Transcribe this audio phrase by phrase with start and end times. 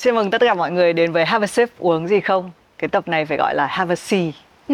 [0.00, 2.50] Xin mừng tất cả mọi người đến với Have a Sip uống gì không?
[2.78, 4.20] Cái tập này phải gọi là Have a Sea,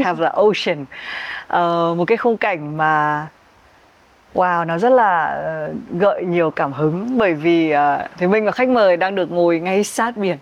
[0.05, 0.83] Have the Ocean.
[0.83, 3.27] Uh, một cái khung cảnh mà
[4.35, 8.45] Wow, nó rất là ờ, gợi nhiều cảm hứng bởi vì ờ, uh, Thế Minh
[8.45, 10.37] và khách mời đang được ngồi ngay sát biển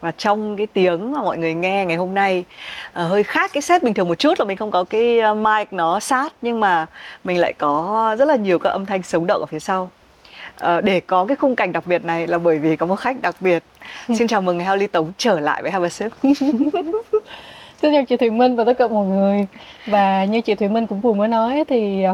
[0.00, 2.44] và trong cái tiếng mà mọi người nghe ngày hôm nay
[2.88, 5.72] uh, hơi khác cái set bình thường một chút là mình không có cái mic
[5.72, 6.86] nó sát nhưng mà
[7.24, 9.90] mình lại có rất là nhiều các âm thanh sống động ở phía sau
[10.64, 13.22] uh, để có cái khung cảnh đặc biệt này là bởi vì có một khách
[13.22, 13.62] đặc biệt.
[14.08, 16.12] Xin chào mừng Heo Ly Tống trở lại với Have a Sip.
[17.82, 19.46] Xin chào chị Thùy Minh và tất cả mọi người.
[19.86, 22.04] Và như chị Thùy Minh cũng vừa mới nói thì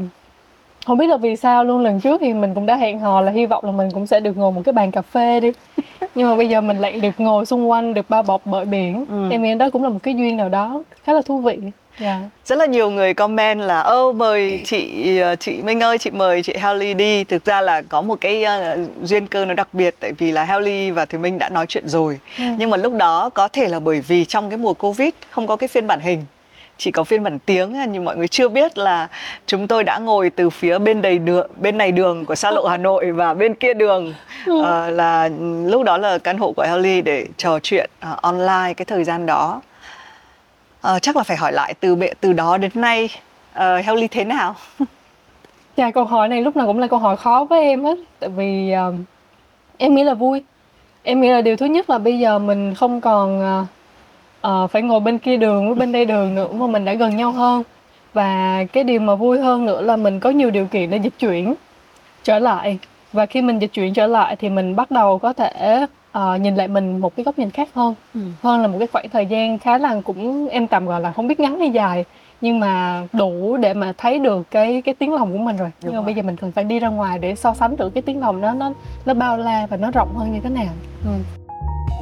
[0.86, 3.32] không biết là vì sao luôn lần trước thì mình cũng đã hẹn hò là
[3.32, 5.52] hy vọng là mình cũng sẽ được ngồi một cái bàn cà phê đi.
[6.14, 9.06] Nhưng mà bây giờ mình lại được ngồi xung quanh được bao bọc bởi biển.
[9.08, 9.28] Ừ.
[9.30, 11.58] em nghĩ đó cũng là một cái duyên nào đó khá là thú vị
[12.00, 12.20] Yeah.
[12.20, 12.28] Dạ.
[12.44, 16.42] Rất là nhiều người comment là ô mời chị ờ, chị Minh ơi chị mời
[16.42, 19.94] chị Helly đi thực ra là có một cái uh, duyên cơ nó đặc biệt
[20.00, 22.44] tại vì là Helly và Thùy Minh đã nói chuyện rồi ừ.
[22.58, 25.56] nhưng mà lúc đó có thể là bởi vì trong cái mùa Covid không có
[25.56, 26.24] cái phiên bản hình
[26.78, 29.08] chỉ có phiên bản tiếng nhưng mọi người chưa biết là
[29.46, 32.66] chúng tôi đã ngồi từ phía bên đầy đường bên này đường của xa lộ
[32.66, 34.14] Hà Nội và bên kia đường
[34.50, 35.28] uh, là
[35.64, 39.26] lúc đó là căn hộ của Helly để trò chuyện uh, online cái thời gian
[39.26, 39.60] đó
[40.92, 43.08] uh, chắc là phải hỏi lại từ từ đó đến nay
[43.52, 44.54] ờ, uh, Helly thế nào?
[45.76, 47.90] Dạ câu hỏi này lúc nào cũng là câu hỏi khó với em á
[48.20, 48.94] tại vì uh,
[49.78, 50.42] em nghĩ là vui.
[51.02, 53.66] Em nghĩ là điều thứ nhất là bây giờ mình không còn uh,
[54.48, 57.16] uh, phải ngồi bên kia đường với bên đây đường nữa mà mình đã gần
[57.16, 57.62] nhau hơn.
[58.12, 61.18] Và cái điều mà vui hơn nữa là mình có nhiều điều kiện để dịch
[61.18, 61.54] chuyển
[62.22, 62.78] trở lại.
[63.12, 65.86] Và khi mình dịch chuyển trở lại thì mình bắt đầu có thể
[66.18, 68.20] uh, nhìn lại mình một cái góc nhìn khác hơn ừ.
[68.42, 71.28] hơn là một cái khoảng thời gian khá là cũng em tạm gọi là không
[71.28, 72.04] biết ngắn hay dài
[72.40, 75.92] nhưng mà đủ để mà thấy được cái cái tiếng lòng của mình rồi Đúng
[75.92, 76.04] nhưng mà rồi.
[76.04, 78.40] bây giờ mình cần phải đi ra ngoài để so sánh được cái tiếng lòng
[78.40, 78.72] đó nó
[79.06, 80.72] nó bao la và nó rộng hơn như thế nào
[81.04, 81.10] ừ.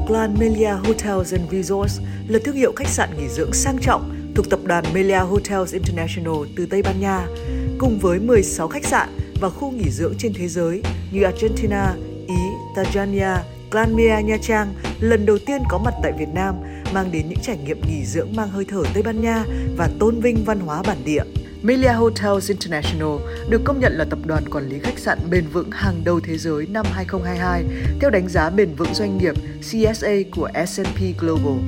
[0.09, 4.03] Grand Melia Hotels and Resorts là thương hiệu khách sạn nghỉ dưỡng sang trọng
[4.37, 7.27] thuộc tập đoàn Melia Hotels International từ Tây Ban Nha,
[7.79, 9.09] cùng với 16 khách sạn
[9.41, 10.83] và khu nghỉ dưỡng trên thế giới
[11.13, 11.95] như Argentina,
[12.29, 12.35] Ý,
[12.77, 13.37] Tanzania,
[13.73, 16.55] Clan Mia Nha Trang lần đầu tiên có mặt tại Việt Nam,
[16.95, 19.45] mang đến những trải nghiệm nghỉ dưỡng mang hơi thở Tây Ban Nha
[19.77, 21.23] và tôn vinh văn hóa bản địa.
[21.63, 23.19] Melia Hotels International
[23.49, 26.39] được công nhận là tập đoàn quản lý khách sạn bền vững hàng đầu thế
[26.39, 27.65] giới năm 2022
[28.01, 31.59] theo đánh giá bền vững doanh nghiệp CSA của S&P Global.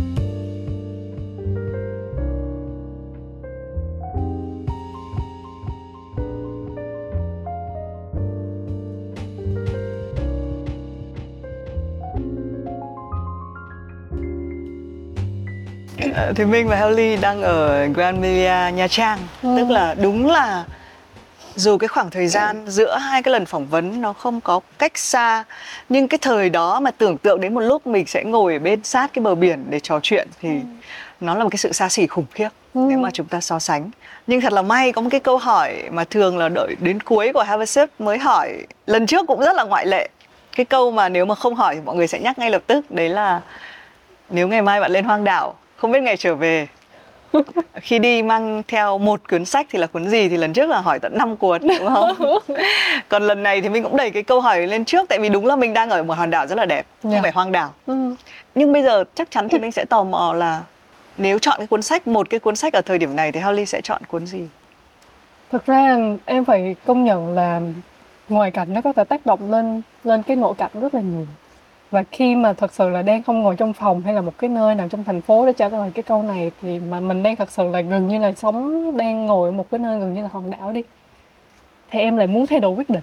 [16.37, 19.49] Thì Minh và Helly đang ở Grand Melia Nha Trang ừ.
[19.57, 20.65] tức là đúng là
[21.55, 24.99] dù cái khoảng thời gian giữa hai cái lần phỏng vấn nó không có cách
[24.99, 25.45] xa
[25.89, 29.11] nhưng cái thời đó mà tưởng tượng đến một lúc mình sẽ ngồi bên sát
[29.13, 30.55] cái bờ biển để trò chuyện thì ừ.
[31.21, 32.81] nó là một cái sự xa xỉ khủng khiếp ừ.
[32.89, 33.91] nếu mà chúng ta so sánh
[34.27, 37.33] nhưng thật là may có một cái câu hỏi mà thường là đợi đến cuối
[37.33, 40.09] của Have a Sip mới hỏi lần trước cũng rất là ngoại lệ
[40.57, 42.91] cái câu mà nếu mà không hỏi thì mọi người sẽ nhắc ngay lập tức
[42.91, 43.41] đấy là
[44.31, 46.67] nếu ngày mai bạn lên hoang đảo không biết ngày trở về
[47.75, 50.81] khi đi mang theo một cuốn sách thì là cuốn gì thì lần trước là
[50.81, 52.39] hỏi tận 5 cuốn đúng không
[53.09, 55.47] còn lần này thì mình cũng đẩy cái câu hỏi lên trước tại vì đúng
[55.47, 57.21] là mình đang ở một hòn đảo rất là đẹp không yeah.
[57.21, 57.23] Dạ.
[57.23, 58.15] phải hoang đảo ừ.
[58.55, 60.63] nhưng bây giờ chắc chắn thì mình sẽ tò mò là
[61.17, 63.67] nếu chọn cái cuốn sách một cái cuốn sách ở thời điểm này thì Holly
[63.67, 64.49] sẽ chọn cuốn gì
[65.53, 67.61] thực ra em phải công nhận là
[68.29, 71.27] ngoài cảnh nó có thể tác động lên lên cái nội cảnh rất là nhiều
[71.95, 74.51] và khi mà thật sự là đang không ngồi trong phòng hay là một cái
[74.51, 77.37] nơi nào trong thành phố để trả lời cái câu này thì mà mình đang
[77.37, 80.23] thật sự là gần như là sống đang ngồi ở một cái nơi gần như
[80.23, 80.83] là hòn đảo đi.
[81.91, 83.03] Thì em lại muốn thay đổi quyết định.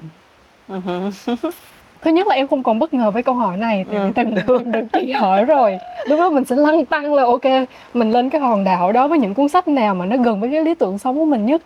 [2.02, 4.12] Thứ nhất là em không còn bất ngờ với câu hỏi này thì ừ.
[4.16, 5.78] từng được được chị hỏi rồi.
[6.06, 9.20] Lúc đó mình sẽ lăn tăng là ok mình lên cái hòn đảo đó với
[9.20, 11.62] những cuốn sách nào mà nó gần với cái lý tưởng sống của mình nhất?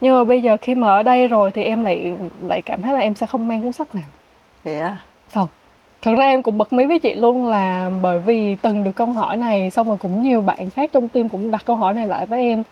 [0.00, 2.14] Nhưng mà bây giờ khi mà ở đây rồi thì em lại
[2.46, 4.04] lại cảm thấy là em sẽ không mang cuốn sách nào.
[4.64, 4.96] À
[6.08, 9.06] thật ra em cũng bật mí với chị luôn là bởi vì từng được câu
[9.06, 12.06] hỏi này xong rồi cũng nhiều bạn khác trong team cũng đặt câu hỏi này
[12.06, 12.62] lại với em.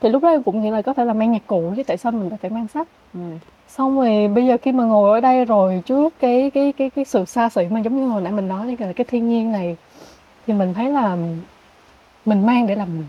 [0.00, 1.96] Thì lúc đó em cũng nghĩ là có thể là mang nhạc cụ chứ tại
[1.96, 2.88] sao mình phải mang sách?
[3.14, 3.20] Ừ.
[3.68, 7.04] xong rồi bây giờ khi mà ngồi ở đây rồi trước cái cái cái cái
[7.04, 9.52] sự xa xỉ mà giống như hồi nãy mình nói như là cái thiên nhiên
[9.52, 9.76] này
[10.46, 11.16] thì mình thấy là
[12.24, 13.06] mình mang để làm mình.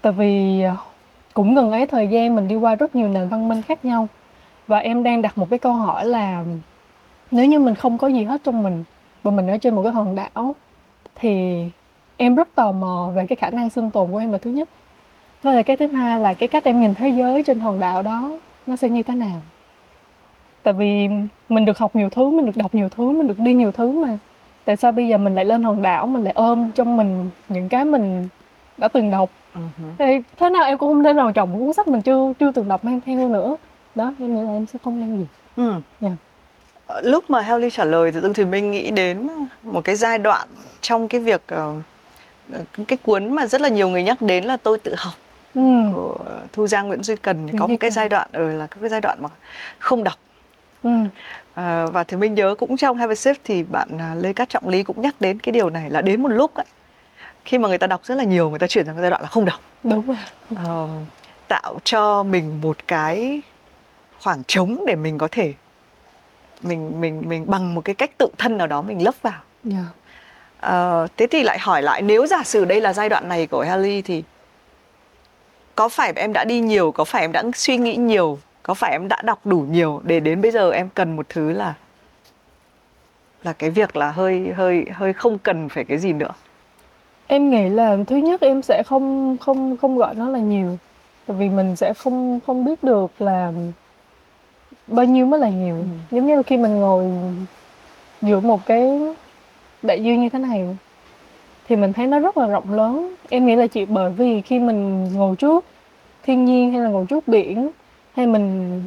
[0.00, 0.76] Tại vì ờ,
[1.34, 4.08] cũng gần ấy thời gian mình đi qua rất nhiều nền văn minh khác nhau.
[4.66, 6.44] Và em đang đặt một cái câu hỏi là
[7.34, 8.84] nếu như mình không có gì hết trong mình
[9.22, 10.54] và mình ở trên một cái hòn đảo
[11.14, 11.64] thì
[12.16, 14.68] em rất tò mò về cái khả năng sinh tồn của em là thứ nhất
[15.42, 18.02] và là cái thứ hai là cái cách em nhìn thế giới trên hòn đảo
[18.02, 18.30] đó
[18.66, 19.40] nó sẽ như thế nào
[20.62, 21.08] tại vì
[21.48, 23.90] mình được học nhiều thứ mình được đọc nhiều thứ mình được đi nhiều thứ
[23.90, 24.18] mà
[24.64, 27.68] tại sao bây giờ mình lại lên hòn đảo mình lại ôm trong mình những
[27.68, 28.28] cái mình
[28.78, 29.60] đã từng đọc hứ.
[29.98, 30.04] thì
[30.36, 32.84] thế nào em cũng không thể nào một cuốn sách mình chưa chưa từng đọc
[32.84, 33.56] mang theo nữa
[33.94, 35.26] đó em nghĩ là em sẽ không mang gì
[35.56, 35.72] Ừ.
[36.00, 36.10] Dạ.
[37.02, 39.28] Lúc mà Helly trả lời thì Dương Thùy Minh nghĩ đến
[39.62, 40.48] một cái giai đoạn
[40.80, 41.74] trong cái việc ờ,
[42.88, 45.14] cái cuốn mà rất là nhiều người nhắc đến là tôi tự học
[45.54, 45.60] ừ.
[45.94, 46.18] của
[46.52, 47.48] Thu Giang Nguyễn Duy Cần.
[47.48, 49.28] Thì có một cái giai đoạn ở là cái giai đoạn mà
[49.78, 50.18] không đọc.
[50.82, 50.90] Ừ.
[51.54, 54.48] Ờ, và thì mình nhớ cũng trong Have a Sip thì bạn à, Lê Cát
[54.48, 56.66] Trọng Lý cũng nhắc đến cái điều này là đến một lúc ấy,
[57.44, 59.22] khi mà người ta đọc rất là nhiều người ta chuyển sang cái giai đoạn
[59.22, 59.60] là không đọc.
[59.84, 60.16] Đúng rồi.
[60.64, 60.88] Ờ,
[61.48, 63.42] tạo cho mình một cái
[64.22, 65.52] khoảng trống để mình có thể
[66.62, 69.40] mình mình mình bằng một cái cách tự thân nào đó mình lấp vào.
[69.64, 69.84] Dạ.
[70.60, 73.62] Ờ, thế thì lại hỏi lại nếu giả sử đây là giai đoạn này của
[73.62, 74.24] Haley thì
[75.74, 78.92] có phải em đã đi nhiều, có phải em đã suy nghĩ nhiều, có phải
[78.92, 81.74] em đã đọc đủ nhiều để đến bây giờ em cần một thứ là
[83.42, 86.30] là cái việc là hơi hơi hơi không cần phải cái gì nữa.
[87.26, 90.78] em nghĩ là thứ nhất em sẽ không không không gọi nó là nhiều.
[91.26, 93.52] Tại vì mình sẽ không không biết được là
[94.86, 95.76] bao nhiêu mới là nhiều?
[95.76, 95.84] Ừ.
[96.10, 97.04] giống như là khi mình ngồi
[98.22, 99.00] giữa một cái
[99.82, 100.76] đại dương như thế này
[101.68, 103.14] thì mình thấy nó rất là rộng lớn.
[103.30, 105.64] Em nghĩ là chỉ bởi vì khi mình ngồi trước
[106.22, 107.70] thiên nhiên hay là ngồi trước biển
[108.14, 108.82] hay mình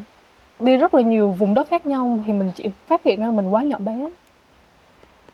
[0.59, 3.49] đi rất là nhiều vùng đất khác nhau thì mình chỉ phát hiện ra mình
[3.49, 4.09] quá nhỏ bé.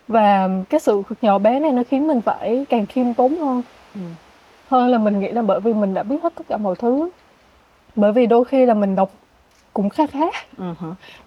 [0.08, 3.62] Và cái sự nhỏ bé này nó khiến mình phải càng khiêm tốn hơn.
[3.96, 4.02] Ừ.
[4.68, 7.10] hơn là mình nghĩ là bởi vì mình đã biết hết tất cả mọi thứ.
[7.96, 9.12] Bởi vì đôi khi là mình đọc
[9.74, 10.26] cũng khá khá.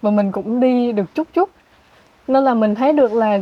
[0.02, 1.50] Và mình cũng đi được chút chút.
[2.28, 3.38] Nên là mình thấy được là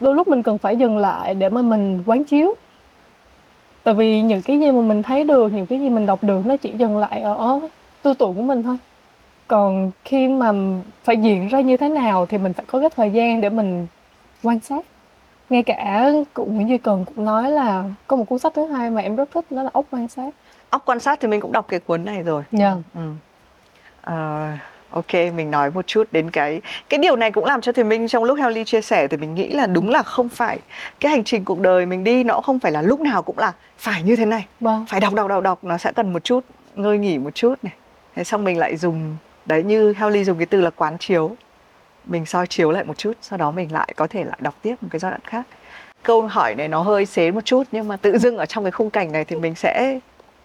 [0.00, 2.54] đôi lúc mình cần phải dừng lại để mà mình quán chiếu.
[3.82, 6.46] Tại vì những cái gì mà mình thấy được những cái gì mình đọc được
[6.46, 7.60] nó chỉ dừng lại ở
[8.02, 8.76] tư tưởng của mình thôi.
[9.48, 10.52] Còn khi mà
[11.04, 13.86] phải diễn ra như thế nào thì mình phải có cái thời gian để mình
[14.42, 14.84] quan sát.
[15.50, 18.90] Ngay cả cụ Nguyễn Duy Cần cũng nói là có một cuốn sách thứ hai
[18.90, 20.34] mà em rất thích đó là ốc quan sát.
[20.70, 22.42] Óc quan sát thì mình cũng đọc cái cuốn này rồi.
[22.52, 22.76] dạ.
[22.94, 23.00] Ừ.
[24.02, 24.48] Ờ,
[24.90, 28.08] ok mình nói một chút đến cái cái điều này cũng làm cho Thùy Minh
[28.08, 30.58] trong lúc Helly chia sẻ thì mình nghĩ là đúng là không phải
[31.00, 33.52] cái hành trình cuộc đời mình đi nó không phải là lúc nào cũng là
[33.78, 34.46] phải như thế này.
[34.60, 34.86] Vâng.
[34.88, 36.44] Phải đọc đọc đọc đọc nó sẽ cần một chút
[36.74, 37.72] ngơi nghỉ một chút này.
[38.14, 39.16] Thế xong mình lại dùng
[39.46, 41.36] đấy như Helly dùng cái từ là quán chiếu.
[42.04, 44.74] Mình soi chiếu lại một chút sau đó mình lại có thể lại đọc tiếp
[44.80, 45.46] một cái giai đoạn khác.
[46.02, 48.70] Câu hỏi này nó hơi xế một chút nhưng mà tự dưng ở trong cái
[48.70, 49.98] khung cảnh này thì mình sẽ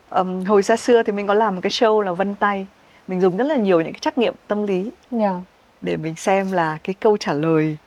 [0.09, 2.68] ừm, hồi xa xưa thì mình có làm một cái show là vân tay
[3.07, 5.33] mình dùng rất là nhiều những cái trắc nghiệm tâm lý dạ.
[5.81, 7.77] để mình xem là cái câu trả lời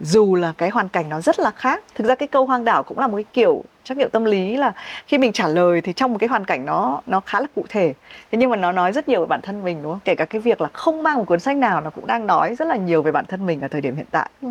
[0.00, 1.84] dù là cái hoàn cảnh nó rất là khác.
[1.94, 4.56] Thực ra cái câu hoang đảo cũng là một cái kiểu trắc nghiệm tâm lý
[4.56, 4.72] là
[5.06, 7.64] khi mình trả lời thì trong một cái hoàn cảnh nó nó khá là cụ
[7.68, 7.94] thể.
[8.32, 10.00] Thế nhưng mà nó nói rất nhiều về bản thân mình đúng không?
[10.04, 12.54] Kể cả cái việc là không mang một cuốn sách nào nó cũng đang nói
[12.54, 14.30] rất là nhiều về bản thân mình ở thời điểm hiện tại.
[14.42, 14.48] Ừ.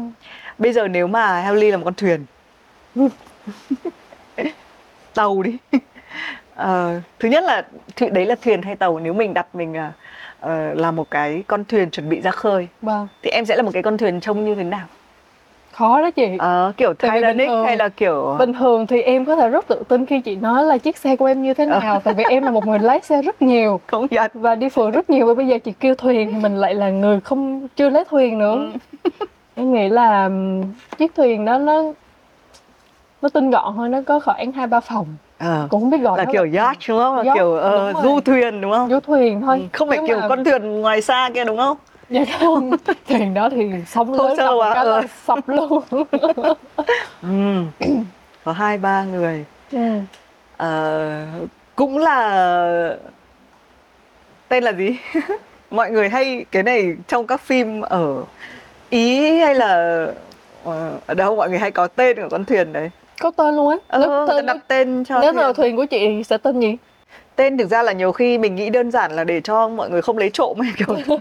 [0.57, 2.25] bây giờ nếu mà Helly là một con thuyền
[5.13, 5.57] tàu đi.
[6.55, 7.65] Ờ, thứ nhất là
[8.11, 8.99] đấy là thuyền hay tàu.
[8.99, 9.75] Nếu mình đặt mình
[10.39, 12.67] ờ, là một cái con thuyền chuẩn bị ra khơi.
[12.81, 13.07] Vâng.
[13.21, 14.87] Thì em sẽ là một cái con thuyền trông như thế nào?
[15.71, 16.27] Khó đó chị.
[16.39, 20.05] Ờ, kiểu Titanic hay là kiểu bình thường thì em có thể rất tự tin
[20.05, 22.51] khi chị nói là chiếc xe của em như thế nào tại vì em là
[22.51, 24.31] một người lái xe rất nhiều không nhận.
[24.33, 26.89] và đi phượt rất nhiều và bây giờ chị kêu thuyền thì mình lại là
[26.89, 28.71] người không chưa lấy thuyền nữa.
[29.03, 29.09] Ừ.
[29.55, 30.29] em nghĩ là
[30.97, 31.83] chiếc thuyền đó nó
[33.21, 35.07] nó tinh gọn hơn nó có khoảng hai ba phòng
[35.39, 37.15] Ờ, cũng không biết gọi là kiểu yacht đúng không?
[37.15, 37.59] Là Yacht, kiểu
[37.93, 38.89] đúng du thuyền đúng không?
[38.89, 39.57] Du thuyền thôi.
[39.59, 41.77] Ừ, không phải kiểu mà- con thuyền ngoài xa kia đúng không?
[42.09, 42.71] Dạ không
[43.07, 45.01] thuyền đó thì sóng lớn một quá, là ờ.
[45.27, 45.83] sập luôn.
[47.21, 47.29] Ừ.
[48.43, 49.45] có hai ba người.
[49.71, 49.99] Ừ.
[51.75, 52.95] Cũng là
[54.47, 54.97] tên là gì?
[55.71, 58.23] Mọi người hay cái này trong các phim ở
[58.89, 60.05] ý hay là
[61.05, 63.99] ở đâu mọi người hay có tên của con thuyền đấy có tên luôn á.
[63.99, 65.43] Nếu, ta tên, đặt tên cho nếu thuyền.
[65.43, 66.77] là thuyền của chị sẽ tên gì?
[67.35, 70.01] Tên thực ra là nhiều khi mình nghĩ đơn giản là để cho mọi người
[70.01, 71.17] không lấy trộm hay kiểu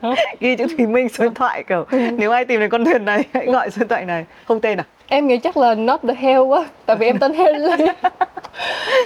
[0.40, 3.24] ghi chữ Thùy Minh số điện thoại kiểu nếu ai tìm thấy con thuyền này
[3.34, 4.24] hãy gọi số điện thoại này.
[4.48, 7.34] Không tên à em nghĩ chắc là not the hell quá tại vì em tên
[7.34, 7.86] Haley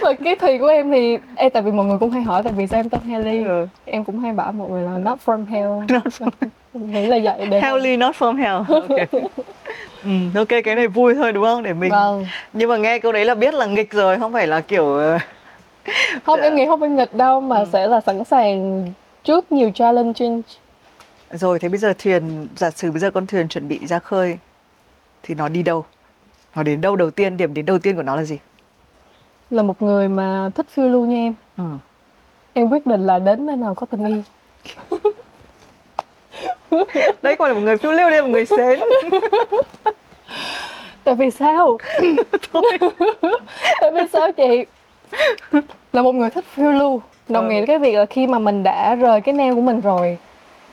[0.03, 2.53] và cái thuyền của em thì Ê, tại vì mọi người cũng hay hỏi tại
[2.57, 3.67] vì sao em tên Haley ừ.
[3.85, 5.71] em cũng hay bảo mọi người là not from hell.
[6.75, 8.57] Em nghĩ là vậy để Helly not from hell.
[8.81, 9.11] Ok.
[10.05, 11.63] Ừ, ok cái này vui thôi đúng không?
[11.63, 12.27] Để mình vâng.
[12.53, 15.19] Nhưng mà nghe câu đấy là biết là nghịch rồi không phải là kiểu ờ,
[16.25, 17.67] không em nghĩ không phải nghịch đâu mà Ừ.
[17.73, 18.85] sẽ là sẵn sàng
[19.25, 20.13] trước nhiều challenge.
[21.31, 24.39] Rồi thế bây giờ thuyền giả sử bây giờ con thuyền chuẩn bị ra khơi
[25.27, 25.85] thì nó đi đâu?
[26.57, 27.37] Nó đến đâu đầu tiên?
[27.37, 28.39] Điểm đến đầu tiên của nó là gì?
[29.51, 31.35] Là một người mà thích phiêu lưu như em.
[31.57, 31.65] Ừ.
[32.53, 34.23] em quyết định là đến nơi nào có tình yêu
[37.23, 38.81] đấy còn là một người phiêu lưu đây là một người xến
[41.05, 41.79] tại vì sao?
[43.81, 44.65] Tại vì sao chị?
[45.93, 47.03] Là một người thích phiêu lưu.
[47.29, 47.51] Đồng Ừ.
[47.55, 50.19] nghĩa cái việc là khi mà mình đã rời cái neo của mình rồi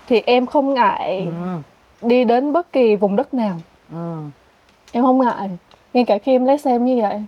[0.07, 2.07] thì em không ngại ừ.
[2.07, 3.55] đi đến bất kỳ vùng đất nào.
[3.91, 4.17] Ừ.
[4.93, 5.49] em không ngại.
[5.93, 7.21] Ngay cả khi em lái xe em như vậy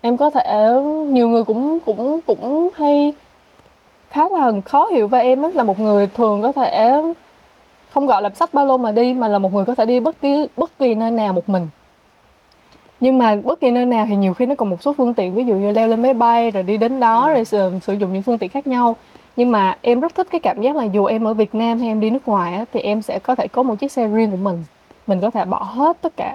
[0.00, 0.68] em có thể
[1.08, 3.14] nhiều người cũng cũng cũng hay
[4.10, 7.02] khá là khó hiểu về em á là một người thường có thể
[7.90, 10.00] không gọi là sách ba lô mà đi mà là một người có thể đi
[10.00, 11.68] bất kỳ bất kỳ nơi nào một mình.
[13.00, 15.34] Nhưng mà bất kỳ nơi nào thì nhiều khi nó còn một số phương tiện
[15.34, 18.12] ví dụ như leo lên máy bay rồi đi đến đó rồi sử, sử dụng
[18.12, 18.96] những phương tiện khác nhau.
[19.36, 21.88] Nhưng mà em rất thích cái cảm giác là dù em ở Việt Nam hay
[21.88, 24.30] em đi nước ngoài á, thì em sẽ có thể có một chiếc xe riêng
[24.30, 24.64] của mình.
[25.06, 26.34] Mình có thể bỏ hết tất cả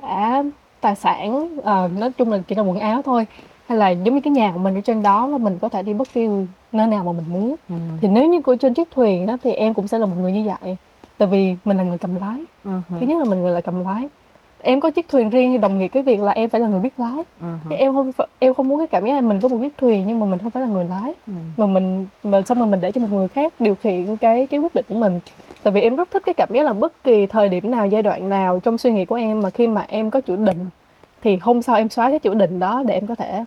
[0.81, 3.25] tài sản ờ, nói chung là chỉ là quần áo thôi
[3.67, 5.83] hay là giống như cái nhà của mình ở trên đó và mình có thể
[5.83, 6.27] đi bất kỳ
[6.71, 7.75] nơi nào mà mình muốn Ừ.
[8.01, 10.31] thì nếu như cô trên chiếc thuyền đó thì em cũng sẽ là một người
[10.31, 10.77] như vậy
[11.17, 12.71] tại vì mình là người cầm lái Ừ.
[12.99, 14.07] thứ nhất là mình người là cầm lái
[14.61, 16.79] em có chiếc thuyền riêng thì đồng nghĩa cái việc là em phải là người
[16.79, 17.23] biết lái.
[17.69, 20.03] Thì em không em không muốn cái cảm giác là mình có một chiếc thuyền
[20.07, 21.33] nhưng mà mình không phải là người lái Ừ.
[21.57, 24.59] mà mình mà xong rồi mình để cho một người khác điều khiển cái cái
[24.59, 25.19] quyết định của mình
[25.67, 28.01] tại vì em rất thích cái cảm giác là bất kỳ thời điểm nào giai
[28.03, 30.65] đoạn nào trong suy nghĩ của em mà khi mà em có chủ định
[31.21, 33.43] thì hôm sau em xóa cái chủ định đó để em có thể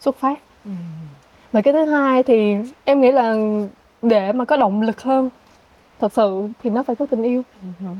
[0.00, 0.70] xuất phát Ừ.
[1.52, 3.36] và cái thứ hai thì em nghĩ là
[4.02, 5.30] để mà có động lực hơn
[6.00, 7.42] thật sự thì nó phải có tình yêu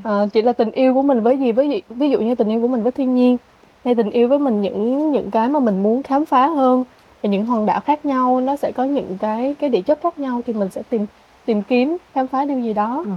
[0.05, 2.49] à, chỉ là tình yêu của mình với gì với gì ví dụ như tình
[2.49, 3.37] yêu của mình với thiên nhiên
[3.85, 6.85] hay tình yêu với mình những những cái mà mình muốn khám phá hơn
[7.23, 10.19] và những hòn đảo khác nhau nó sẽ có những cái cái địa chất khác
[10.19, 11.07] nhau thì mình sẽ tìm
[11.45, 13.11] tìm kiếm khám phá điều gì đó Ừ.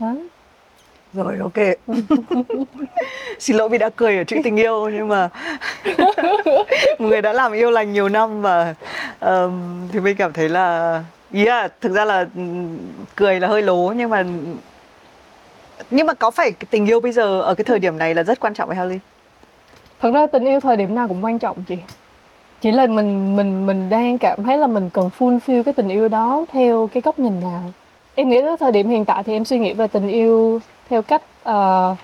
[0.00, 0.14] đó
[1.12, 1.76] Rồi ok.
[3.38, 5.28] Xin lỗi vì đã cười ở chữ tình yêu nhưng mà
[6.44, 6.64] một
[7.08, 8.74] người đã làm yêu lành nhiều năm và
[9.18, 11.02] ờm, thì mình cảm thấy là
[11.32, 12.78] yeah, thực ra là ừm,
[13.16, 14.24] cười là hơi lố nhưng mà
[15.90, 18.40] nhưng mà có phải tình yêu bây giờ ở cái thời điểm này là rất
[18.40, 18.98] quan trọng với Harley?
[20.00, 21.76] thật ra tình yêu thời điểm nào cũng quan trọng chị
[22.60, 26.08] chỉ là mình mình mình đang cảm thấy là mình cần fulfill cái tình yêu
[26.08, 27.72] đó theo cái góc nhìn nào
[28.20, 31.02] em nghĩ tới thời điểm hiện tại thì em suy nghĩ về tình yêu theo
[31.02, 31.98] cách uh,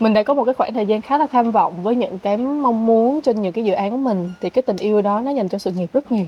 [0.00, 2.36] mình đã có một cái khoảng thời gian khá là tham vọng với những cái
[2.36, 5.30] mong muốn trên những cái dự án của mình thì cái tình yêu đó nó
[5.30, 6.24] dành cho sự nghiệp rất nhiều.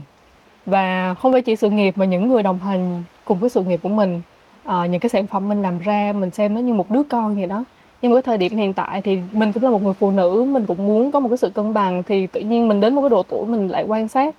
[0.66, 3.80] Và không phải chỉ sự nghiệp mà những người đồng hành cùng với sự nghiệp
[3.82, 4.22] của mình
[4.68, 7.36] uh, những cái sản phẩm mình làm ra mình xem nó như một đứa con
[7.36, 7.64] vậy đó.
[8.02, 10.46] Nhưng mà cái thời điểm hiện tại thì mình cũng là một người phụ nữ
[10.48, 13.02] mình cũng muốn có một cái sự cân bằng thì tự nhiên mình đến một
[13.02, 14.34] cái độ tuổi mình lại quan sát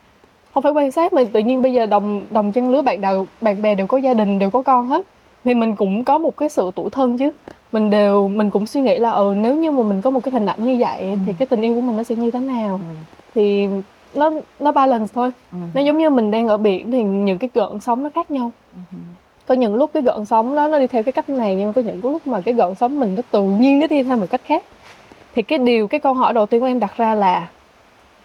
[0.58, 3.28] không phải quan sát mà tự nhiên bây giờ đồng đồng trang lứa bạn đầu
[3.42, 5.06] bạn bè đều có gia đình đều có con hết.
[5.44, 7.32] Thì mình cũng có một cái sự tuổi thân chứ.
[7.72, 10.32] Mình đều mình cũng suy nghĩ là ừ nếu như mà mình có một cái
[10.32, 12.80] hình ảnh như vậy thì cái tình yêu của mình nó sẽ như thế nào?
[13.36, 13.68] Thì
[14.14, 15.32] nó nó balance thôi.
[15.74, 18.52] Nó giống như mình đang ở biển thì những cái gợn sóng nó khác nhau.
[19.48, 21.74] Có những lúc cái gợn sóng đó nó đi theo cái cách này nhưng mà
[21.76, 24.28] có những lúc mà cái gợn sóng mình nó tự nhiên nó đi theo một
[24.30, 24.64] cách khác.
[25.36, 27.48] Thì cái điều cái câu hỏi đầu tiên của em đặt ra là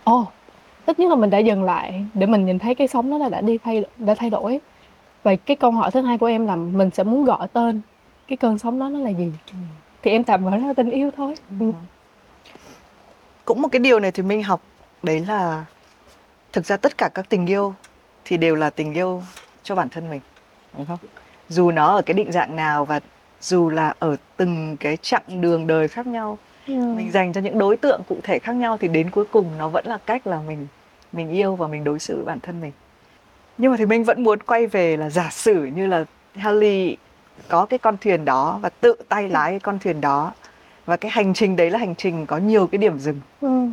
[0.04, 0.24] ồ
[0.86, 3.28] tất nhiên là mình đã dừng lại để mình nhìn thấy cái sóng đó là
[3.28, 4.60] đã đi thay, đã thay đổi
[5.22, 7.80] và cái câu hỏi thứ hai của em là mình sẽ muốn gọi tên
[8.28, 9.32] cái cơn sóng đó nó là gì
[10.02, 11.72] thì em tạm gọi nó là tình yêu thôi Ừ.
[13.44, 14.60] Cũng một cái điều này thì mình học,
[15.02, 15.64] đấy là
[16.52, 17.74] thực ra tất cả các tình yêu
[18.24, 19.22] thì đều là tình yêu
[19.62, 20.20] cho bản thân mình,
[20.76, 20.98] đúng không?
[21.48, 23.00] Dù nó ở cái định dạng nào và
[23.40, 26.74] dù là ở từng cái chặng đường đời khác nhau Ừ.
[26.74, 29.68] mình dành cho những đối tượng cụ thể khác nhau thì đến cuối cùng nó
[29.68, 30.66] vẫn là cách là mình
[31.12, 32.72] mình yêu và mình đối xử với bản thân mình.
[33.58, 36.04] Nhưng mà thì mình vẫn muốn quay về là giả sử như là
[36.34, 36.96] Haley
[37.48, 40.32] có cái con thuyền đó và tự tay lái cái con thuyền đó
[40.86, 43.20] và cái hành trình đấy là hành trình có nhiều cái điểm dừng.
[43.40, 43.66] Ừ.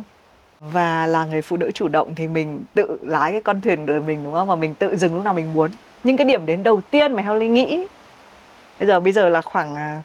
[0.60, 4.00] và là người phụ nữ chủ động thì mình tự lái cái con thuyền đời
[4.00, 4.48] mình đúng không?
[4.48, 5.70] Và mình tự dừng lúc nào mình muốn.
[6.04, 7.86] Nhưng cái điểm đến đầu tiên mà Haley nghĩ
[8.80, 10.02] bây giờ bây giờ là khoảng à,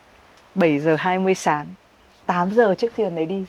[0.55, 1.65] 7 giờ 20 sáng
[2.25, 3.45] 8 giờ chiếc thuyền đấy đi.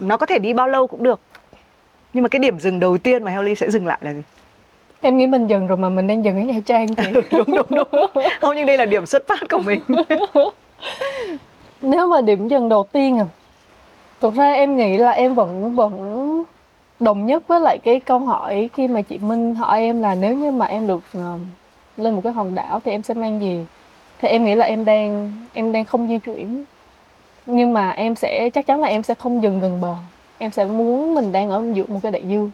[0.00, 1.20] Nó có thể đi bao lâu cũng được.
[2.12, 4.22] Nhưng mà cái điểm dừng đầu tiên mà Haley sẽ dừng lại là gì?
[5.00, 7.66] Em nghĩ mình dừng rồi mà mình đang dừng ở Nha Trang thì đúng đúng
[7.70, 7.88] đúng.
[8.40, 9.80] Không nhưng đây là điểm xuất phát của mình.
[11.82, 13.26] Nếu mà điểm dừng đầu tiên à
[14.20, 16.44] thực ra em nghĩ là em vẫn vẫn
[17.00, 20.34] đồng nhất với lại cái câu hỏi khi mà chị Minh hỏi em là nếu
[20.36, 21.38] như mà em được ờ,
[21.96, 23.66] lên một cái hòn đảo thì em sẽ mang gì
[24.20, 26.64] thì em nghĩ là em đang em đang không di chuyển.
[27.46, 29.94] Nhưng mà em sẽ, chắc chắn là em sẽ không dừng gần bờ.
[30.38, 32.50] Em sẽ muốn mình đang ở giữa một cái đại dương.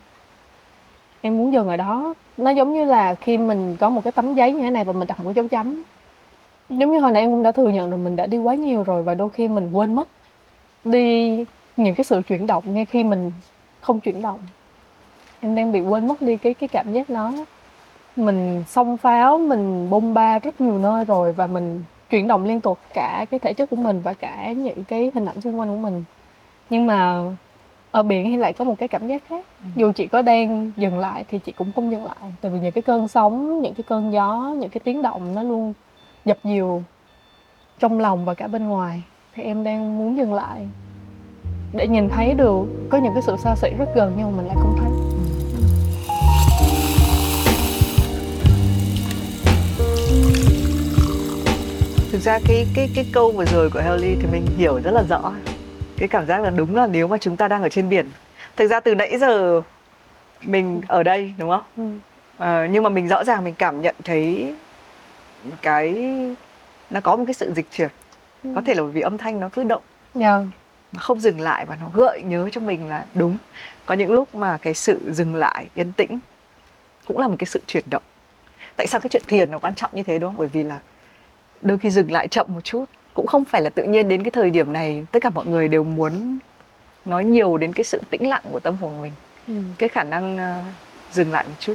[1.20, 2.14] Em muốn dừng ở đó.
[2.36, 4.92] Nó giống như là khi mình có một cái tấm giấy như thế này và
[4.92, 5.82] mình đặt một cái dấu chấm.
[6.68, 8.82] Giống như hồi nãy em cũng đã thừa nhận rồi mình đã đi quá nhiều
[8.82, 10.08] rồi và đôi khi mình quên mất
[10.84, 11.44] đi
[11.76, 13.32] những cái sự chuyển động ngay khi mình
[13.80, 14.38] không chuyển động.
[15.40, 17.32] Em đang bị quên mất đi cái cái cảm giác đó
[18.16, 22.60] mình xông pháo mình bông ba rất nhiều nơi rồi và mình chuyển động liên
[22.60, 25.68] tục cả cái thể chất của mình và cả những cái hình ảnh xung quanh
[25.68, 26.04] của mình.
[26.70, 27.22] Nhưng mà
[27.90, 29.46] ở biển thì lại có một cái cảm giác khác.
[29.76, 32.32] Dù chị có đang dừng lại thì chị cũng không dừng lại.
[32.40, 35.42] Tại vì những cái cơn sóng những cái cơn gió những cái tiếng động nó
[35.42, 35.72] luôn
[36.24, 36.82] dập dìu
[37.78, 39.02] trong lòng và cả bên ngoài.
[39.34, 40.68] Thì em đang muốn dừng lại
[41.72, 44.46] để nhìn thấy được có những cái sự xa xỉ rất gần nhưng mà mình
[44.46, 45.15] lại không thấy
[52.16, 55.02] thực ra cái cái cái câu vừa rồi của Helly thì mình hiểu rất là
[55.08, 55.32] rõ.
[55.98, 58.10] Cái cảm giác là đúng là nếu mà chúng ta đang ở trên biển.
[58.56, 59.62] Thực ra từ nãy giờ
[60.42, 61.62] mình ở đây đúng không?
[61.76, 61.82] Ừ.
[62.38, 64.54] Ờ, nhưng mà mình rõ ràng mình cảm nhận thấy
[65.62, 66.14] cái
[66.90, 67.88] nó có một cái sự dịch chuyển.
[68.44, 68.50] Ừ.
[68.54, 69.82] có thể là bởi vì âm thanh nó cứ động.
[70.14, 70.38] Dạ.
[70.92, 73.36] Nó không dừng lại và nó gợi nhớ cho mình là đúng.
[73.86, 76.18] Có những lúc mà cái sự dừng lại yên tĩnh
[77.06, 78.02] cũng là một cái sự chuyển động.
[78.76, 80.38] Tại sao cái chuyện thiền nó quan trọng như thế đúng không?
[80.38, 80.78] Bởi vì là
[81.62, 82.84] đôi khi dừng lại chậm một chút.
[83.14, 85.68] Cũng không phải là tự nhiên đến cái thời điểm này tất cả mọi người
[85.68, 86.38] đều muốn
[87.04, 89.12] nói nhiều đến cái sự tĩnh lặng của tâm hồn mình.
[89.48, 89.54] Ừ.
[89.78, 90.62] cái khả năng ờ,
[91.12, 91.74] dừng lại một chút.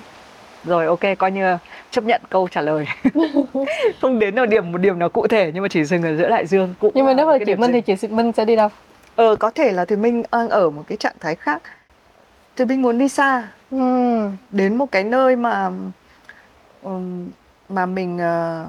[0.64, 1.58] Rồi ok coi như
[1.92, 2.86] chấp nhận câu trả lời.
[4.02, 6.30] Không đến ở điểm một điểm nào cụ thể nhưng mà chỉ dừng ở giữa
[6.30, 7.82] đại dương cũng nhưng mà nếu mà chị Minh dừng.
[7.86, 8.70] thì chị Minh sẽ đi đâu?
[9.16, 11.62] Ờ có thể là thì minh đang ở một cái trạng thái khác.
[12.56, 13.48] Thì minh muốn đi xa.
[13.72, 14.30] Ừ.
[14.52, 15.70] đến một cái nơi mà
[17.70, 18.66] mà mình ờ,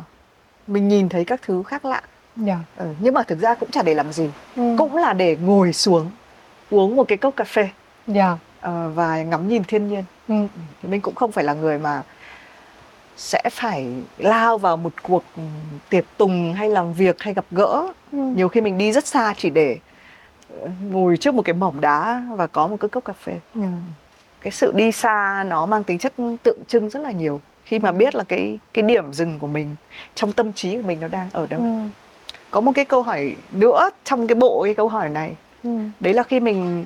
[0.67, 2.03] mình nhìn thấy các thứ khác lạ.
[2.37, 2.59] Dạ.
[2.77, 4.31] Ừ, nhưng mà thực ra cũng chả để làm gì.
[4.57, 4.75] Ừ.
[4.79, 6.11] cũng là để ngồi xuống
[6.71, 7.69] uống một cái cốc cà phê.
[8.07, 8.37] Dạ.
[8.61, 10.05] Ờ, và ngắm nhìn thiên nhiên.
[10.29, 10.35] Ừ.
[10.83, 12.03] thì mình cũng không phải là người mà
[13.17, 13.87] sẽ phải
[14.19, 15.25] lao vào một cuộc
[15.89, 17.87] tiệc tùng hay làm việc hay gặp gỡ.
[18.13, 18.19] Ừ.
[18.19, 19.79] nhiều khi mình đi rất xa chỉ để
[20.61, 23.39] ờ, ngồi trước một cái mỏm đá và có một cái cốc cà phê.
[23.55, 23.63] Ừ.
[24.41, 27.41] cái sự đi xa nó mang tính chất tượng trưng rất là nhiều
[27.73, 29.77] khi mà biết là cái cái điểm dừng của mình
[30.15, 31.67] trong tâm trí của mình nó đang ở đâu Ừ.
[32.51, 35.71] có một cái câu hỏi nữa trong cái bộ cái câu hỏi này Ừ.
[36.01, 36.85] đấy là khi mình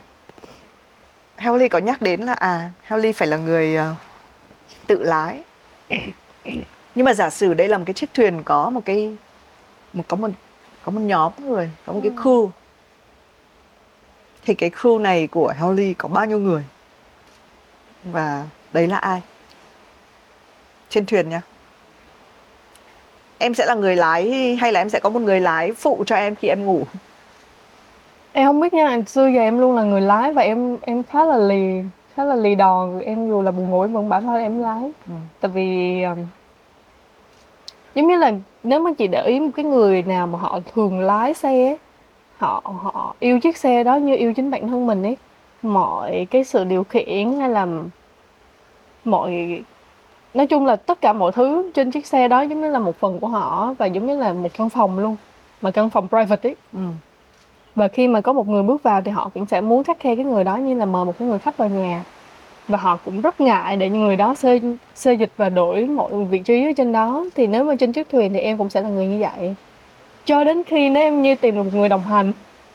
[1.36, 3.94] Helly có nhắc đến là à Helly phải là người ờ,
[4.86, 5.42] tự lái
[6.94, 9.16] nhưng mà giả sử đây là một cái chiếc thuyền có một cái
[9.92, 10.28] một có một
[10.84, 12.22] có một nhóm người có một cái Ừ.
[12.22, 12.50] crew
[14.44, 16.64] thì cái crew này của Helly có bao nhiêu người
[18.04, 19.22] và đấy là ai
[20.88, 21.40] trên thuyền nhá
[23.38, 26.16] em sẽ là người lái hay là em sẽ có một người lái phụ cho
[26.16, 26.84] em khi em ngủ?
[28.32, 31.24] Em không biết nha xưa giờ em luôn là người lái và em em khá
[31.24, 31.82] là lì
[32.14, 34.92] khá là lì đòn em dù là buồn ngủ em vẫn bảo thôi em lái.
[35.06, 35.12] Ừ.
[35.40, 36.18] tại vì um,
[37.94, 41.00] giống như là nếu mà chị để ý một cái người nào mà họ thường
[41.00, 41.78] lái xe ấy,
[42.36, 45.16] họ họ yêu chiếc xe đó như yêu chính bản thân mình ấy
[45.62, 47.66] mọi cái sự điều khiển hay là
[49.04, 49.62] mọi
[50.36, 52.96] nói chung là tất cả mọi thứ trên chiếc xe đó giống như là một
[52.96, 55.16] phần của họ và giống như là một căn phòng luôn
[55.60, 56.56] mà căn phòng private ấy.
[56.72, 56.80] Ừ.
[57.74, 60.16] và khi mà có một người bước vào thì họ cũng sẽ muốn khắt khe
[60.16, 62.04] cái người đó như là mời một cái người khách vào nhà.
[62.68, 64.60] Và họ cũng rất ngại để những người đó xê
[64.94, 67.24] xê dịch và đổi mọi vị trí ở trên đó.
[67.34, 69.54] Thì nếu mà trên chiếc thuyền thì em cũng sẽ là người như vậy.
[70.24, 72.32] Cho đến khi nếu em như tìm được một người đồng hành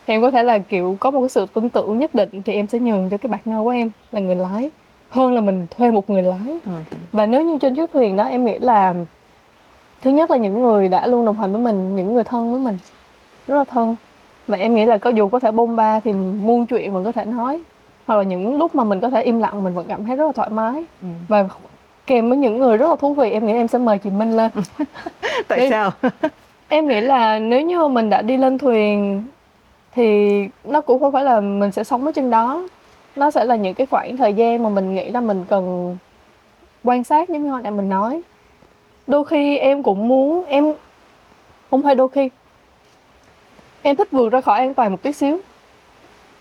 [0.07, 2.53] thì em có thể là kiểu có một cái sự tin tưởng nhất định thì
[2.53, 4.69] em sẽ nhường cho cái partner của em là người lái
[5.11, 6.59] hơn là mình thuê một người lái.
[6.65, 6.71] Ừ.
[7.11, 8.93] và nếu như trên chiếc thuyền đó em nghĩ là
[10.01, 12.59] thứ nhất là những người đã luôn đồng hành với mình những người thân với
[12.59, 12.77] mình
[13.47, 13.95] rất là thân.
[14.47, 17.11] Và em nghĩ là có dù có thể bôn ba thì muôn chuyện mình có
[17.11, 17.61] thể nói.
[18.07, 20.25] Hoặc là những lúc mà mình có thể im lặng mình vẫn cảm thấy rất
[20.25, 20.85] là thoải mái.
[21.01, 21.07] Ừ.
[21.27, 21.45] và
[22.07, 24.37] kèm với những người rất là thú vị em nghĩ em sẽ mời chị Minh
[24.37, 24.51] lên.
[25.47, 25.91] Tại sao?
[26.67, 29.23] Em nghĩ là nếu như mình đã đi lên thuyền
[29.95, 30.31] thì
[30.63, 32.67] nó cũng không phải là mình sẽ sống ở trên đó
[33.15, 35.97] nó sẽ là những cái khoảng thời gian mà mình nghĩ là mình cần
[36.83, 38.21] quan sát giống như hồi nãy mình nói.
[39.07, 40.73] Đôi khi em cũng muốn em
[41.71, 42.29] không phải đôi khi.
[43.81, 45.37] Em thích vượt ra khỏi an toàn một tí xíu.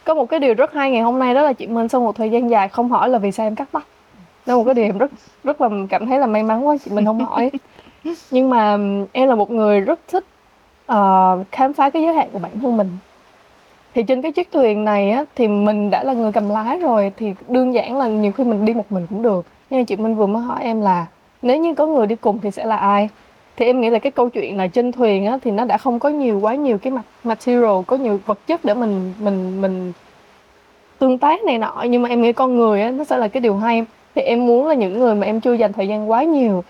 [0.04, 2.16] Có một cái điều rất hay ngày hôm nay đó là chị Minh sau một
[2.16, 3.83] thời gian dài không hỏi là vì sao em cắt tóc.
[4.46, 5.11] Đó là một cái điều em rất
[5.44, 7.50] rất là cảm thấy là may mắn quá chị mình không hỏi.
[8.30, 8.78] Nhưng mà
[9.12, 10.24] em là một người rất thích
[10.92, 12.98] uh, khám phá cái giới hạn của bản thân mình
[13.94, 17.12] thì trên cái chiếc thuyền này á, thì mình đã là người cầm lái rồi,
[17.16, 19.46] thì đơn giản là nhiều khi mình đi một mình cũng được.
[19.70, 21.07] Nhưng chị Minh vừa mới hỏi em là,
[21.42, 23.09] nếu như có người đi cùng thì sẽ là ai?
[23.57, 25.98] Thì em nghĩ là cái câu chuyện là trên thuyền á, thì nó đã không
[25.98, 29.92] có nhiều, quá nhiều cái mặt, material, có nhiều vật chất để mình mình mình
[30.98, 31.85] tương tác này nọ.
[31.88, 33.85] Nhưng mà em nghĩ con người á, nó sẽ là cái điều hay.
[34.14, 36.64] Thì em muốn là những người mà em chưa dành thời gian quá nhiều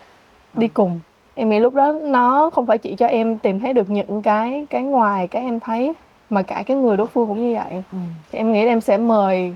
[0.54, 1.00] đi cùng,
[1.34, 4.66] em nghĩ lúc đó nó không phải chỉ cho em tìm thấy được những cái
[4.70, 5.92] cái ngoài, cái em thấy
[6.30, 7.98] mà cả cái người đối phương cũng như vậy Ừ.
[8.32, 9.54] thì em nghĩ là em sẽ mời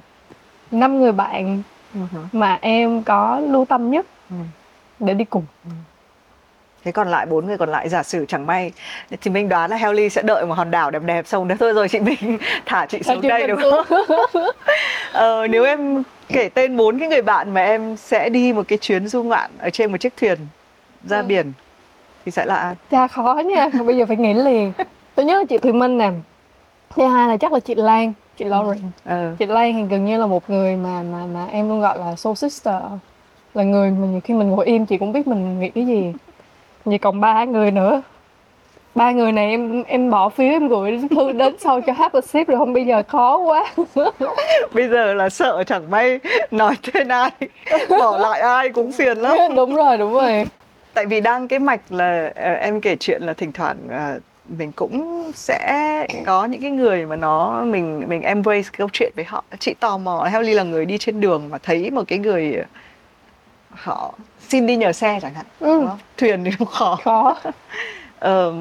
[0.71, 1.63] năm người bạn
[1.95, 2.01] Ừ.
[2.33, 4.37] mà em có lưu tâm nhất Ừ.
[5.01, 5.45] để đi cùng
[6.85, 8.73] thế còn lại bốn người còn lại giả sử chẳng may
[9.21, 11.73] thì mình đoán là Helly sẽ đợi một hòn đảo đẹp đẹp xong đó thôi
[11.73, 13.85] rồi chị mình thả chị xuống đây đúng không
[15.13, 18.79] ờ, nếu em kể tên bốn cái người bạn mà em sẽ đi một cái
[18.79, 20.39] chuyến du ngoạn ở trên một chiếc thuyền
[21.09, 21.25] ra Ừ.
[21.25, 21.53] biển
[22.25, 24.73] thì sẽ là ai Cha khó nha, bây giờ phải nghĩ liền.
[25.15, 26.11] Tôi nhớ là chị Thùy Minh nè.
[26.97, 28.79] Thứ hai là chắc là chị Lan, chị Lauren.
[29.05, 31.99] ờ Chị Lan thì gần như là một người mà mà mà em luôn gọi
[31.99, 32.75] là soul sister.
[33.55, 36.13] Là người mà nhiều khi mình ngồi im chị cũng biết mình nghĩ cái gì.
[36.85, 38.03] Vậy còn ba người nữa.
[38.95, 42.49] Ba người này em em bỏ phiếu em gửi thư đến sau cho a Sip
[42.49, 43.75] rồi không bây giờ khó quá.
[44.75, 47.31] bây giờ là sợ chẳng may nói tên ai
[47.89, 50.47] bỏ lại ai cũng phiền lắm đúng rồi, đúng rồi.
[50.95, 54.73] tại vì đang cái mạch là ờ, em kể chuyện là thỉnh thoảng ờ, mình
[54.73, 59.45] cũng sẽ có những cái người mà nó mình mình embrace câu chuyện với họ
[59.59, 62.57] chị tò mò Helly là người đi trên đường mà thấy một cái người
[63.71, 64.15] họ
[64.49, 65.79] xin đi nhờ xe chẳng hạn Ừ.
[65.81, 65.99] đúng không?
[66.17, 67.37] thuyền thì cũng khó Khó.
[68.19, 68.55] Ờ,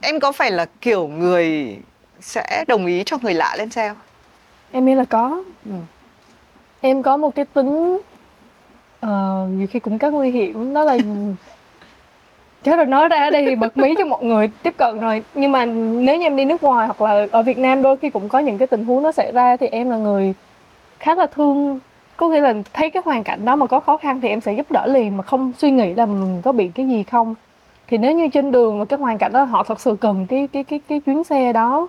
[0.00, 1.76] em có phải là kiểu người
[2.20, 3.96] sẽ đồng ý cho người lạ lên xe không
[4.72, 5.42] Em nghĩ là có.
[5.64, 5.70] Ừ.
[6.80, 7.98] Em có một cái tính
[9.00, 10.98] ờ, nhiều khi cũng rất nguy hiểm đó là
[12.62, 15.22] Chết rồi nói ra ở đây thì bật mí cho mọi người tiếp cận rồi.
[15.34, 18.10] Nhưng mà nếu như em đi nước ngoài hoặc là ở Việt Nam đôi khi
[18.10, 20.34] cũng có những cái tình huống nó xảy ra Thì em là người
[20.98, 21.78] khá là thương.
[22.16, 24.52] Có nghĩa là thấy cái hoàn cảnh đó mà có khó khăn thì em sẽ
[24.52, 27.34] giúp đỡ liền Mà không suy nghĩ là mình có bị cái gì không.
[27.88, 30.48] Thì nếu như trên đường mà cái hoàn cảnh đó họ thật sự cần cái
[30.52, 31.88] cái cái cái chuyến xe đó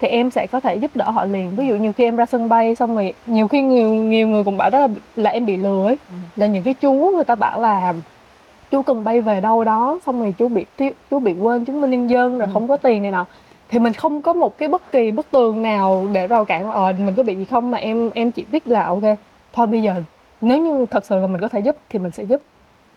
[0.00, 1.50] thì em sẽ có thể giúp đỡ họ liền.
[1.56, 4.44] Ví dụ như khi em ra sân bay xong rồi nhiều khi nhiều nhiều người
[4.44, 5.98] cũng bảo đó là, là em bị lừa ấy.
[6.36, 7.94] Là những cái chú người ta bảo là
[8.70, 10.64] chú cần bay về đâu đó xong rồi chú bị
[11.10, 12.52] chú bị quên chứng minh nhân dân rồi Ừ.
[12.52, 13.26] không có tiền này nọ.
[13.68, 16.92] Thì mình không có một cái bất kỳ bức tường nào để rào cản ờ
[16.98, 19.02] mình có bị gì không mà em em chỉ biết là ok
[19.52, 19.94] thôi bây giờ
[20.40, 22.42] nếu như thật sự là mình có thể giúp thì mình sẽ giúp.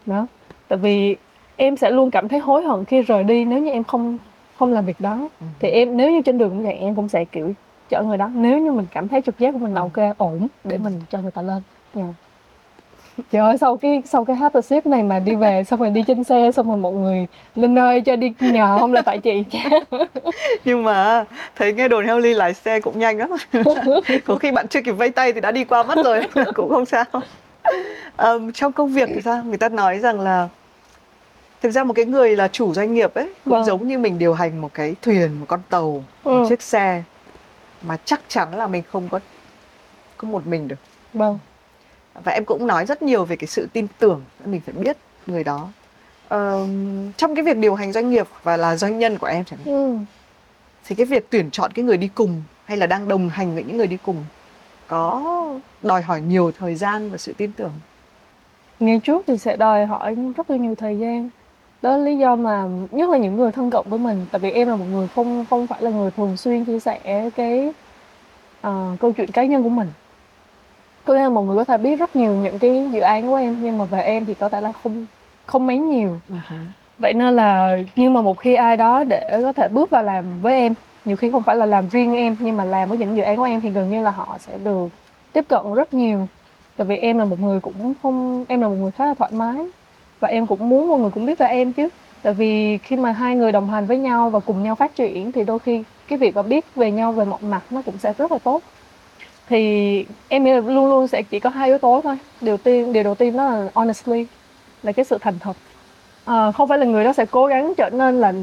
[0.05, 0.27] Đó.
[0.67, 1.15] Tại vì
[1.55, 4.17] em sẽ luôn cảm thấy hối hận khi rời đi nếu như em không
[4.59, 5.29] không làm việc đó.
[5.59, 7.53] Thì em nếu như trên đường cũng vậy em cũng sẽ kiểu
[7.89, 8.29] chở người đó.
[8.35, 11.17] Nếu như mình cảm thấy trực giác của mình là ok ổn để mình cho
[11.21, 11.61] người ta lên.
[11.93, 12.03] Dạ.
[13.31, 16.03] Trời ơi sau cái sau cái after ship này mà đi về xong rồi đi
[16.07, 19.43] trên xe xong rồi mọi người linh ơi cho đi nhờ không là tại chị.
[20.65, 23.29] Nhưng mà thấy nghe đồn Helly lái xe cũng nhanh lắm.
[24.25, 26.21] Có khi bạn chưa kịp vây tay thì đã đi qua mất rồi
[26.55, 27.03] cũng không sao.
[28.15, 29.43] Ờm, trong công việc thì sao?
[29.43, 30.49] Người ta nói rằng là
[31.61, 33.65] thực ra một cái người là chủ doanh nghiệp ấy cũng Vâng.
[33.65, 36.45] giống như mình điều hành một cái thuyền một con tàu một Ừ.
[36.49, 37.03] chiếc xe
[37.81, 39.19] mà chắc chắn là mình không có
[40.17, 40.75] có một mình được.
[41.13, 41.39] Vâng
[42.23, 44.97] và em cũng nói rất nhiều về cái sự tin tưởng mình phải biết
[45.27, 45.69] người đó.
[46.27, 49.59] Ờm, trong cái việc điều hành doanh nghiệp và là doanh nhân của em chẳng
[49.65, 49.75] hạn.
[49.75, 49.97] Ừ.
[50.85, 53.63] thì cái việc tuyển chọn cái người đi cùng hay là đang đồng hành với
[53.63, 54.25] những người đi cùng
[54.87, 55.23] có
[55.81, 57.71] đòi hỏi nhiều thời gian và sự tin tưởng?
[58.79, 61.29] Ngày trước thì sẽ đòi hỏi rất là nhiều thời gian.
[61.81, 64.51] Đó là lý do mà nhất là những người thân cận với mình tại vì
[64.51, 67.73] em là một người không không phải là người thường xuyên chia sẻ cái
[68.61, 69.87] ờ, câu chuyện cá nhân của mình
[71.07, 73.57] nghĩa là mọi người có thể biết rất nhiều những cái dự án của em
[73.61, 75.05] nhưng mà về em thì có thể là không
[75.45, 76.19] không mấy nhiều.
[76.97, 80.41] Vậy nên là nhưng mà một khi ai đó để có thể bước vào làm
[80.41, 80.73] với em
[81.05, 83.37] nhiều khi không phải là làm riêng em nhưng mà làm với những dự án
[83.37, 84.87] của em thì gần như là họ sẽ được
[85.33, 86.27] tiếp cận rất nhiều.
[86.77, 89.31] Tại vì em là một người cũng không em là một người khá là thoải
[89.33, 89.55] mái.
[90.19, 91.89] Và em cũng muốn mọi người cũng biết về em chứ.
[92.21, 95.31] Tại vì khi mà hai người đồng hành với nhau và cùng nhau phát triển
[95.31, 98.13] thì đôi khi cái việc mà biết về nhau về mọi mặt nó cũng sẽ
[98.17, 98.61] rất là tốt
[99.49, 102.17] thì em nghĩ là luôn luôn sẽ chỉ có hai yếu tố thôi.
[102.41, 104.25] Điều tiên điều đầu tiên đó là honestly
[104.83, 105.57] là cái sự thành thật.
[106.25, 108.33] Ờ, không phải là người đó sẽ cố gắng trở nên là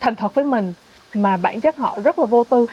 [0.00, 0.72] thành thật với mình
[1.14, 2.66] mà bản chất họ rất là vô tư.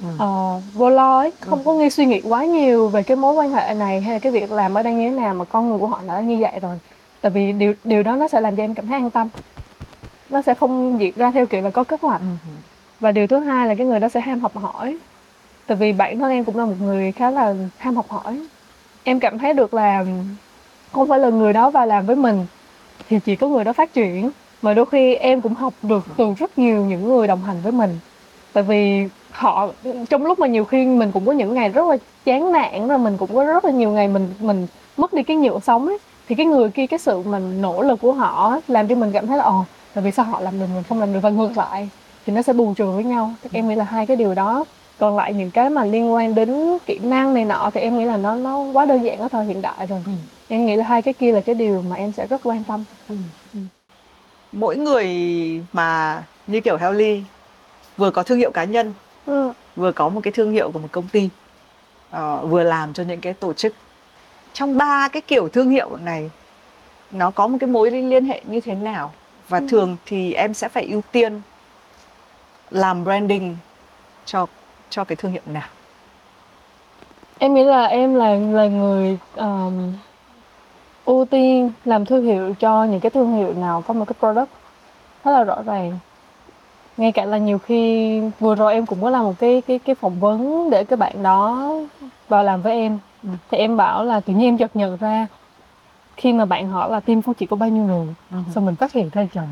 [0.00, 0.06] Ừ.
[0.18, 3.50] Ờ, vô lo ấy không có nghi suy nghĩ quá nhiều về cái mối quan
[3.50, 5.78] hệ này hay là cái việc làm ở đây như thế nào mà con người
[5.78, 6.78] của họ đã như vậy rồi.
[7.20, 9.28] Tại vì điều điều đó nó sẽ làm cho em cảm thấy an tâm.
[10.30, 12.20] Nó sẽ không diễn ra theo kiểu là có kế hoạch
[13.00, 14.98] và điều thứ hai là cái người đó sẽ ham học hỏi
[15.66, 18.40] tại vì bản thân em cũng là một người khá là ham học hỏi.
[19.04, 20.04] Em cảm thấy được là
[20.92, 22.46] không phải là người đó vào làm với mình,
[23.08, 24.30] thì chỉ có người đó phát triển.
[24.62, 27.72] Mà đôi khi em cũng học được từ rất nhiều những người đồng hành với
[27.72, 27.98] mình.
[28.52, 29.68] Tại vì họ,
[30.10, 32.98] trong lúc mà nhiều khi mình cũng có những ngày rất là chán nản, rồi
[32.98, 35.98] mình cũng có rất là nhiều ngày mình mình mất đi cái nhựa sống ấy,
[36.28, 39.26] thì cái người kia, cái sự mình nỗ lực của họ làm cho mình cảm
[39.26, 41.20] thấy là, ồ, tại vì sao họ làm được mình không làm được?
[41.22, 41.88] Và ngược lại,
[42.26, 43.34] thì nó sẽ bù trừ với nhau.
[43.52, 44.64] Em nghĩ là hai cái điều đó
[44.98, 48.04] còn lại những cái mà liên quan đến kỹ năng này nọ thì em nghĩ
[48.04, 50.02] là nó nó quá đơn giản ở thời hiện đại rồi.
[50.48, 52.84] Em nghĩ là hai cái kia là cái điều mà em sẽ rất quan tâm.
[54.52, 55.06] Mỗi người
[55.72, 57.22] mà như kiểu Helly
[57.96, 58.94] vừa có thương hiệu cá nhân
[59.26, 59.52] ừ.
[59.76, 61.28] vừa có một cái thương hiệu của một công ty
[62.10, 63.74] ờ, vừa làm cho những cái tổ chức.
[64.52, 66.30] Trong ba cái kiểu thương hiệu này
[67.10, 69.12] nó có một cái mối liên liên hệ như thế nào?
[69.48, 69.66] Và Ừ.
[69.68, 71.40] thường thì em sẽ phải ưu tiên
[72.70, 73.56] làm branding
[74.26, 74.46] cho
[74.94, 75.68] cho cái thương hiệu nào?
[77.38, 79.92] Em nghĩ là em là là người um,
[81.04, 84.50] ưu tiên làm thương hiệu cho những cái thương hiệu nào có một cái product
[85.24, 85.98] rất là rõ ràng.
[86.96, 89.94] Ngay cả là nhiều khi vừa rồi em cũng có làm một cái cái cái
[89.94, 91.70] phỏng vấn để cái bạn đó
[92.28, 92.98] vào làm với em.
[93.22, 93.28] Ừ.
[93.50, 95.26] thì em bảo là tự nhiên em chợt nhận ra
[96.16, 98.06] khi mà bạn hỏi là team của chị có bao nhiêu người
[98.54, 99.46] xong mình phát hiện ra trời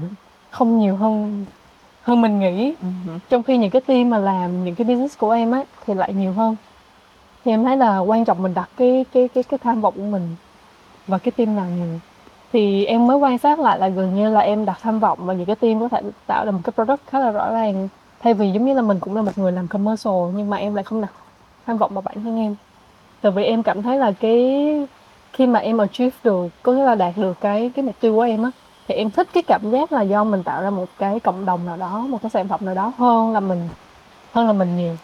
[0.50, 1.44] không nhiều hơn
[2.02, 2.74] hơn mình nghĩ
[3.28, 6.14] trong khi những cái team mà làm những cái business của em á thì lại
[6.14, 6.56] nhiều hơn.
[7.44, 10.02] Thì em thấy là quan trọng mình đặt cái cái cái cái tham vọng của
[10.02, 10.36] mình
[11.06, 12.00] và cái team nào nhiều.
[12.52, 15.36] Thì em mới quan sát lại là gần như là em đặt tham vọng vào
[15.36, 17.88] những cái team có thể tạo ra một cái product khá là rõ ràng.
[18.20, 20.74] Thay vì giống như là mình cũng là một người làm commercial nhưng mà em
[20.74, 21.12] lại không đặt
[21.66, 22.56] tham vọng vào bản thân em.
[23.20, 24.86] Tại vì em cảm thấy là cái
[25.32, 28.20] khi mà em achieve được có nghĩa là đạt được cái cái mục tiêu của
[28.20, 28.50] em á
[28.88, 31.66] thì em thích cái cảm giác là do mình tạo ra một cái cộng đồng
[31.66, 33.68] nào đó một cái sản phẩm nào đó hơn là mình
[34.32, 34.96] hơn là mình nhiều.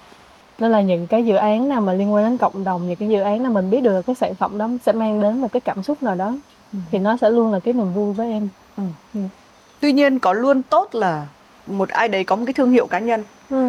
[0.58, 3.08] Nên là những cái dự án nào mà liên quan đến cộng đồng những cái
[3.08, 5.60] dự án nào mình biết được cái sản phẩm đó sẽ mang đến một cái
[5.60, 6.32] cảm xúc nào đó
[6.90, 8.48] thì nó sẽ luôn là cái niềm vui với em.
[9.80, 11.26] Tuy nhiên có luôn tốt là
[11.66, 13.24] một ai đấy có một cái thương hiệu cá nhân.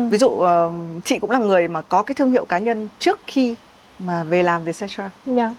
[0.09, 0.71] Ví dụ ờ,
[1.05, 3.55] chị cũng là người mà có cái thương hiệu cá nhân trước khi
[3.99, 5.53] mà về làm với Setra dạ.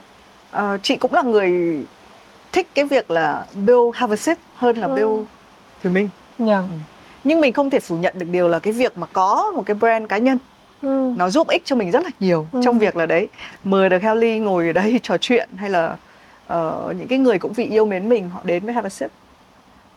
[0.51, 1.81] Ờ, chị cũng là người
[2.53, 3.47] thích cái việc là
[4.11, 4.95] a seat hơn là Ừ.
[4.95, 5.27] build
[5.83, 6.09] thì mình
[6.39, 6.63] dạ
[7.25, 9.75] nhưng mình không thể phủ nhận được điều là cái việc mà có một cái
[9.75, 10.39] brand cá nhân
[10.83, 11.13] ừ.
[11.17, 12.61] nó giúp ích cho mình rất là nhiều Ừ.
[12.65, 13.29] trong việc là đấy
[13.65, 15.97] mời được Kelly ngồi ở đây trò chuyện hay là
[16.47, 19.11] ờ, những cái người cũng vì yêu mến mình họ đến với Have a Sip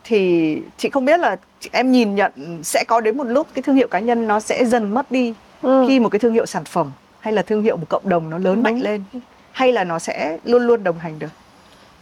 [0.04, 1.36] thì chị không biết là
[1.72, 4.64] em nhìn nhận sẽ có đến một lúc cái thương hiệu cá nhân nó sẽ
[4.64, 5.84] dần mất đi Ừ.
[5.88, 6.90] khi một cái thương hiệu sản phẩm
[7.20, 9.04] hay là thương hiệu một cộng đồng nó lớn mạnh lên
[9.52, 11.28] hay là nó sẽ luôn luôn đồng hành được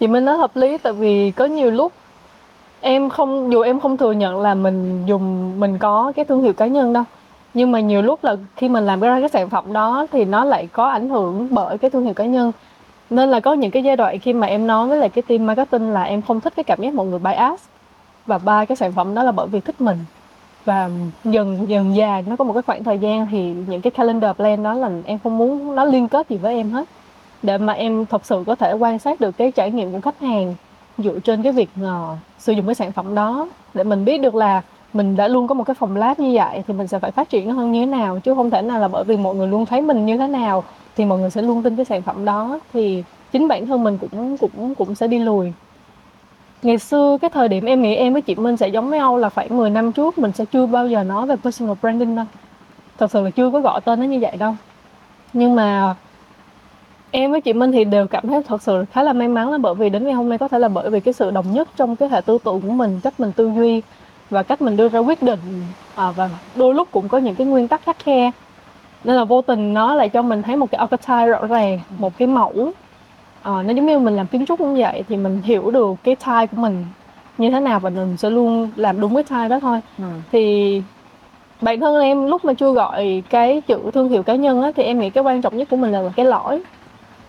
[0.02, 1.92] chị Minh nói hợp lý, tại vì có nhiều lúc
[2.80, 6.52] em không, dù em không thừa nhận là mình dùng, mình có cái thương hiệu
[6.52, 7.04] cá nhân đâu,
[7.54, 10.44] nhưng mà nhiều lúc là khi mình làm ra cái sản phẩm đó thì nó
[10.44, 12.52] lại có ảnh hưởng bởi cái thương hiệu cá nhân.
[13.10, 15.46] Nên là có những cái giai đoạn khi mà em nói với lại cái team
[15.46, 17.60] marketing là em không thích cái cảm giác mọi người bias
[18.26, 19.98] và ba cái sản phẩm đó là bởi vì thích mình.
[20.64, 20.90] Và
[21.24, 24.62] dần dần dài nó có một cái khoảng thời gian thì những cái calendar plan
[24.62, 26.88] đó là em không muốn nó liên kết gì với em hết
[27.42, 30.20] để mà em thật sự có thể quan sát được cái trải nghiệm của khách
[30.20, 30.54] hàng
[30.98, 33.48] dựa trên cái việc uh, sử dụng cái sản phẩm đó.
[33.74, 36.62] Để mình biết được là mình đã luôn có một cái phòng lab như vậy
[36.66, 38.80] thì mình sẽ phải phát triển nó hơn như thế nào chứ không thể nào
[38.80, 40.64] là bởi vì mọi người luôn thấy mình như thế nào
[40.96, 42.60] thì mọi người sẽ luôn tin cái sản phẩm đó.
[42.72, 45.52] Thì chính bản thân mình cũng cũng cũng sẽ đi lùi.
[46.62, 49.16] Ngày xưa cái thời điểm em nghĩ em với chị Minh sẽ giống với nhau
[49.16, 52.24] là khoảng 10 năm trước mình sẽ chưa bao giờ nói về personal branding đâu.
[52.98, 54.54] Thật sự là chưa có gọi tên nó như vậy đâu.
[55.32, 55.94] Nhưng mà
[57.14, 59.58] em với chị Minh thì đều cảm thấy thật sự khá là may mắn là
[59.58, 61.68] bởi vì đến ngày hôm nay có thể là bởi vì cái sự đồng nhất
[61.76, 63.82] trong cái hệ tư tưởng của mình cách mình tư duy
[64.30, 65.38] và cách mình đưa ra quyết định.
[65.94, 68.30] À, và đôi lúc cũng có những cái nguyên tắc khắc khe.
[69.04, 72.12] Nên là vô tình nó lại cho mình thấy một cái archetype rõ ràng một
[72.18, 72.72] cái mẫu.
[73.42, 76.16] À, nó giống như mình làm kiến trúc cũng vậy thì mình hiểu được cái
[76.16, 76.86] type của mình
[77.38, 79.80] như thế nào và mình sẽ luôn làm đúng cái type đó thôi.
[80.32, 80.82] Thì
[81.60, 84.82] bản thân em lúc mà chưa gọi cái chữ thương hiệu cá nhân á, thì
[84.82, 86.62] em nghĩ cái quan trọng nhất của mình là cái lõi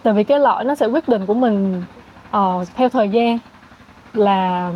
[0.04, 1.84] tại vì cái lõi nó sẽ quyết định của mình
[2.32, 3.38] ờ, theo thời gian.
[4.14, 4.72] Là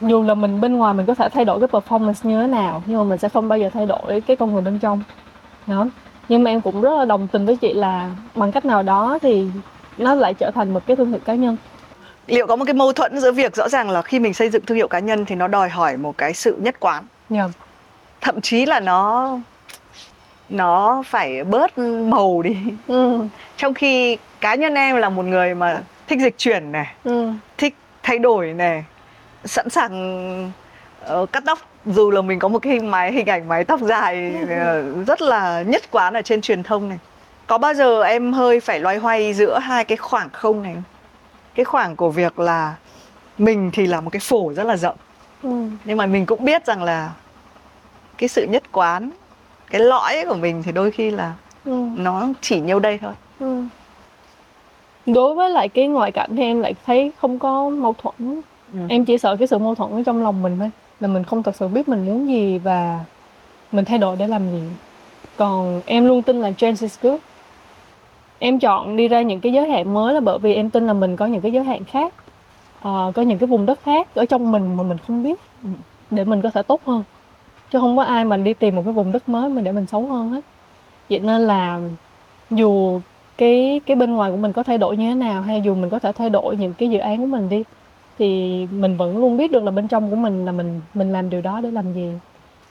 [0.00, 2.82] dù là mình bên ngoài mình có thể thay đổi cái performance như thế nào
[2.86, 5.02] nhưng mà mình sẽ không bao giờ thay đổi cái con người bên trong.
[5.66, 5.86] Đó.
[6.28, 9.18] Nhưng mà em cũng rất là đồng tình với chị là bằng cách nào đó
[9.22, 9.46] thì
[9.98, 11.56] nó lại trở thành một cái thương hiệu cá nhân.
[12.26, 14.66] Liệu có một cái mâu thuẫn giữa việc rõ ràng là khi mình xây dựng
[14.66, 17.04] thương hiệu cá nhân thì nó đòi hỏi một cái sự nhất quán?
[17.28, 17.50] Nhờ
[18.22, 19.30] thậm chí là nó
[20.48, 22.56] nó phải bớt màu đi.
[22.86, 23.26] Ừ,
[23.56, 27.74] trong khi cá nhân em là một người mà thích dịch chuyển này ừ, thích
[28.02, 28.84] thay đổi này
[29.44, 30.52] sẵn sàng
[31.00, 31.58] ờ, cắt tóc.
[31.86, 35.22] Dù là mình có một cái hình máy hình ảnh mái tóc dài ờ, rất
[35.22, 36.98] là nhất quán ở trên truyền thông này.
[37.46, 40.76] Có bao giờ em hơi phải loay hoay giữa hai cái khoảng không này
[41.54, 42.74] cái khoảng của việc là
[43.38, 44.96] mình thì là một cái phổ rất là rộng.
[45.42, 45.68] Ừ.
[45.84, 47.10] nhưng mà mình cũng biết rằng là
[48.18, 49.10] cái sự nhất quán
[49.72, 51.86] cái lõi của mình thì đôi khi là ừ.
[51.96, 53.62] nó chỉ nhiêu đây thôi Ừ.
[55.06, 58.40] Đối với lại cái ngoại cảnh thì em lại thấy không có mâu thuẫn
[58.72, 58.78] Ừ.
[58.88, 61.42] Em chỉ sợ cái sự mâu thuẫn ở trong lòng mình thôi Là mình không
[61.42, 63.00] thật sự biết mình muốn gì và
[63.72, 64.62] mình thay đổi để làm gì
[65.36, 67.20] Còn em luôn tin là change is good
[68.38, 70.92] Em chọn đi ra những cái giới hạn mới là bởi vì em tin là
[70.92, 72.14] mình có những cái giới hạn khác
[72.82, 75.40] Ờ, Có những cái vùng đất khác ở trong mình mà mình không biết.
[76.10, 77.02] Để mình có thể tốt hơn
[77.72, 79.86] Chứ không có ai mà đi tìm một cái vùng đất mới mình để mình
[79.86, 80.40] xấu hơn hết.
[81.10, 81.80] Vậy nên là
[82.50, 83.00] dù
[83.38, 85.90] cái cái bên ngoài của mình có thay đổi như thế nào hay dù mình
[85.90, 87.64] có thể thay đổi những cái dự án của mình đi,
[88.18, 91.30] thì mình vẫn luôn biết được là bên trong của mình là mình mình làm
[91.30, 92.12] điều đó để làm gì.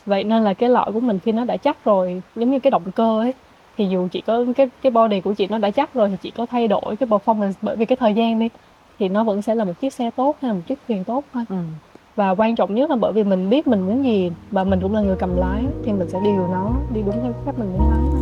[0.06, 2.72] Vậy nên là cái lõi của mình khi nó đã chắc rồi, giống như cái
[2.72, 3.34] động cơ ấy,
[3.78, 6.32] thì dù chị có cái cái body của chị nó đã chắc rồi thì chị
[6.32, 8.50] có thay đổi cái performance bởi vì cái thời gian đi,
[9.00, 11.24] thì nó vẫn sẽ là một chiếc xe tốt hay là một chiếc thuyền tốt
[11.34, 11.44] thôi.
[11.50, 11.56] Ừ
[12.16, 14.94] và quan trọng nhất là bởi vì mình biết mình muốn gì và mình cũng
[14.96, 17.90] là người cầm lái thì mình sẽ điều nó đi đúng theo cách mình muốn
[17.92, 18.22] lái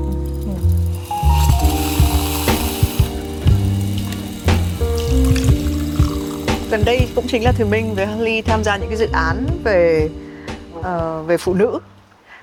[6.71, 9.45] gần đây cũng chính là Thùy Minh với Harley tham gia những cái dự án
[9.63, 10.09] về
[10.83, 11.79] ờ, về phụ nữ.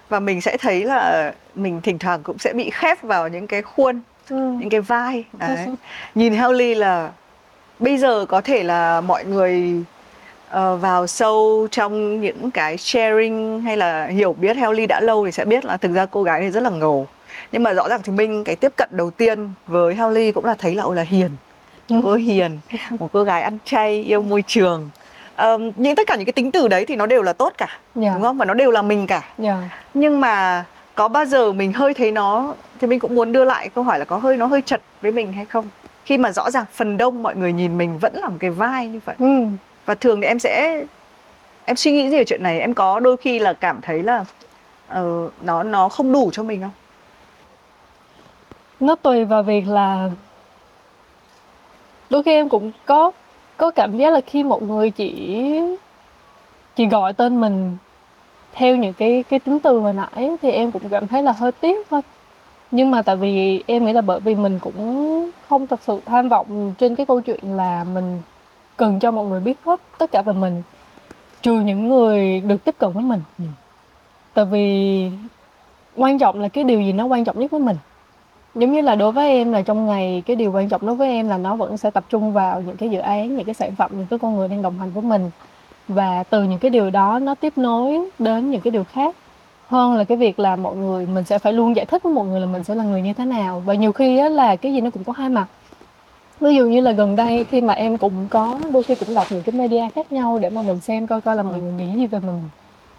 [0.09, 3.63] Và mình sẽ thấy là mình thỉnh thoảng cũng sẽ bị khép vào những cái
[3.63, 4.37] khuôn Ừ.
[4.61, 5.25] những cái vai.
[5.33, 5.67] Đấy.
[6.15, 7.11] nhìn Harley là
[7.79, 9.83] bây giờ có thể là mọi người
[10.57, 15.33] ờ, vào sâu trong những cái sharing hay là hiểu biết Harley đã lâu thì
[15.33, 17.07] sẽ biết là thực ra cô gái này rất là ngầu
[17.53, 20.55] nhưng mà rõ ràng thì Minh cái tiếp cận đầu tiên với Harley cũng là
[20.55, 21.31] thấy là là hiền
[21.89, 21.97] Ừ.
[22.05, 22.59] cô hiền
[22.99, 24.91] một cô gái ăn chay yêu môi trường
[25.37, 27.79] Ờm, những tất cả những cái tính từ đấy thì nó đều là tốt cả
[27.95, 28.11] Dạ.
[28.15, 29.57] đúng không và nó đều là mình cả Dạ.
[29.95, 30.65] nhưng mà
[30.95, 33.99] có bao giờ mình hơi thấy nó thì mình cũng muốn đưa lại câu hỏi
[33.99, 35.69] là có hơi nó hơi chật với mình hay không
[36.05, 38.89] khi mà rõ ràng phần đông mọi người nhìn mình vẫn là một cái vai
[38.89, 39.45] như vậy Ừ
[39.87, 40.85] và thường thì em sẽ
[41.65, 42.61] em suy nghĩ gì về chuyện này?
[42.61, 44.25] Em có đôi khi là cảm thấy là
[45.01, 46.71] uh, nó nó không đủ cho mình không?
[48.81, 50.11] Nó tùy vào việc là
[52.11, 53.11] đôi khi em cũng có
[53.57, 55.61] có cảm giác là khi một người chỉ
[56.77, 57.77] chỉ gọi tên mình
[58.53, 61.53] theo những cái cái tính từ hồi nãy thì em cũng cảm thấy là hơi
[61.53, 62.01] tiếc thôi.
[62.71, 66.29] Nhưng mà tại vì em nghĩ là bởi vì mình cũng không thật sự tham
[66.29, 68.23] vọng trên cái câu chuyện là mình
[68.77, 70.63] cần cho mọi người biết hết tất cả về mình
[71.43, 73.21] trừ những người được tiếp cận với mình.
[74.35, 75.11] Tại vì
[75.97, 77.77] quan trọng là cái điều gì nó quan trọng nhất với mình.
[78.55, 81.09] Giống như là đối với em là trong ngày cái điều quan trọng đối với
[81.09, 83.75] em là nó vẫn sẽ tập trung vào những cái dự án những cái sản
[83.75, 85.31] phẩm những cái con người đang đồng hành với mình.
[85.89, 89.17] Và từ những cái điều đó nó tiếp nối đến những cái điều khác.
[89.67, 92.27] Hơn là cái việc là mọi người mình sẽ phải luôn giải thích với mọi
[92.27, 93.63] người là mình sẽ là người như thế nào.
[93.67, 95.47] Và nhiều khi á, là cái gì nó cũng có hai mặt
[96.41, 99.27] ví dụ như là gần đây khi mà em cũng có đôi khi cũng đọc
[99.31, 101.95] những cái media khác nhau để mà mình xem coi coi là mọi người nghĩ
[101.95, 102.41] gì về mình.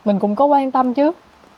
[0.06, 1.12] Mình cũng có quan tâm chứ.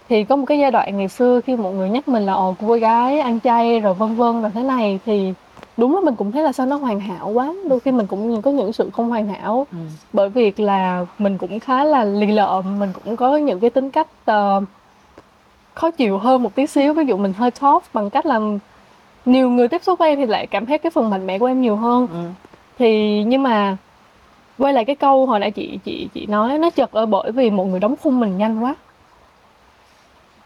[0.10, 2.56] Thì có một cái giai đoạn ngày xưa khi mọi người nhắc mình là ồ
[2.68, 5.34] cô gái ăn chay rồi vân vân và thế này thì
[5.78, 7.54] đúng là mình cũng thấy là sao nó hoàn hảo quá.
[7.70, 9.68] Đôi khi mình cũng có những sự không hoàn hảo.
[10.14, 13.92] Bởi việc là mình cũng khá là lì lợm mình cũng có những cái tính
[13.92, 14.62] cách ờ,
[15.74, 16.94] khó chịu hơn một tí xíu.
[16.94, 18.40] Ví dụ mình hơi tough bằng cách là
[19.32, 21.46] nhiều người tiếp xúc với em thì lại cảm thấy cái phần mạnh mẽ của
[21.46, 22.18] em nhiều hơn Ừ.
[22.80, 23.78] thì nhưng mà
[24.58, 27.50] quay lại cái câu hồi nãy chị chị chị nói nó chật ở bởi vì
[27.50, 28.76] mọi người đóng khung mình nhanh quá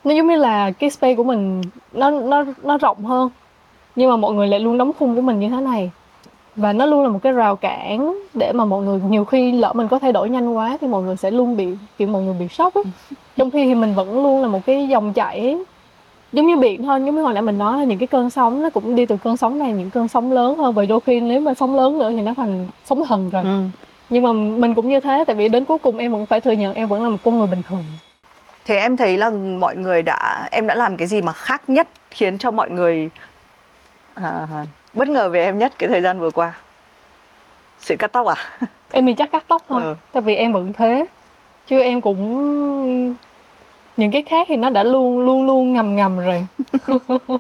[0.04, 1.62] nó giống như là cái space của mình
[1.93, 3.30] nó nó nó rộng hơn
[3.96, 5.91] nhưng mà mọi người lại luôn đóng khung của mình như thế này
[6.56, 9.74] và nó luôn là một cái rào cản để mà mọi người nhiều khi lỡ
[9.74, 11.67] mình có thay đổi nhanh quá thì mọi người sẽ luôn bị
[11.98, 12.84] kiểu mọi người bị sốc ấy.
[13.38, 15.58] trong khi thì mình vẫn luôn là một cái dòng chảy
[16.34, 18.63] giống như biển thôi giống như hồi nãy mình nói là những cái cơn sóng
[18.63, 21.19] nó cũng đi từ cơn sóng này những cơn sóng lớn hơn và đôi khi
[21.19, 23.63] nếu mà sóng lớn nữa thì nó thành sóng thần rồi Ừ.
[24.10, 26.52] nhưng mà mình cũng như thế tại vì đến cuối cùng em vẫn phải thừa
[26.52, 27.84] nhận em vẫn là một con người bình thường
[28.65, 31.88] Thế em thấy là mọi người đã em đã làm cái gì mà khác nhất
[32.12, 33.10] khiến cho mọi người
[34.13, 34.48] à,
[34.93, 36.54] bất ngờ về em nhất cái thời gian vừa qua?
[37.80, 38.36] Sự cắt tóc à?
[38.91, 39.96] em thì chắc cắt tóc thôi Ừ.
[40.12, 41.06] tại vì em vẫn thế
[41.67, 43.15] chứ em cũng
[43.98, 46.48] những cái khác thì nó đã luôn luôn luôn ngầm ngầm rồi.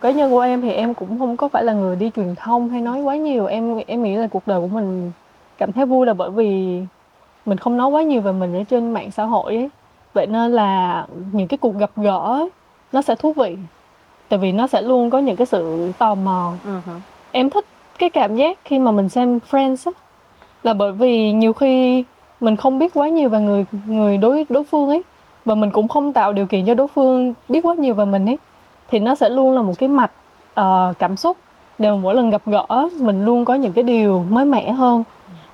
[0.00, 2.68] Cá nhân của em thì em cũng không có phải là người đi truyền thông
[2.68, 3.46] hay nói quá nhiều.
[3.46, 5.12] Em em nghĩ là cuộc đời của mình
[5.58, 6.80] cảm thấy vui là bởi vì
[7.46, 9.70] mình không nói quá nhiều về mình ở trên mạng xã hội ấy.
[10.14, 12.48] Vậy nên là những cái cuộc gặp gỡ ấy,
[12.92, 13.56] nó sẽ thú vị
[14.32, 16.52] tại vì nó sẽ luôn có những cái sự tò mò.
[16.64, 16.92] Hứ.
[17.32, 17.64] em thích
[17.98, 19.92] cái cảm giác khi mà mình xem Friends á
[20.62, 22.04] là bởi vì nhiều khi
[22.40, 25.02] mình không biết quá nhiều về người người đối đối phương ấy
[25.44, 28.26] và mình cũng không tạo điều kiện cho đối phương biết quá nhiều về mình
[28.26, 28.38] ấy.
[28.90, 30.12] Thì nó sẽ luôn là một cái mặt
[30.54, 31.36] ờ, cảm xúc
[31.78, 32.66] để mà mỗi lần gặp gỡ
[33.00, 35.04] mình luôn có những cái điều mới mẻ hơn.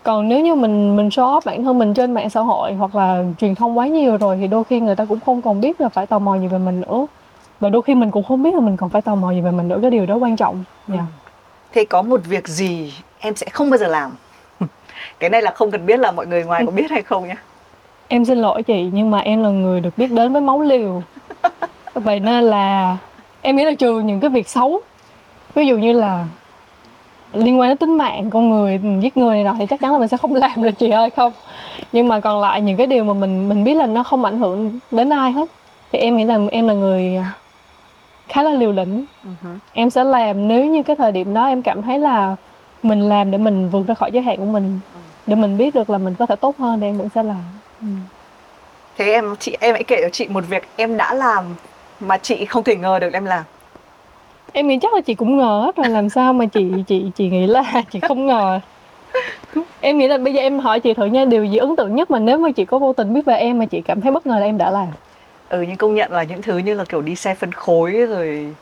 [0.03, 2.95] Còn nếu như mình mình show off bản thân mình trên mạng xã hội hoặc
[2.95, 5.81] là truyền thông quá nhiều rồi thì đôi khi người ta cũng không còn biết
[5.81, 7.07] là phải tò mò gì về mình nữa.
[7.61, 9.51] Và đôi khi mình cũng không biết là mình còn phải tò mò gì về
[9.51, 10.65] mình nữa cái điều đó quan trọng.
[10.89, 11.03] Dạ.
[11.73, 14.11] Thế có một việc gì em sẽ không bao giờ làm?
[15.21, 17.37] cái này là không cần biết là mọi người ngoài có biết hay không nhé.
[18.09, 21.03] Em xin lỗi chị nhưng mà em là người được biết đến với máu liều.
[21.95, 22.97] Vậy nên là
[23.43, 24.81] em nghĩ là trừ những cái việc xấu
[25.55, 26.27] Ví dụ như là
[27.33, 29.99] liên quan đến tính mạng con người giết người này nọ thì chắc chắn là
[29.99, 31.33] mình sẽ không làm được chị ơi không.
[31.93, 34.39] Nhưng mà còn lại những cái điều mà mình mình biết là nó không ảnh
[34.39, 35.49] hưởng đến ai hết.
[35.93, 37.25] Thì em nghĩ là em là người
[38.29, 39.05] khá là liều lĩnh.
[39.73, 42.37] Em sẽ làm nếu như cái thời điểm đó em cảm thấy là
[42.83, 44.81] mình làm để mình vượt ra khỏi giới hạn của mình.
[45.27, 47.43] Để mình biết được là mình có thể tốt hơn thì em vẫn sẽ làm
[47.81, 47.87] ừ.
[48.97, 51.45] thế em chị em hãy kể cho chị một việc em đã làm
[52.01, 53.45] mà chị không thể ngờ được em làm.
[54.53, 57.29] Em nghĩ chắc là chị cũng ngờ hết rồi làm sao mà chị chị chị
[57.29, 58.61] nghĩ là chị không ngờ.
[59.81, 62.11] Em nghĩ là bây giờ em hỏi chị thử nha điều gì ấn tượng nhất
[62.11, 64.27] mà nếu mà chị có vô tình biết về em mà chị cảm thấy bất
[64.27, 64.89] ngờ là em đã làm?
[65.49, 68.55] Ừ nhưng công nhận là những thứ như là kiểu đi xe phân khối rồi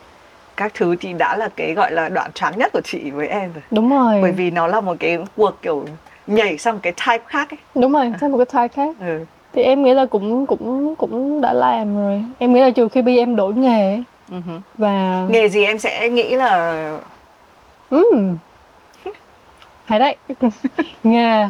[0.57, 3.53] các thứ thì đã là cái gọi là đoạn tráng nhất của chị với em
[3.53, 3.63] rồi.
[3.71, 4.21] Đúng rồi.
[4.21, 5.85] Bởi vì nó là một cái cuộc kiểu
[6.27, 9.25] nhảy sang cái type khác ấy đúng rồi sang một cái type khác ừ.
[9.53, 13.01] thì em nghĩ là cũng cũng cũng đã làm rồi em nghĩ là trừ khi
[13.01, 14.03] bây giờ em đổi nghề ấy.
[14.31, 14.59] uh-huh.
[14.77, 16.91] và nghề gì em sẽ nghĩ là
[17.89, 18.37] Ừm.
[19.85, 20.15] hay đấy
[21.03, 21.47] nghề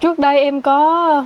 [0.00, 1.24] trước đây em có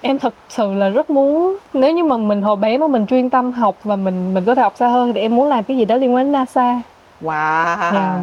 [0.00, 3.30] em thật sự là rất muốn nếu như mà mình hồi bé mà mình chuyên
[3.30, 5.76] tâm học và mình mình có thể học xa hơn thì em muốn làm cái
[5.76, 6.80] gì đó liên quan đến NASA
[7.22, 8.18] wow Dạ.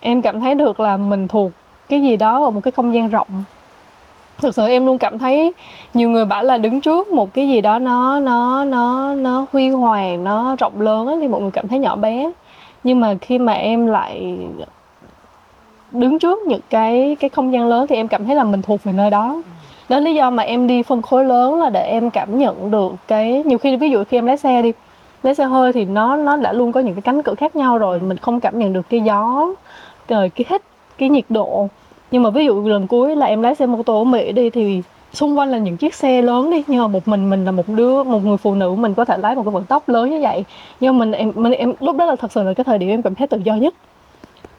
[0.00, 1.50] em cảm thấy được là mình thuộc
[1.94, 3.44] cái gì đó ở một cái không gian rộng.
[4.38, 5.52] Thực sự em luôn cảm thấy
[5.94, 9.68] nhiều người bảo là đứng trước một cái gì đó nó nó nó nó huy
[9.68, 12.30] hoàng, nó rộng lớn thì mọi người cảm thấy nhỏ bé.
[12.84, 14.38] Nhưng mà khi mà em lại
[15.92, 18.84] đứng trước những cái cái không gian lớn thì em cảm thấy là mình thuộc
[18.84, 19.42] về nơi đó.
[19.88, 22.70] Đó là lý do mà em đi phân khối lớn là để em cảm nhận
[22.70, 24.72] được cái, nhiều khi ví dụ khi em lái xe đi,
[25.22, 27.78] lái xe hơi thì nó nó đã luôn có những cái cánh cửa khác nhau
[27.78, 29.46] rồi, mình không cảm nhận được cái gió,
[30.08, 30.62] rồi cái hít,
[30.98, 31.68] cái nhiệt độ
[32.14, 34.50] nhưng mà ví dụ lần cuối là em lái xe mô tô ở Mỹ đi
[34.50, 36.62] thì xung quanh là những chiếc xe lớn đi.
[36.66, 39.16] Nhưng mà một mình mình là một đứa, một người phụ nữ mình có thể
[39.16, 40.44] lái một cái vận tốc lớn như vậy.
[40.80, 42.88] Nhưng mà mình em mình em, lúc đó là thật sự là cái thời điểm
[42.88, 43.74] em cảm thấy tự do nhất.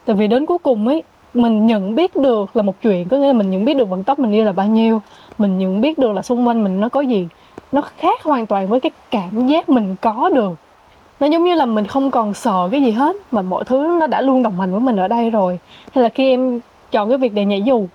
[0.06, 1.03] Tại vì đến cuối cùng ấy,
[1.34, 3.08] mình nhận biết được là một chuyện.
[3.10, 5.01] Có nghĩa là mình nhận biết được vận tốc mình đi là bao nhiêu.
[5.38, 7.28] Mình nhận biết được là xung quanh mình nó có gì.
[7.72, 10.53] Nó khác hoàn toàn với cái cảm giác mình có được.
[11.20, 14.08] Nó giống như là mình không còn sợ cái gì hết, mà mọi thứ nó
[14.08, 15.60] đã luôn đồng hành với mình ở đây rồi.
[15.93, 16.60] Hay là khi em
[16.95, 17.85] chọn cái việc để nhảy dù.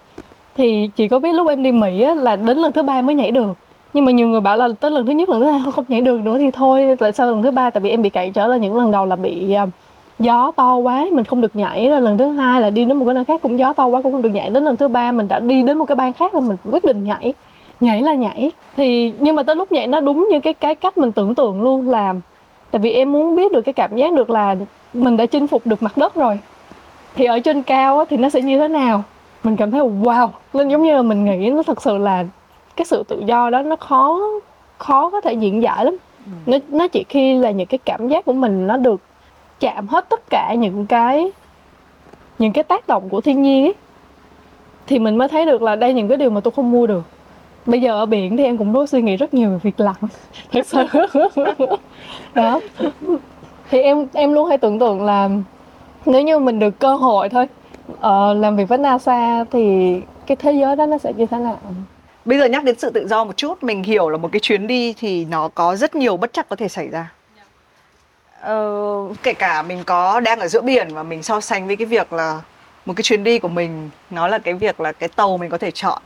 [0.57, 3.15] Thì chỉ có biết lúc em đi Mỹ á, là đến lần thứ ba mới
[3.15, 3.57] nhảy được.
[3.95, 6.01] Nhưng mà nhiều người bảo là tới lần thứ nhất lần thứ hai không nhảy
[6.01, 7.71] được nữa thì thôi tại sao lần thứ ba?
[7.71, 9.67] Tại vì em bị cản trở là những lần đầu là bị à,
[10.19, 11.89] gió to quá mình không được nhảy.
[11.89, 14.03] Rồi lần thứ hai là đi đến một cái nơi khác cũng gió to quá
[14.03, 14.51] cũng không được nhảy.
[14.51, 16.85] Đến lần thứ ba mình đã đi đến một cái bang khác rồi mình quyết
[16.85, 17.35] định nhảy.
[17.81, 18.51] Nhảy là nhảy.
[18.77, 21.63] Thì nhưng mà tới lúc nhảy nó đúng như cái cái cách mình tưởng tượng
[21.63, 22.15] luôn là
[22.71, 24.57] tại vì em muốn biết được cái cảm giác được là
[24.95, 26.39] mình đã chinh phục được mặt đất rồi
[27.15, 29.05] thì ở trên cao thì nó sẽ như thế nào?
[29.43, 32.25] Mình cảm thấy wow nên giống như là mình nghĩ nó thật sự là
[32.77, 34.21] cái sự tự do đó nó khó
[34.79, 35.97] khó có thể diễn giải lắm.
[36.47, 39.01] Nó nó chỉ khi là những cái cảm giác của mình nó được
[39.61, 41.33] chạm hết tất cả những cái
[42.39, 43.75] những cái tác động của thiên nhiên ấy
[44.87, 47.03] thì mình mới thấy được là đây những cái điều mà tôi không mua được.
[47.67, 49.95] Bây giờ ở biển thì em cũng có suy nghĩ rất nhiều về việc lặn
[50.53, 50.85] thật sự.
[52.35, 52.61] Đó.
[53.71, 55.29] Thì em em luôn hay tưởng tượng là
[56.07, 57.47] nếu như mình được cơ hội thôi
[57.93, 59.95] uh, làm việc với NASA thì
[60.27, 61.59] cái thế giới đó nó sẽ như thế nào?
[62.25, 64.67] Bây giờ nhắc đến sự tự do một chút mình hiểu là một cái chuyến
[64.67, 67.13] đi thì nó có rất nhiều bất chắc có thể xảy ra.
[68.41, 68.85] Ờ,
[69.23, 72.13] kể cả mình có đang ở giữa biển và mình so sánh với cái việc
[72.13, 72.41] là
[72.87, 75.59] một cái chuyến đi của mình nó là cái việc là cái tàu mình có
[75.59, 76.03] thể chọn.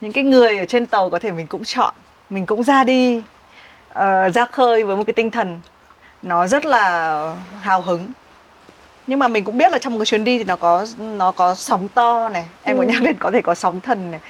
[0.00, 1.94] Những cái người ở trên tàu có thể mình cũng chọn
[2.30, 3.22] mình cũng ra đi
[3.90, 5.60] uh, ra khơi với một cái tinh thần
[6.22, 8.08] nó rất là hào hứng
[9.06, 11.32] nhưng mà mình cũng biết là trong một cái chuyến đi thì nó có nó
[11.32, 12.44] có sóng to này.
[12.62, 12.88] Em có Ừ.
[12.88, 14.20] nhắc đến có thể có sóng thần này.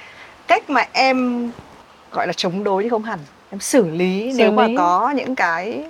[0.47, 1.49] Cách mà em
[2.11, 3.19] gọi là chống đối chứ không hẳn.
[3.51, 4.75] Em xử lý Xử nếu mà lý.
[4.77, 5.83] có những cái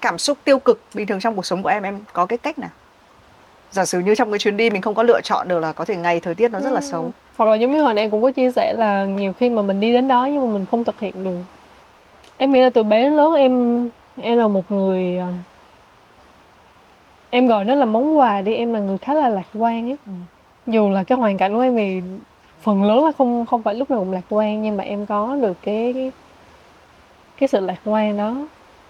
[0.00, 2.58] cảm xúc tiêu cực bình thường trong cuộc sống của em em có cái cách
[2.58, 2.70] nào?
[3.70, 5.84] Giả sử như trong cái chuyến đi mình không có lựa chọn được là có
[5.84, 7.12] thể ngày thời tiết nó rất là xấu.
[7.36, 9.62] Hoặc là giống như hồi nãy em cũng có chia sẻ là nhiều khi mà
[9.62, 11.38] mình đi đến đó nhưng mà mình không thực hiện được.
[12.36, 13.88] Em nghĩ là từ bé đến lớn em
[14.22, 15.26] em là một người ờ,
[17.34, 19.96] em gọi nó là món quà đi em là người khá là lạc quan ấy
[20.66, 22.00] dù là cái hoàn cảnh của em thì
[22.60, 25.36] phần lớn là không không phải lúc nào cũng lạc quan nhưng mà em có
[25.40, 26.12] được cái cái,
[27.38, 28.34] cái sự lạc quan đó.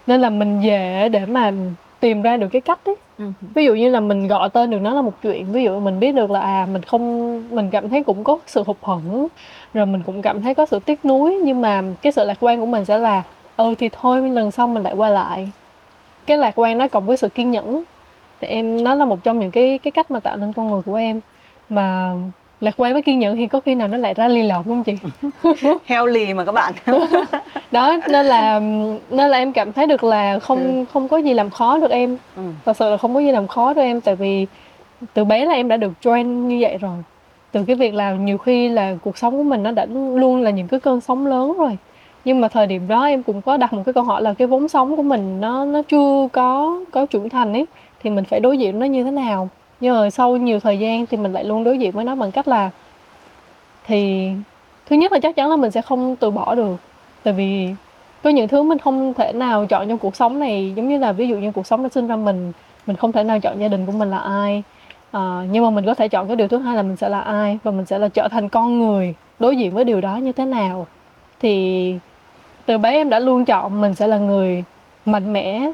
[0.07, 1.51] Nên là mình về để mà
[1.99, 2.95] tìm ra được cái cách ấy.
[3.41, 5.99] Ví dụ như là mình gọi tên được nó là một chuyện ví dụ mình
[5.99, 9.27] biết được là à mình không mình cảm thấy cũng có sự hụt hẫng
[9.73, 12.59] rồi mình cũng cảm thấy có sự tiếc nuối nhưng mà cái sự lạc quan
[12.59, 13.23] của mình sẽ là
[13.57, 15.49] ừ thì thôi lần sau mình lại quay lại.
[16.25, 17.83] Cái lạc quan nó cộng với sự kiên nhẫn
[18.41, 20.81] thì em nó là một trong những cái cái cách mà tạo nên con người
[20.85, 21.19] của em.
[21.69, 22.13] Mà
[22.61, 24.83] lạc quan với kiên nhẫn thì có khi nào nó lại ra ly lọt không
[24.83, 24.97] chị?
[25.85, 26.73] Heo lì mà các bạn.
[27.71, 28.59] Đó nên là
[29.09, 32.17] nên là em cảm thấy được là không không có gì làm khó được em.
[32.35, 32.41] Ừ.
[32.65, 34.45] thật sự là không có gì làm khó được em tại vì
[35.13, 36.97] từ bé là em đã được train như vậy rồi.
[37.51, 40.49] Từ cái việc là nhiều khi là cuộc sống của mình nó đã luôn là
[40.51, 41.77] những cái cơn sóng lớn rồi.
[42.25, 44.47] Nhưng mà thời điểm đó em cũng có đặt một cái câu hỏi là cái
[44.47, 47.65] vốn sống của mình nó nó chưa có có trưởng thành ấy
[48.05, 49.49] thì mình phải đối diện nó như thế nào.
[49.79, 52.31] Nhưng mà sau nhiều thời gian thì mình lại luôn đối diện với nó bằng
[52.31, 52.69] cách là
[53.87, 54.31] thì
[54.85, 56.75] thứ nhất là chắc chắn là mình sẽ không từ bỏ được.
[57.23, 57.69] Tại vì
[58.23, 61.11] có những thứ mình không thể nào chọn trong cuộc sống này giống như là
[61.11, 62.51] ví dụ như cuộc sống đã sinh ra mình
[62.87, 64.63] mình không thể nào chọn gia đình của mình là ai.
[65.11, 67.19] À, nhưng mà mình có thể chọn cái điều thứ hai là mình sẽ là
[67.19, 70.31] ai và mình sẽ là trở thành con người đối diện với điều đó như
[70.31, 70.87] thế nào.
[71.39, 71.95] Thì
[72.65, 74.63] từ bé em đã luôn chọn mình sẽ là người
[75.05, 75.71] mạnh mẽ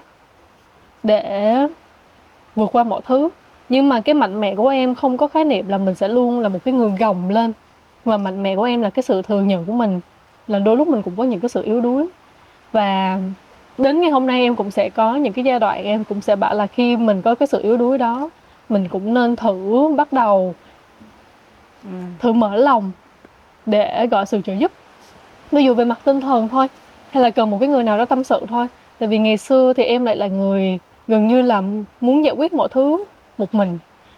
[1.04, 1.58] để
[2.56, 3.30] vượt qua mọi thứ.
[3.70, 6.40] Nhưng mà cái mạnh mẽ của em không có khái niệm là mình sẽ luôn
[6.40, 7.54] là một cái người gồng lên.
[8.06, 10.00] Và mạnh mẽ của em là cái sự thừa nhận của mình
[10.48, 12.08] là đôi lúc mình cũng có những cái sự yếu đuối.
[12.72, 13.20] Và
[13.78, 16.36] đến ngày hôm nay em cũng sẽ có những cái giai đoạn em cũng sẽ
[16.36, 18.30] bảo là khi mình có cái sự yếu đuối đó
[18.70, 20.56] mình cũng nên thử bắt đầu
[21.84, 21.90] Ừ.
[22.20, 22.92] thử mở lòng
[23.66, 24.72] để gọi sự trợ giúp.
[25.52, 26.68] Ví dụ về mặt tinh thần thôi
[27.12, 28.68] hay là cần một cái người nào đó tâm sự thôi.
[29.00, 30.80] Tại vì ngày xưa thì em lại là người
[31.12, 31.64] gần như là
[32.02, 33.04] muốn giải quyết mọi thứ
[33.38, 33.78] một mình.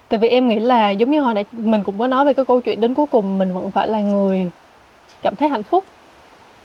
[0.10, 2.46] Tại vì em nghĩ là giống như hồi nãy mình cũng có nói về cái
[2.46, 4.52] câu chuyện đến cuối cùng, mình vẫn phải là người
[5.22, 5.84] cảm thấy hạnh phúc.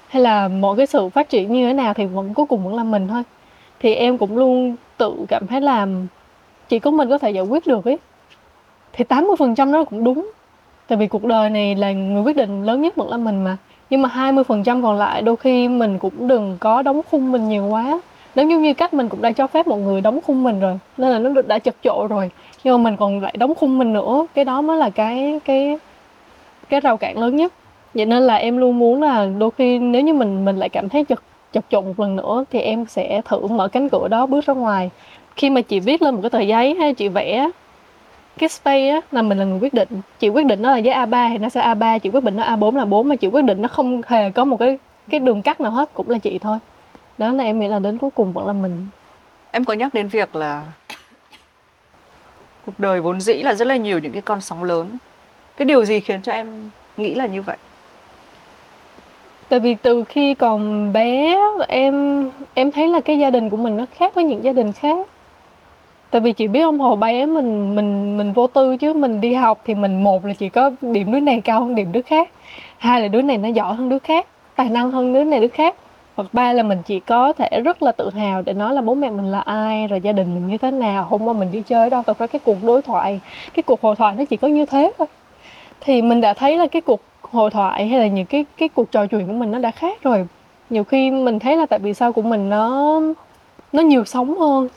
[0.08, 2.74] Hay là mọi cái sự phát triển như thế nào thì vẫn cuối cùng vẫn
[2.74, 3.22] là mình thôi.
[3.80, 5.86] Thì em cũng luôn tự cảm thấy là
[6.68, 7.98] chỉ có mình có thể giải quyết được ấy.
[8.92, 10.30] Thì 80% đó cũng đúng.
[10.88, 13.56] Tại vì cuộc đời này là người quyết định lớn nhất vẫn là mình mà.
[13.90, 17.66] Nhưng mà 20% còn lại đôi khi mình cũng đừng có đóng khung mình nhiều
[17.66, 18.00] quá
[18.34, 20.78] nếu như như cách mình cũng đã cho phép một người đóng khung mình rồi,
[20.96, 22.30] nên là nó đã chật chội rồi.
[22.64, 25.78] Nhưng mà mình còn lại đóng khung mình nữa, cái đó mới là cái cái
[26.68, 27.52] cái rào cản lớn nhất.
[27.94, 30.88] Vậy nên là em luôn muốn là đôi khi nếu như mình mình lại cảm
[30.88, 31.22] thấy chật
[31.52, 34.54] chật chội một lần nữa thì em sẽ thử mở cánh cửa đó bước ra
[34.54, 34.90] ngoài.
[35.36, 37.50] Khi mà chị viết lên một cái tờ giấy hay chị vẽ
[38.38, 39.88] cái space á, là mình là người quyết định.
[40.18, 42.42] Chị quyết định nó là giấy A3 thì nó sẽ A3 chị quyết định nó
[42.42, 44.78] A4 là 4 mà chị quyết định nó không hề có một cái
[45.10, 46.58] cái đường cắt nào hết, cũng là chị thôi
[47.18, 48.86] đó là em nghĩ là đến cuối cùng vẫn là mình.
[49.50, 50.64] Em có nhắc đến việc là
[52.66, 54.98] cuộc đời vốn dĩ là rất là nhiều những cái con sóng lớn.
[55.56, 57.56] Cái điều gì khiến cho em nghĩ là như vậy?
[59.48, 61.38] tại vì từ khi còn bé
[61.68, 64.72] em em thấy là cái gia đình của mình nó khác với những gia đình
[64.72, 65.06] khác.
[66.10, 68.92] Tại vì chị biết không hồi bé mình mình mình vô tư chứ.
[68.92, 71.92] Mình đi học thì mình một là chỉ có điểm đứa này cao hơn điểm
[71.92, 72.30] đứa khác.
[72.78, 75.48] Hai là đứa này nó giỏi hơn đứa khác tài năng hơn đứa này đứa
[75.48, 75.74] khác
[76.18, 78.94] hoặc ba là mình chỉ có thể rất là tự hào để nói là bố
[78.94, 81.62] mẹ mình là ai, rồi gia đình mình như thế nào, hôm qua mình đi
[81.66, 83.20] chơi đâu, thật ra cái cuộc đối thoại,
[83.54, 85.06] cái cuộc hội thoại nó chỉ có như thế thôi.
[85.80, 88.90] Thì mình đã thấy là cái cuộc hội thoại hay là những cái cái cuộc
[88.90, 90.26] trò chuyện của mình nó đã khác rồi.
[90.70, 93.00] Nhiều khi mình thấy là tại vì sao của mình nó
[93.72, 94.68] nó nhiều sống hơn.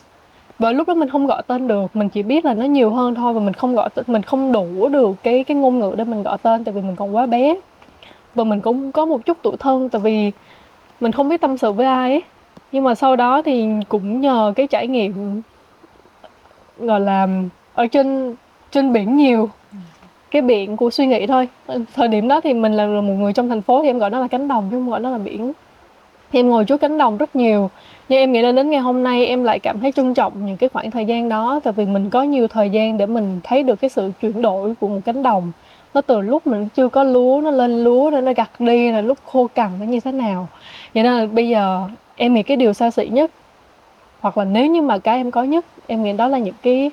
[0.59, 3.15] Và lúc đó mình không gọi tên được, mình chỉ biết là nó nhiều hơn
[3.15, 6.03] thôi và mình không gọi tên mình không đủ được cái cái ngôn ngữ để
[6.03, 7.55] mình gọi tên tại vì mình còn quá bé.
[8.35, 10.31] Và mình cũng có một chút tuổi thân tại vì
[11.01, 12.21] mình không biết tâm sự với ai ấy.
[12.71, 15.41] Nhưng mà sau đó thì cũng nhờ cái trải nghiệm,
[16.79, 17.27] gọi là,
[17.73, 18.35] ở trên
[18.71, 19.49] trên biển nhiều.
[20.31, 21.47] Cái biển của suy nghĩ thôi.
[21.93, 24.19] Thời điểm đó thì mình là một người trong thành phố thì em gọi nó
[24.19, 25.51] là cánh đồng chứ không gọi nó là biển.
[26.31, 27.69] Thì em ngồi trước cánh đồng rất nhiều.
[28.09, 30.57] Nhưng em nghĩ là đến ngày hôm nay em lại cảm thấy trân trọng những
[30.57, 31.59] cái khoảng thời gian đó.
[31.63, 34.73] Tại vì mình có nhiều thời gian để mình thấy được cái sự chuyển đổi
[34.79, 35.51] của một cánh đồng
[35.93, 39.01] nó từ lúc mình chưa có lúa nó lên lúa rồi nó gặt đi là
[39.01, 40.47] lúc khô cằn nó như thế nào.
[40.93, 43.31] Vậy nên là bây giờ em nghĩ cái điều xa xỉ nhất
[44.19, 46.91] hoặc là nếu như mà cái em có nhất em nghĩ đó là những cái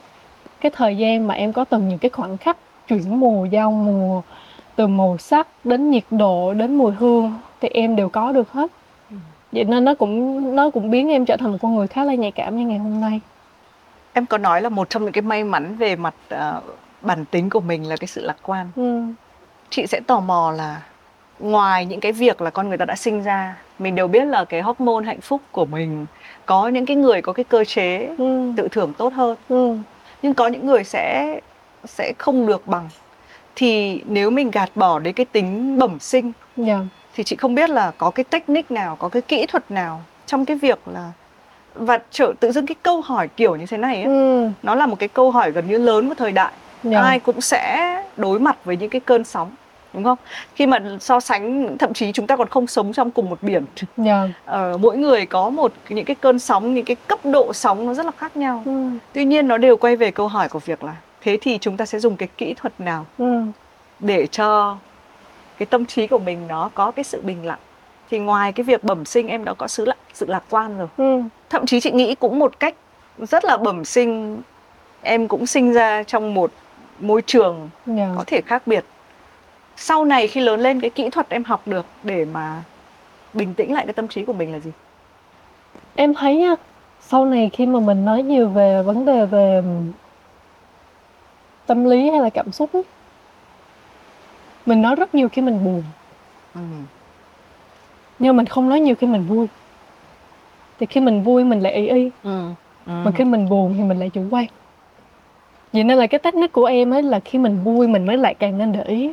[0.60, 2.56] cái thời gian mà em có từng những cái khoảnh khắc
[2.88, 4.22] chuyển mùa giao mùa
[4.76, 8.70] từ màu sắc đến nhiệt độ đến mùi hương thì em đều có được hết.
[9.52, 12.14] Vậy nên nó cũng nó cũng biến em trở thành một con người khá là
[12.14, 13.20] nhạy cảm như ngày hôm nay.
[14.12, 16.60] Em có nói là một trong những cái may mắn về mặt ờ,
[17.02, 18.70] bản tính của mình là cái sự lạc quan.
[18.76, 19.02] ừ.
[19.70, 20.82] Chị sẽ tò mò là
[21.38, 24.44] ngoài những cái việc là con người ta đã sinh ra, mình đều biết là
[24.44, 26.06] cái hormone hạnh phúc của mình
[26.46, 28.52] có những cái người có cái cơ chế Ừ.
[28.56, 29.76] tự thưởng tốt hơn, Ừ.
[30.22, 31.40] nhưng có những người sẽ
[31.84, 32.88] sẽ không được bằng.
[33.56, 36.78] Thì nếu mình gạt bỏ đi cái tính bẩm sinh Dạ.
[37.14, 40.44] thì chị không biết là có cái technique nào, có cái kỹ thuật nào trong
[40.44, 41.12] cái việc là
[41.74, 44.48] và trở tự dưng cái câu hỏi kiểu như thế này ấy, Ừ.
[44.62, 47.00] nó là một cái câu hỏi gần như lớn của thời đại Dạ.
[47.02, 49.50] ai cũng sẽ đối mặt với những cái cơn sóng
[49.92, 50.18] đúng không
[50.54, 53.64] khi mà so sánh thậm chí chúng ta còn không sống trong cùng một biển
[53.96, 54.28] Dạ.
[54.44, 57.94] ờ, mỗi người có một những cái cơn sóng những cái cấp độ sóng nó
[57.94, 58.88] rất là khác nhau Ừ.
[59.12, 61.86] tuy nhiên nó đều quay về câu hỏi của việc là thế thì chúng ta
[61.86, 63.42] sẽ dùng cái kỹ thuật nào Ừ.
[64.00, 64.76] để cho
[65.58, 67.58] cái tâm trí của mình nó có cái sự bình lặng
[68.10, 70.88] thì ngoài cái việc bẩm sinh em đã có sự lạc, sự lạc quan rồi
[70.96, 71.22] Ừ.
[71.50, 72.74] thậm chí chị nghĩ cũng một cách
[73.18, 74.42] rất là bẩm sinh
[75.02, 76.50] em cũng sinh ra trong một
[77.00, 78.12] môi trường Dạ.
[78.16, 78.84] có thể khác biệt
[79.76, 82.62] sau này khi lớn lên cái kỹ thuật em học được để mà
[83.32, 84.70] bình tĩnh lại cái tâm trí của mình là gì
[85.94, 86.54] Em thấy nha,
[87.00, 89.62] sau này khi mà mình nói nhiều về vấn đề về
[91.66, 92.82] tâm lý hay là cảm xúc ấy,
[94.66, 95.82] mình nói rất nhiều khi mình buồn
[96.54, 96.60] ừ.
[98.18, 99.46] nhưng mình không nói nhiều khi mình vui
[100.80, 102.48] thì khi mình vui mình lại ý y Ừ.
[102.86, 102.92] Ừ.
[103.04, 104.46] mà khi mình buồn thì mình lại chủ quan
[105.72, 108.34] vậy nên là cái technique của em ấy là khi mình vui mình mới lại
[108.34, 109.12] càng nên để ý.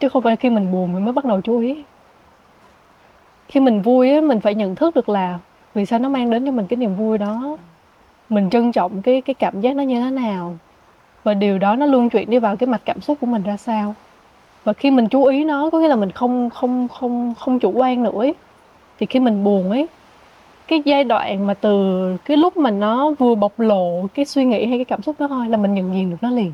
[0.00, 1.82] Chứ không phải khi mình buồn mình mới bắt đầu chú ý.
[3.48, 5.38] Khi mình vui ấy mình phải nhận thức được là
[5.74, 7.56] vì sao nó mang đến cho mình cái niềm vui đó.
[8.28, 10.56] Mình trân trọng cái cái cảm giác nó như thế nào.
[11.24, 13.56] Và điều đó nó luôn chuyển đi vào cái mặt cảm xúc của mình ra
[13.56, 13.94] sao.
[14.64, 17.70] Và khi mình chú ý nó, có nghĩa là mình không không không không chủ
[17.70, 18.34] quan nữa ấy.
[18.98, 19.88] thì khi mình buồn ấy
[20.68, 24.66] cái giai đoạn mà từ cái lúc mà nó vừa bộc lộ cái suy nghĩ
[24.66, 26.52] hay cái cảm xúc đó thôi là mình nhận diện được nó liền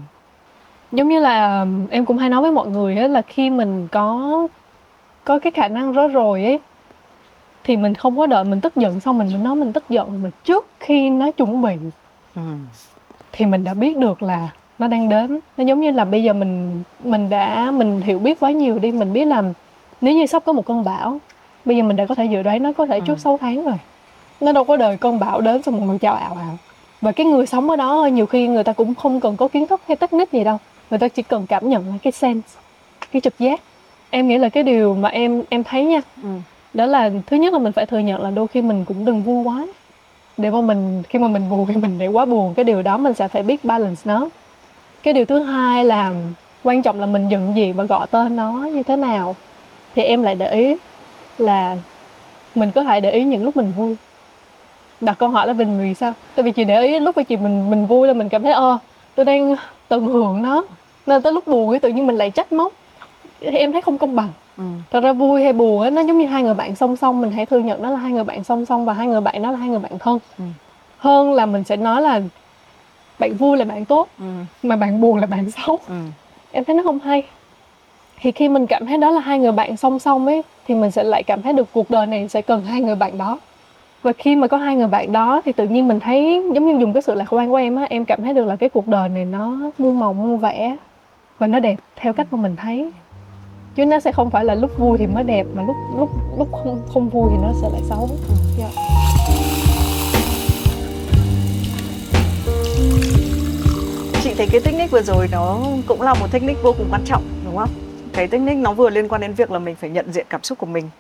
[0.93, 4.49] giống như là em cũng hay nói với mọi người ấy là khi mình có
[5.25, 6.59] có cái khả năng đó rồi ấy
[7.65, 10.23] thì mình không có đợi mình tức giận xong mình mới nói mình tức giận
[10.23, 11.73] mà trước khi nó chuẩn bị
[12.37, 12.43] Ừ.
[13.33, 14.49] thì mình đã biết được là
[14.79, 18.41] nó đang đến nó giống như là bây giờ mình mình đã mình hiểu biết
[18.41, 19.43] quá nhiều đi mình biết là
[20.01, 21.19] nếu như sắp có một cơn bão
[21.65, 23.05] bây giờ mình đã có thể dự đoán nó có thể Ừ.
[23.07, 23.75] trước 6 tháng rồi
[24.41, 26.59] nó đâu có đợi cơn bão đến xong một người chào ảo ảo.
[27.01, 29.67] Và cái người sống ở đó nhiều khi người ta cũng không cần có kiến
[29.67, 30.59] thức hay technique gì đâu.
[30.91, 32.49] Người ta chỉ cần cảm nhận cái sense
[33.13, 33.61] cái trực giác.
[34.11, 36.29] Em nghĩ là cái điều mà em em thấy nha Ừ.
[36.75, 39.23] đó là thứ nhất là mình phải thừa nhận là đôi khi mình cũng đừng
[39.23, 39.67] vui quá
[40.37, 42.97] để mà mình khi mà mình buồn thì mình để quá buồn cái điều đó
[42.99, 44.29] mình sẽ phải biết balance nó.
[45.03, 46.13] Cái điều thứ hai là
[46.63, 49.37] quan trọng là mình nhận diện và gọi tên nó như thế nào.
[49.95, 50.77] Thì em lại để ý
[51.39, 51.77] là
[52.55, 53.97] mình có thể để ý những lúc mình vui
[55.01, 57.37] đặt câu hỏi là mình vì sao tại vì chị để ý lúc mà chị
[57.37, 58.79] mình mình vui là mình cảm thấy ơ
[59.15, 59.57] tôi đang
[59.89, 60.65] tận hưởng nó
[61.07, 62.73] nên tới lúc buồn thì tự nhiên mình lại trách móc
[63.41, 64.29] thì em thấy không công bằng
[64.59, 64.65] Ừ.
[64.91, 67.31] thật ra vui hay buồn á nó giống như hai người bạn song song mình
[67.31, 69.51] hãy thừa nhận nó là hai người bạn song song và hai người bạn đó
[69.51, 70.45] là hai người bạn thân Ừ.
[70.99, 72.21] hơn là mình sẽ nói là
[73.19, 74.25] bạn vui là bạn tốt Ừ.
[74.63, 75.95] mà bạn buồn là bạn xấu Ừ.
[76.53, 77.23] em thấy nó không hay
[78.21, 80.91] thì khi mình cảm thấy đó là hai người bạn song song ấy thì mình
[80.91, 83.39] sẽ lại cảm thấy được cuộc đời này sẽ cần hai người bạn đó
[84.03, 86.81] và khi mà có hai người bạn đó thì tự nhiên mình thấy giống như
[86.81, 88.89] dùng cái sự lạc quan của em á, em cảm thấy được là cái cuộc
[88.89, 90.77] đời này nó muôn màu muôn vẻ
[91.39, 92.91] và nó đẹp theo cách mà mình thấy.
[93.75, 96.49] Chứ nó sẽ không phải là lúc vui thì mới đẹp, mà lúc lúc lúc
[96.53, 98.09] không không vui thì nó sẽ lại xấu.
[98.59, 98.73] Yeah.
[104.23, 107.23] chị thấy cái technique vừa rồi nó cũng là một technique vô cùng quan trọng,
[107.45, 107.71] đúng không?
[108.13, 110.59] Cái technique nó vừa liên quan đến việc là mình phải nhận diện cảm xúc
[110.59, 110.91] của mình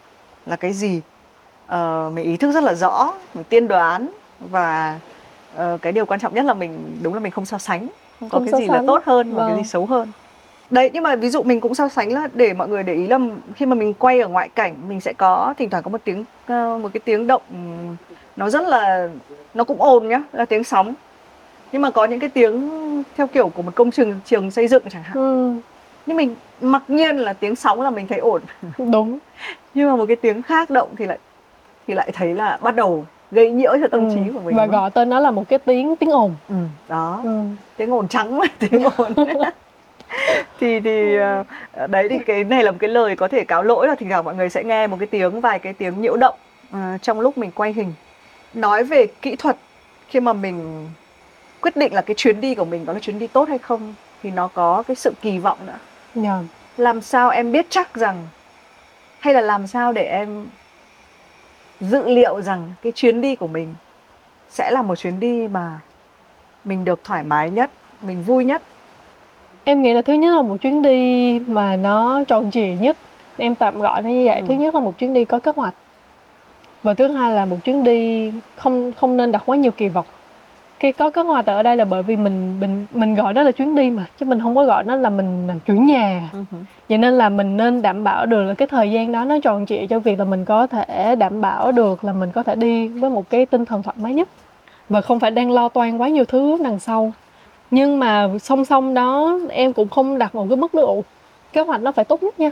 [0.46, 1.00] là cái gì?
[1.68, 4.08] Ờ, mình ý thức rất là rõ mình tiên đoán
[4.40, 4.98] và
[5.56, 7.86] ờ, cái điều quan trọng nhất là mình đúng là mình không so sánh
[8.20, 8.86] không có Không cái so gì là sánh.
[8.86, 9.64] tốt hơn và cái Vâng.
[9.64, 10.12] gì xấu hơn.
[10.70, 13.06] Đấy nhưng mà ví dụ mình cũng so sánh là để mọi người để ý
[13.06, 13.18] là
[13.56, 16.24] khi mà mình quay ở ngoại cảnh mình sẽ có thỉnh thoảng có một tiếng
[16.46, 17.42] ờ, một cái tiếng động
[18.36, 19.08] nó rất là
[19.54, 20.94] nó cũng ồn nhá là tiếng sóng.
[21.72, 22.70] Nhưng mà có những cái tiếng
[23.16, 25.16] theo kiểu của một công trường trường xây dựng chẳng hạn.
[25.16, 25.52] Ừ,
[26.06, 28.42] nhưng mình mặc nhiên là tiếng sóng là mình thấy ổn.
[28.78, 29.18] Đúng.
[29.74, 31.18] Nhưng mà một cái tiếng khác động thì lại
[31.88, 34.66] thì lại thấy là bắt đầu gây nhiễu cho tâm Ừ, trí của mình và
[34.66, 36.34] gọi tên nó là một cái tiếng tiếng ồn.
[36.48, 36.54] Ừ,
[36.88, 37.20] đó.
[37.24, 37.42] Ừ.
[37.76, 39.12] tiếng ồn trắng mà tiếng ồn.
[40.60, 43.88] Thì thì ờ, đấy thì cái này là một cái lời có thể cáo lỗi
[43.88, 46.34] là thỉnh thoảng mọi người sẽ nghe một cái tiếng vài cái tiếng nhiễu động
[46.72, 47.92] ờ, trong lúc mình quay hình.
[48.54, 49.56] Nói về kỹ thuật
[50.08, 50.88] khi mà mình
[51.60, 53.94] quyết định là cái chuyến đi của mình có là chuyến đi tốt hay không
[54.22, 55.78] thì nó có cái sự kỳ vọng nữa.
[56.14, 56.38] Dạ.
[56.76, 58.26] làm sao em biết chắc rằng
[59.18, 60.46] hay là làm sao để em
[61.80, 63.74] dự liệu rằng cái chuyến đi của mình
[64.48, 65.80] sẽ là một chuyến đi mà
[66.64, 67.70] mình được thoải mái nhất
[68.02, 68.62] mình vui nhất.
[69.64, 72.96] Em nghĩ là thứ nhất là một chuyến đi mà nó tròn trịa nhất.
[73.36, 74.40] Em tạm gọi nó như vậy.
[74.40, 74.44] Ừ.
[74.48, 75.74] Thứ nhất là một chuyến đi có kế hoạch
[76.82, 80.06] Và thứ hai là một chuyến đi không không nên đặt quá nhiều kỳ vọng
[80.80, 83.52] Khi có kế hoạch ở đây là bởi vì mình mình mình gọi nó là
[83.52, 86.30] chuyến đi mà Chứ mình không có gọi nó là mình là chuyển nhà.
[86.88, 89.66] Vậy nên là mình nên đảm bảo được là cái thời gian đó nó tròn
[89.66, 92.88] trịa cho việc là mình có thể đảm bảo được là mình có thể đi
[92.88, 94.28] với một cái tinh thần thoải mái nhất
[94.88, 97.12] và không phải đang lo toan quá nhiều thứ đằng sau.
[97.70, 101.02] Nhưng mà song song đó em cũng không đặt một cái mức độ
[101.52, 102.50] kế hoạch nó phải tốt nhất nha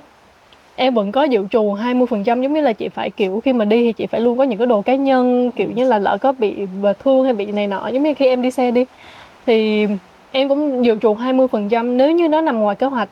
[0.77, 3.85] em vẫn có dự trù 20% giống như là chị phải kiểu khi mà đi
[3.85, 6.33] thì chị phải luôn có những cái đồ cá nhân kiểu như là lỡ có
[6.33, 6.57] bị
[7.05, 8.85] thương hay bị này nọ giống như khi em đi xe đi.
[9.47, 9.87] Thì
[10.33, 13.09] em cũng dự trù 20% nếu như nó nằm ngoài kế hoạch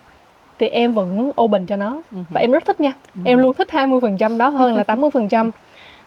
[0.59, 2.03] thì em vẫn open cho nó.
[2.31, 2.93] Và em rất thích nha.
[3.25, 5.51] Em luôn thích 20% đó hơn là 80%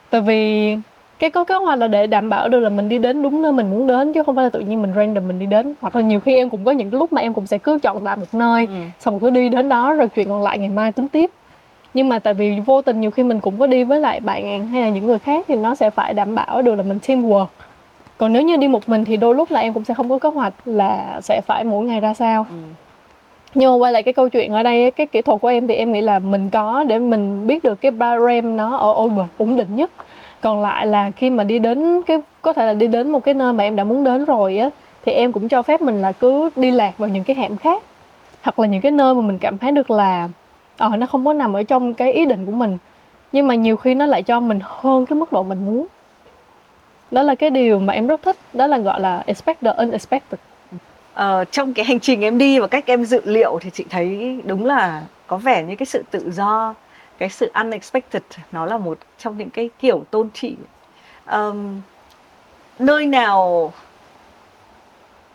[0.10, 0.76] tại vì
[1.20, 3.51] cái có kế hoạch là để đảm bảo được là mình đi đến đúng nơi
[3.51, 5.74] mình muốn đến chứ không phải là tự nhiên mình random mình đi đến.
[5.82, 8.05] Hoặc là nhiều khi em cũng có những lúc mà em cũng sẽ cứ chọn
[8.05, 8.74] tại một nơi Ừ.
[8.99, 11.32] xong rồi cứ đi đến đó rồi chuyện còn lại ngày mai tính tiếp
[11.94, 14.68] nhưng mà tại vì vô tình nhiều khi mình cũng có đi với lại bạn
[14.68, 17.46] hay là những người khác thì nó sẽ phải đảm bảo được là mình teamwork.
[18.18, 20.20] Còn nếu như đi một mình thì đôi lúc là em cũng sẽ không có
[20.20, 22.46] kế hoạch là sẽ phải mỗi ngày ra sao.
[22.50, 22.56] Ừ.
[23.54, 25.76] nhưng mà quay lại cái câu chuyện ở đây cái kỹ thuật của em thì
[25.76, 29.58] em nghĩ là mình có để mình biết được cái barem nó ở ổn ổn
[29.58, 29.92] định nhất.
[30.42, 33.34] Còn lại là khi mà đi đến cái có thể là đi đến một cái
[33.34, 34.70] nơi mà em đã muốn đến rồi á
[35.06, 37.84] thì em cũng cho phép mình là cứ đi lạc vào những cái hẻm khác.
[38.42, 40.30] Hoặc là những cái nơi mà mình cảm thấy được là
[40.78, 42.78] ờ nó không có nằm ở trong cái ý định của mình.
[43.32, 45.88] Nhưng mà nhiều khi nó lại cho mình hơn cái mức độ mình muốn.
[47.12, 48.38] Đó là cái điều mà em rất thích.
[48.54, 50.40] Đó là gọi là expect the unexpected.
[51.14, 54.40] Ờ, trong cái hành trình em đi và cách em dự liệu thì chị thấy
[54.46, 56.74] đúng là có vẻ như cái sự tự do
[57.18, 60.56] cái sự unexpected nó là một trong những cái kiểu tôn trị.
[61.26, 61.82] Ờm,
[62.80, 63.74] nơi nào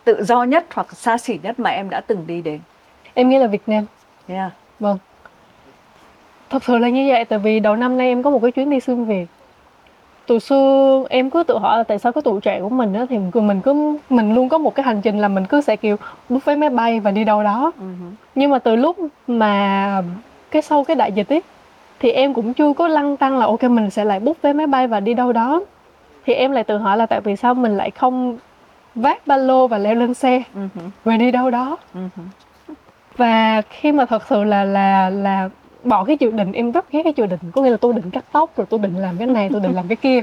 [0.03, 2.59] tự do nhất hoặc xa xỉ nhất mà em đã từng đi đến?
[3.13, 3.85] Em nghĩ là Việt Nam.
[4.27, 4.51] Yeah.
[4.79, 4.97] Vâng.
[6.53, 8.69] Thật sự là như vậy tại vì đầu năm nay em có một cái chuyến
[8.69, 9.25] đi xuyên Việt.
[10.27, 13.05] Từ xưa em cứ tự hỏi là tại sao cái tuổi trẻ của mình á
[13.09, 15.95] thì mình cứ mình luôn có một cái hành trình là mình cứ sẽ kiểu
[16.29, 17.71] book vé máy bay và đi đâu đó.
[18.35, 18.97] Nhưng mà từ lúc
[19.27, 20.03] mà
[20.51, 21.41] cái sau cái đại dịch ấy
[21.99, 24.67] thì em cũng chưa có lăng tăng là ok mình sẽ lại book vé máy
[24.67, 25.61] bay và đi đâu đó.
[26.25, 28.37] Thì em lại tự hỏi là tại vì sao mình lại không
[28.95, 30.43] vác ba lô và leo lên xe
[31.03, 31.77] và đi đâu đó
[33.17, 35.49] và khi mà thật sự là là là
[35.83, 37.39] bỏ cái dự định, em rất ghét cái dự định.
[37.53, 39.75] Có nghĩa là tôi định cắt tóc, rồi tôi định làm cái này, tôi định
[39.75, 40.21] làm cái kia.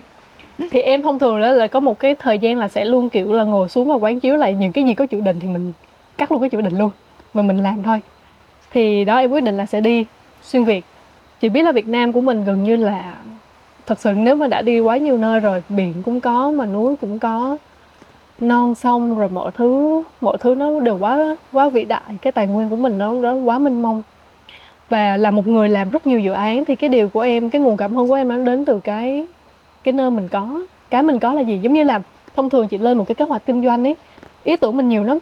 [0.71, 3.33] Thì em thông thường đó là có một cái thời gian là sẽ luôn, kiểu
[3.33, 5.73] là, ngồi xuống và quán chiếu lại những cái gì có dự định thì mình
[6.19, 6.91] cắt luôn cái dự định luôn,
[7.35, 8.01] mà mình làm thôi.
[8.73, 10.07] Thì đó, em quyết định là sẽ đi
[10.43, 10.85] xuyên việt.
[11.41, 13.15] Chị biết là việt nam của mình gần như là,
[13.87, 16.97] thật sự nếu mà đã đi quá nhiều nơi rồi, biển cũng có, mà núi
[17.01, 17.57] cũng có,
[18.41, 22.03] non sông, rồi mọi thứ mọi thứ nó đều quá quá vĩ đại.
[22.23, 24.03] Cái tài nguyên của mình nó nó quá mênh mông
[24.91, 27.61] và là một người làm rất nhiều dự án thì cái điều của em cái
[27.63, 29.27] nguồn cảm hứng của em nó đến từ cái
[29.85, 30.61] cái nơi mình có.
[30.91, 31.59] Cái mình có là gì?
[31.63, 32.01] Giống như là
[32.37, 33.97] thông thường chị lên một cái kế hoạch kinh doanh ấy
[34.45, 35.19] ý tưởng mình nhiều lắm.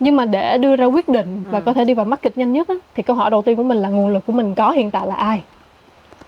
[0.00, 1.62] Nhưng mà để đưa ra quyết định và Ừ.
[1.66, 3.78] có thể đi vào market nhanh nhất á, thì câu hỏi đầu tiên của mình
[3.78, 5.42] là nguồn lực của mình có hiện tại là ai?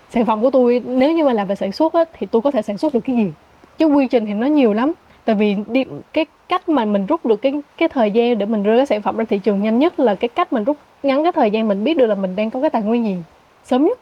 [0.09, 2.51] Sản phẩm của tôi nếu như mà làm về sản xuất á, thì tôi có
[2.51, 3.31] thể sản xuất được cái gì?
[3.77, 4.91] Chứ quy trình thì nó nhiều lắm
[5.25, 8.63] tại vì đi, cái cách mà mình rút được cái cái thời gian để mình
[8.63, 11.23] đưa cái sản phẩm ra thị trường nhanh nhất là cái cách mình rút ngắn
[11.23, 13.17] cái thời gian mình biết được là mình đang có cái tài nguyên gì,
[13.63, 13.99] sớm nhất.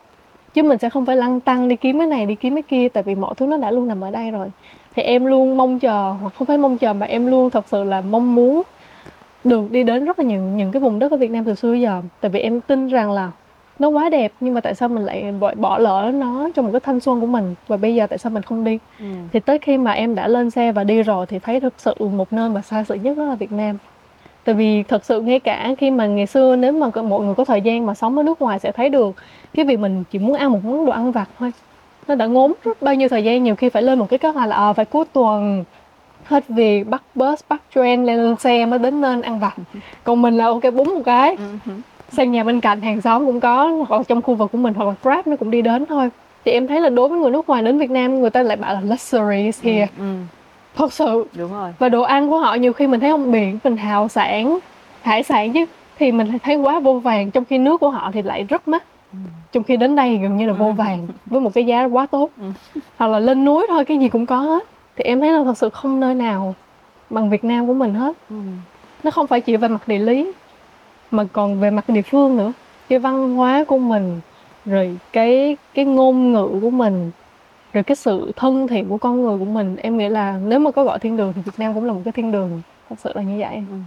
[0.53, 2.89] Chứ mình sẽ không phải lăn tăng đi kiếm cái này, đi kiếm cái kia,
[2.89, 4.47] tại vì mọi thứ nó đã luôn nằm ở đây rồi.
[4.95, 7.83] Thì em luôn mong chờ, hoặc không phải mong chờ mà em luôn thật sự
[7.83, 8.61] là mong muốn
[9.43, 11.73] được đi đến rất là nhiều, những cái vùng đất ở Việt Nam từ xưa
[11.73, 12.01] giờ.
[12.21, 13.31] Tại vì em tin rằng là
[13.79, 16.71] nó quá đẹp nhưng mà tại sao mình lại bỏ, bỏ lỡ nó trong một
[16.71, 17.55] cái thanh xuân của mình?
[17.67, 18.79] Và bây giờ tại sao mình không đi?
[19.33, 21.93] Thì tới khi mà em đã lên xe và đi rồi thì thấy thực sự
[21.99, 23.77] một nơi mà xa xỉ nhất đó là Việt Nam.
[24.43, 27.45] Tại vì thật sự ngay cả khi mà ngày xưa nếu mà mọi người có
[27.45, 29.15] thời gian mà sống ở nước ngoài sẽ thấy được
[29.53, 31.51] cái việc mình chỉ muốn ăn một món đồ ăn vặt thôi.
[32.07, 34.29] Nó đã ngốn rất bao nhiêu thời gian nhiều khi phải lên một cái kế
[34.29, 35.63] hoạch là ờ, phải cuối tuần
[36.23, 39.53] hết việc bắt bus bắt train lên xe mới đến nên ăn vặt.
[40.03, 41.37] Còn mình là ok búng một cái
[42.11, 44.85] sang nhà bên cạnh hàng xóm cũng có hoặc trong khu vực của mình hoặc
[44.85, 46.09] là grab nó cũng đi đến thôi.
[46.45, 48.57] Thì em thấy là đối với người nước ngoài đến Việt Nam người ta lại
[48.57, 49.87] bảo là luxury is here.
[49.97, 50.15] Ừ,
[50.75, 51.25] thật sự.
[51.33, 51.73] Đúng rồi.
[51.79, 54.59] Và đồ ăn của họ nhiều khi mình thấy không biển mình hào sản
[55.01, 55.65] hải sản chứ
[55.99, 58.83] thì mình thấy quá vô vàng trong khi nước của họ thì lại rất mắc.
[59.51, 62.29] Trong khi đến đây gần như là vô vàng với một cái giá quá tốt.
[62.97, 64.63] Hoặc là lên núi thôi cái gì cũng có hết.
[64.95, 66.55] Thì em thấy là thật sự không nơi nào
[67.09, 68.15] bằng Việt Nam của mình hết.
[68.29, 68.35] Ừ.
[69.03, 70.31] nó không phải chỉ về mặt địa lý
[71.11, 72.53] mà còn về mặt địa phương nữa.
[72.89, 74.21] Cái văn hóa của mình,
[74.65, 77.11] rồi cái cái ngôn ngữ của mình,
[77.73, 80.71] rồi cái sự thân thiện của con người của mình, em nghĩ là nếu mà
[80.71, 82.61] có gọi thiên đường thì Việt Nam cũng là một cái thiên đường.
[82.89, 83.55] Thật sự là như vậy.
[83.55, 83.77] Ừ.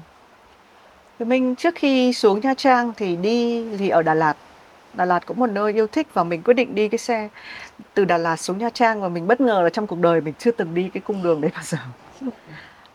[1.18, 4.36] Thì mình, trước khi xuống Nha Trang thì đi thì ở Đà Lạt.
[4.94, 7.28] Đà Lạt cũng một nơi yêu thích và mình quyết định đi cái xe
[7.94, 10.34] từ Đà Lạt xuống Nha Trang và mình bất ngờ là trong cuộc đời mình
[10.38, 11.78] chưa từng đi cái cung đường đấy bao giờ.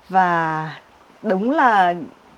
[0.10, 0.70] Và
[1.24, 1.96] đúng là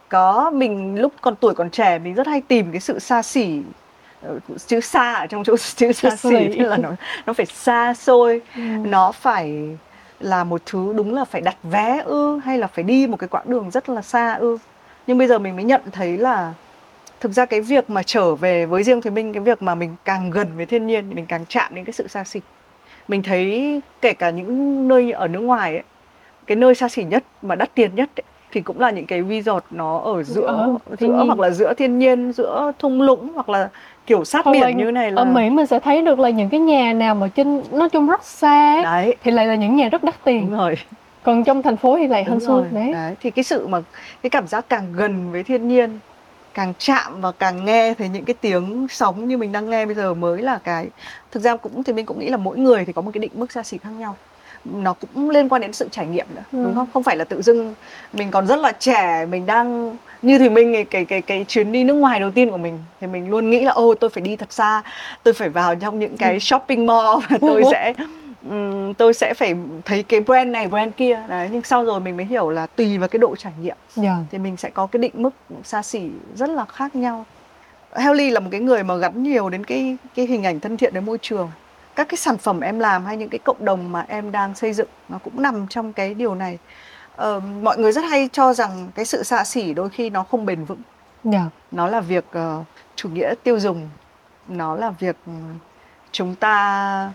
[0.09, 3.61] có mình lúc còn tuổi còn trẻ mình rất hay tìm cái sự xa xỉ
[4.21, 6.57] ờ, chữ xa ở trong chỗ chữ xa xỉ.
[6.59, 6.89] tức là nó
[7.25, 8.41] nó phải xa xôi.
[8.83, 9.77] Nó phải
[10.19, 13.27] là một thứ đúng là phải đặt vé ư hay là phải đi một cái
[13.27, 14.57] quãng đường rất là xa ư.
[15.07, 16.53] Nhưng bây giờ mình mới nhận thấy là
[17.19, 19.95] thực ra cái việc mà trở về với riêng thì mình cái việc mà mình
[20.05, 22.41] càng gần với thiên nhiên thì mình càng chạm đến cái sự xa xỉ.
[23.07, 25.83] Mình thấy kể cả những nơi ở nước ngoài ấy,
[26.47, 29.23] cái nơi xa xỉ nhất mà đắt tiền nhất ấy, thì cũng là những cái
[29.29, 31.27] resort nó ở giữa thiên giữa nhiên.
[31.27, 33.69] hoặc là giữa thiên nhiên giữa thung lũng hoặc là
[34.05, 36.29] kiểu sát Hoặc là biển như này là ở Mỹ mình sẽ thấy được là
[36.29, 39.15] những cái nhà nào mà trên nói chung rất xa ấy, đấy.
[39.23, 40.77] thì lại là những nhà rất đắt đúng tiền rồi.
[41.23, 42.93] Còn trong thành phố thì lại Đúng hơn xuôi đấy.
[42.93, 43.81] Đấy thì cái sự mà
[44.21, 45.99] cái cảm giác càng gần với thiên nhiên
[46.53, 49.95] càng chạm và càng nghe thấy những cái tiếng sóng như mình đang nghe bây
[49.95, 50.87] giờ mới là cái
[51.31, 53.31] thực ra cũng thì mình cũng nghĩ là mỗi người thì có một cái định
[53.33, 54.15] mức xa xỉ khác nhau
[54.65, 56.63] nó cũng liên quan đến sự trải nghiệm nữa Ừ.
[56.63, 57.73] đúng không không phải là tự dưng
[58.13, 61.71] mình còn rất là trẻ mình đang như thì mình cái cái cái cái chuyến
[61.71, 64.21] đi nước ngoài đầu tiên của mình thì mình luôn nghĩ là ô tôi phải
[64.21, 64.81] đi thật xa
[65.23, 67.93] tôi phải vào trong những cái shopping mall và tôi sẽ
[68.97, 69.55] tôi sẽ phải
[69.85, 72.97] thấy cái brand này brand kia đấy nhưng sau rồi mình mới hiểu là tùy
[72.97, 75.29] vào cái độ trải nghiệm dạ thì mình sẽ có cái định mức
[75.63, 76.01] xa xỉ
[76.35, 77.25] rất là khác nhau.
[77.95, 80.93] Helly là một cái người mà gắn nhiều đến cái cái hình ảnh thân thiện
[80.93, 81.49] với môi trường.
[81.99, 84.73] Các cái sản phẩm em làm hay những cái cộng đồng mà em đang xây
[84.73, 86.57] dựng nó cũng nằm trong cái điều này.
[87.15, 90.45] Ờ, mọi người rất hay cho rằng cái sự xa xỉ đôi khi nó không
[90.45, 90.81] bền vững.
[91.23, 92.63] dạ Nó là việc ờ,
[92.95, 93.89] chủ nghĩa tiêu dùng.
[94.47, 95.31] Nó là việc ừ,
[96.11, 97.11] chúng ta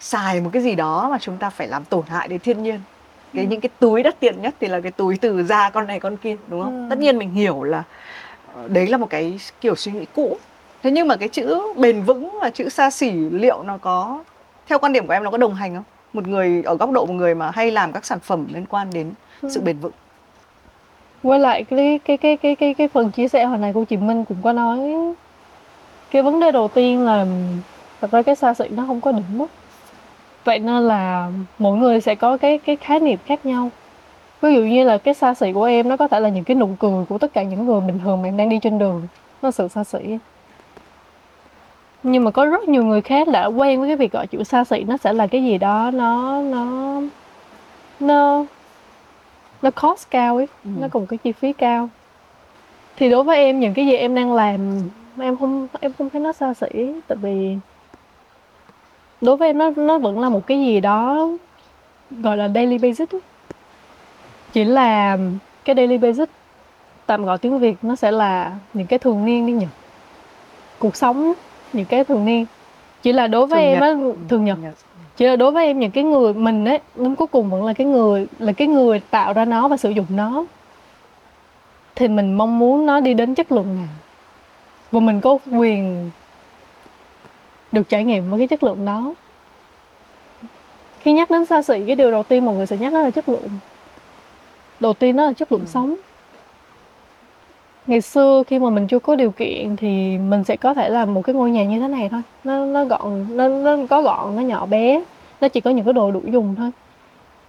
[0.00, 2.80] xài một cái gì đó mà chúng ta phải làm tổn hại đến thiên nhiên
[3.34, 6.00] cái những cái túi đắt tiền nhất thì là cái túi từ da con này
[6.00, 6.90] con kia đúng không Ừ.
[6.90, 7.82] tất nhiên mình hiểu là
[8.54, 10.38] ờ, đấy là một cái kiểu suy nghĩ cũ
[10.82, 14.24] thế nhưng mà cái chữ bền vững và chữ xa xỉ liệu nó có
[14.66, 15.84] theo quan điểm của em nó có đồng hành không?
[16.12, 18.90] Một người ở góc độ một người mà hay làm các sản phẩm liên quan
[18.92, 19.12] đến
[19.48, 19.92] sự bền vững.
[21.22, 23.96] Quay lại cái cái cái cái cái cái phần chia sẻ hồi này của chị
[23.96, 24.94] Minh cũng có nói
[26.10, 27.26] cái vấn đề đầu tiên là
[28.00, 29.46] thật ra cái xa xỉ nó không có đỉnh mức
[30.44, 33.70] vậy nên là mỗi người sẽ có cái cái khái niệm khác nhau.
[34.40, 36.54] Ví dụ như là cái xa xỉ của em nó có thể là những cái
[36.54, 39.06] nụ cười của tất cả những người bình thường mà em đang đi trên đường
[39.42, 40.18] nó sự xa xỉ
[42.02, 44.64] nhưng mà có rất nhiều người khác đã quen với cái việc gọi chữ xa
[44.64, 47.00] xỉ nó sẽ là cái gì đó nó nó
[48.00, 48.44] nó
[49.62, 50.70] nó cost cao ấy Ừ.
[50.80, 51.88] nó một cái chi phí cao
[52.96, 54.88] thì đối với em những cái gì em đang làm
[55.18, 57.56] em không em không thấy nó xa xỉ tại vì
[59.20, 61.28] đối với em nó nó vẫn là một cái gì đó
[62.10, 63.20] gọi là daily basic ấy.
[64.52, 65.18] chỉ là
[65.64, 66.28] cái daily basic
[67.06, 69.66] tạm gọi tiếng việt nó sẽ là những cái thường niên đi nhỉ
[70.78, 71.32] cuộc sống
[71.72, 72.46] những cái thường niên.
[73.02, 74.14] Chỉ là đối với Thường em nhật.
[74.14, 74.58] á thường nhật.
[75.16, 77.72] chỉ là đối với em những cái người mình ấy đến cuối cùng vẫn là
[77.72, 80.44] cái người là cái người tạo ra nó và sử dụng nó.
[81.94, 83.76] Thì mình mong muốn nó đi đến chất lượng.
[83.76, 83.88] Nào
[84.92, 86.10] và mình có quyền
[87.72, 89.14] được trải nghiệm với cái chất lượng đó.
[91.00, 93.10] Khi nhắc đến xa xỉ cái điều đầu tiên mọi người sẽ nhắc đó là
[93.10, 93.48] chất lượng.
[94.80, 95.96] Đầu tiên đó là chất lượng sống
[97.86, 101.14] ngày xưa khi mà mình chưa có điều kiện thì mình sẽ có thể làm
[101.14, 102.22] một cái ngôi nhà như thế này thôi.
[102.44, 105.02] Nó nó gọn nó, nó có gọn nó nhỏ bé
[105.40, 106.70] nó chỉ có những cái đồ đủ dùng thôi.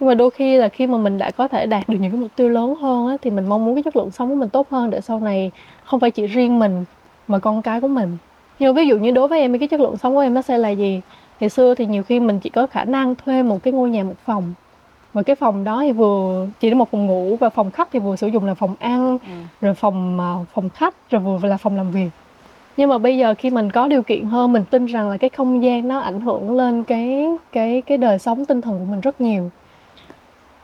[0.00, 2.20] Nhưng mà đôi khi là khi mà mình đã có thể đạt được những cái
[2.20, 4.48] mục tiêu lớn hơn á, thì mình mong muốn cái chất lượng sống của mình
[4.48, 5.50] tốt hơn để sau này
[5.84, 6.84] không phải chỉ riêng mình
[7.28, 8.16] mà con cái của mình.
[8.58, 10.58] Nhưng ví dụ như đối với em cái chất lượng sống của em nó sẽ
[10.58, 11.00] là gì?
[11.40, 14.04] Ngày xưa thì nhiều khi mình chỉ có khả năng thuê một cái ngôi nhà
[14.04, 14.54] một phòng
[15.12, 17.98] và cái phòng đó thì vừa chỉ là một phòng ngủ và phòng khách thì
[17.98, 19.28] vừa sử dụng là phòng ăn Ừ.
[19.60, 22.08] rồi phòng ờ, phòng khách rồi vừa là phòng làm việc.
[22.76, 25.30] Nhưng mà bây giờ khi mình có điều kiện hơn mình tin rằng là cái
[25.30, 29.00] không gian nó ảnh hưởng lên cái cái cái đời sống tinh thần của mình
[29.00, 29.50] rất nhiều.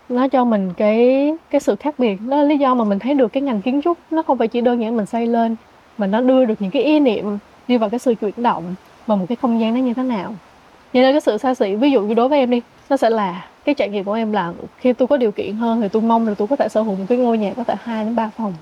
[0.09, 2.17] Nó cho mình cái cái sự khác biệt.
[2.29, 4.49] Đó là lý do mà mình thấy được cái ngành kiến trúc nó không phải
[4.49, 5.57] chỉ đơn giản mình xây lên
[5.99, 7.39] mà nó đưa được những cái ý niệm
[7.69, 8.75] đi vào cái sự chuyển động
[9.07, 10.35] và một cái không gian nó như thế nào.
[10.93, 13.11] Cho nên cái sự xa xỉ ví dụ như đối với em đi nó sẽ
[13.11, 16.03] là cái trải nghiệm của em là khi tôi có điều kiện hơn thì tôi
[16.03, 18.17] mong là tôi có thể sở hữu một cái ngôi nhà có thể hai đến
[18.17, 18.55] ba phòng.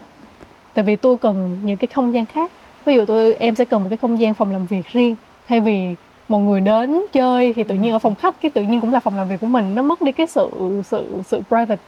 [0.75, 2.51] Tại vì tôi cần những cái không gian khác.
[2.85, 5.17] Ví dụ tôi, em sẽ cần một cái không gian phòng làm việc riêng.
[5.49, 5.95] Thay vì
[6.29, 9.01] một người đến chơi thì tự nhiên ở phòng khách, cái tự nhiên cũng là
[9.01, 9.75] phòng làm việc của mình.
[9.75, 10.51] Nó mất đi cái sự
[10.85, 11.83] sự sự private.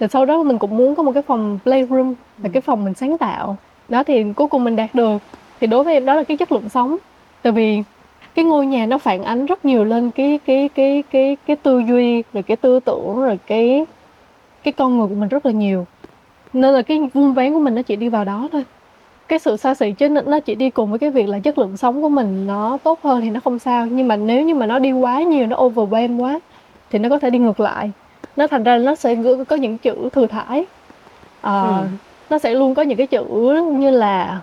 [0.00, 2.94] Rồi sau đó mình cũng muốn có một cái phòng playroom là cái phòng mình
[2.94, 3.56] sáng tạo.
[3.88, 5.18] Đó thì cuối cùng mình đạt được.
[5.60, 6.96] Thì đối với em đó là cái chất lượng sống.
[7.42, 7.82] Tại vì
[8.34, 11.78] cái ngôi nhà nó phản ánh rất nhiều lên cái cái cái cái cái tư
[11.78, 13.84] duy rồi cái tư tưởng rồi cái
[14.62, 15.86] cái con người của mình rất là nhiều.
[16.52, 18.64] Nên là cái vuông vén của mình nó chỉ đi vào đó thôi.
[19.28, 21.58] Cái sự xa xỉ chứ nó- nó chỉ đi cùng với cái việc là chất
[21.58, 23.86] lượng sống của mình nó tốt hơn thì nó không sao.
[23.86, 26.40] Nhưng mà nếu như mà nó đi quá nhiều nó overwhelm quá
[26.90, 27.90] thì nó có thể đi ngược lại.
[28.36, 29.16] Nó thành ra nó sẽ
[29.48, 30.64] có những chữ thừa thải.
[31.40, 31.86] Ờ, Ừ.
[32.30, 33.24] nó sẽ luôn có những cái chữ
[33.72, 34.40] như là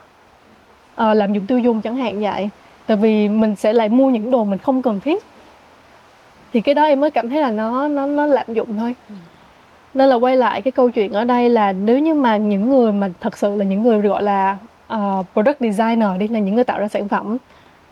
[0.95, 2.49] ờ, làm dụng tiêu dùng chẳng hạn vậy
[2.87, 5.23] tại vì mình sẽ lại mua những đồ mình không cần thiết.
[6.53, 8.95] Thì cái đó em mới cảm thấy là nó nó nó lạm dụng thôi.
[9.93, 12.91] Nên là quay lại cái câu chuyện ở đây là nếu như mà những người
[12.91, 14.57] mà thật sự là những người gọi là
[14.87, 17.37] ờ, product designer đi là những người tạo ra sản phẩm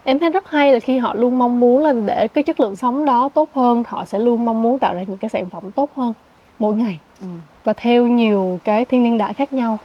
[0.04, 2.76] em thấy rất hay là khi họ luôn mong muốn là để cái chất lượng
[2.76, 5.72] sống đó tốt hơn họ sẽ luôn mong muốn tạo ra những cái sản phẩm
[5.72, 6.14] tốt hơn
[6.60, 7.00] mỗi ngày.
[7.22, 7.28] Ừ.
[7.64, 9.78] và theo nhiều cái thiên niên đại khác nhau.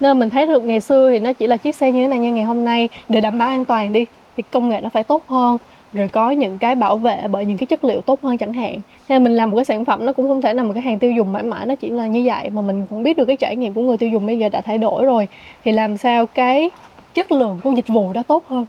[0.00, 2.18] Nên mình thấy được ngày xưa thì nó chỉ là chiếc xe như thế này
[2.18, 5.04] nhưng ngày hôm nay để đảm bảo an toàn đi thì công nghệ nó phải
[5.04, 5.58] tốt hơn
[5.92, 8.78] rồi có những cái bảo vệ bởi những cái chất liệu tốt hơn chẳng hạn.
[9.08, 10.98] Hay mình làm một cái sản phẩm nó cũng không thể là một cái hàng
[10.98, 13.36] tiêu dùng mãi mãi nó chỉ là như vậy mà mình cũng biết được cái
[13.36, 15.28] trải nghiệm của người tiêu dùng bây giờ đã thay đổi rồi.
[15.64, 16.70] Thì làm sao cái
[17.14, 18.66] chất lượng của dịch vụ đó tốt hơn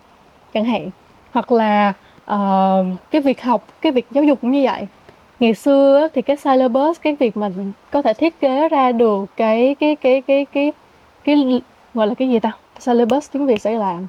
[0.54, 0.90] chẳng hạn.
[1.32, 1.94] Hoặc là
[2.32, 4.88] uh, cái việc học cái việc giáo dục cũng như vậy.
[5.40, 7.50] Ngày xưa thì cái syllabus cái việc mà
[7.92, 10.72] có thể thiết kế ra được cái cái cái cái cái
[11.24, 11.62] cái,
[11.94, 12.52] gọi là cái gì ta?
[12.80, 14.08] Syllabus tiếng việt sẽ làm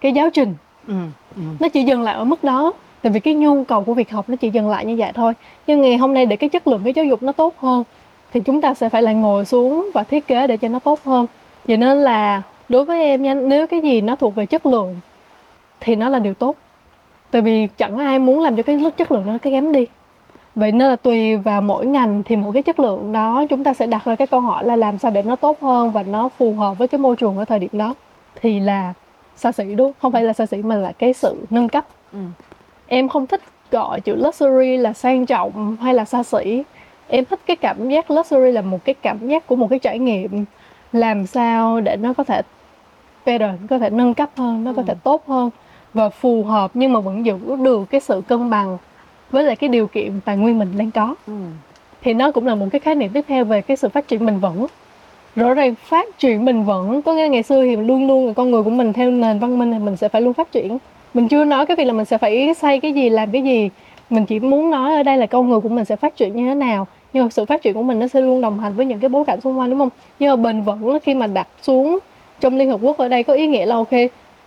[0.00, 0.54] cái giáo trình.
[0.88, 0.94] Ừ,
[1.36, 1.42] ừ.
[1.60, 2.72] nó chỉ dừng lại ở mức đó.
[3.02, 5.32] Tại vì cái nhu cầu của việc học nó chỉ dừng lại như vậy thôi.
[5.66, 7.84] Nhưng ngày hôm nay để cái chất lượng cái giáo dục nó tốt hơn
[8.32, 11.00] thì chúng ta sẽ phải lại ngồi xuống và thiết kế để cho nó tốt
[11.04, 11.26] hơn.
[11.64, 14.96] Vậy nên là đối với em nha nếu cái gì nó thuộc về chất lượng
[15.80, 16.56] thì nó là điều tốt.
[17.30, 19.86] Tại vì chẳng ai muốn làm cho cái lớp chất lượng nó cái kém đi.
[20.54, 23.74] Vậy nên là tùy vào mỗi ngành thì mỗi cái chất lượng đó chúng ta
[23.74, 26.28] sẽ đặt ra cái câu hỏi là làm sao để nó tốt hơn và nó
[26.28, 27.94] phù hợp với cái môi trường ở thời điểm đó.
[28.40, 28.94] Thì là
[29.38, 32.18] xa xỉ đúng không phải là xa xỉ mà là cái sự nâng cấp Ừ.
[32.86, 36.62] em không thích gọi chữ luxury là sang trọng hay là xa xỉ
[37.08, 39.98] em thích cái cảm giác luxury là một cái cảm giác của một cái trải
[39.98, 40.44] nghiệm
[40.92, 42.42] làm sao để nó có thể
[43.26, 44.86] better có thể nâng cấp hơn nó có Ừ.
[44.88, 45.50] thể tốt hơn
[45.94, 48.78] và phù hợp nhưng mà vẫn giữ được cái sự cân bằng
[49.30, 51.32] với lại cái điều kiện tài nguyên mình đang có Ừ.
[52.02, 54.26] thì nó cũng là một cái khái niệm tiếp theo về cái sự phát triển
[54.26, 54.66] bền vững
[55.36, 58.50] rõ ràng phát triển mình vững, có nghĩa ngày xưa thì luôn luôn là con
[58.50, 60.78] người của mình theo nền văn minh thì mình sẽ phải luôn phát triển.
[61.14, 63.70] Mình chưa nói cái việc là mình sẽ phải xây cái gì, làm cái gì.
[64.10, 66.48] Mình chỉ muốn nói ở đây là con người của mình sẽ phát triển như
[66.48, 66.86] thế nào.
[67.12, 69.08] Nhưng mà sự phát triển của mình nó sẽ luôn đồng hành với những cái
[69.08, 69.88] bối cảnh xung quanh, đúng không?
[70.18, 71.98] Nhưng mà bền vững khi mà đặt xuống
[72.40, 73.88] trong liên hợp quốc ở đây có ý nghĩa là ok,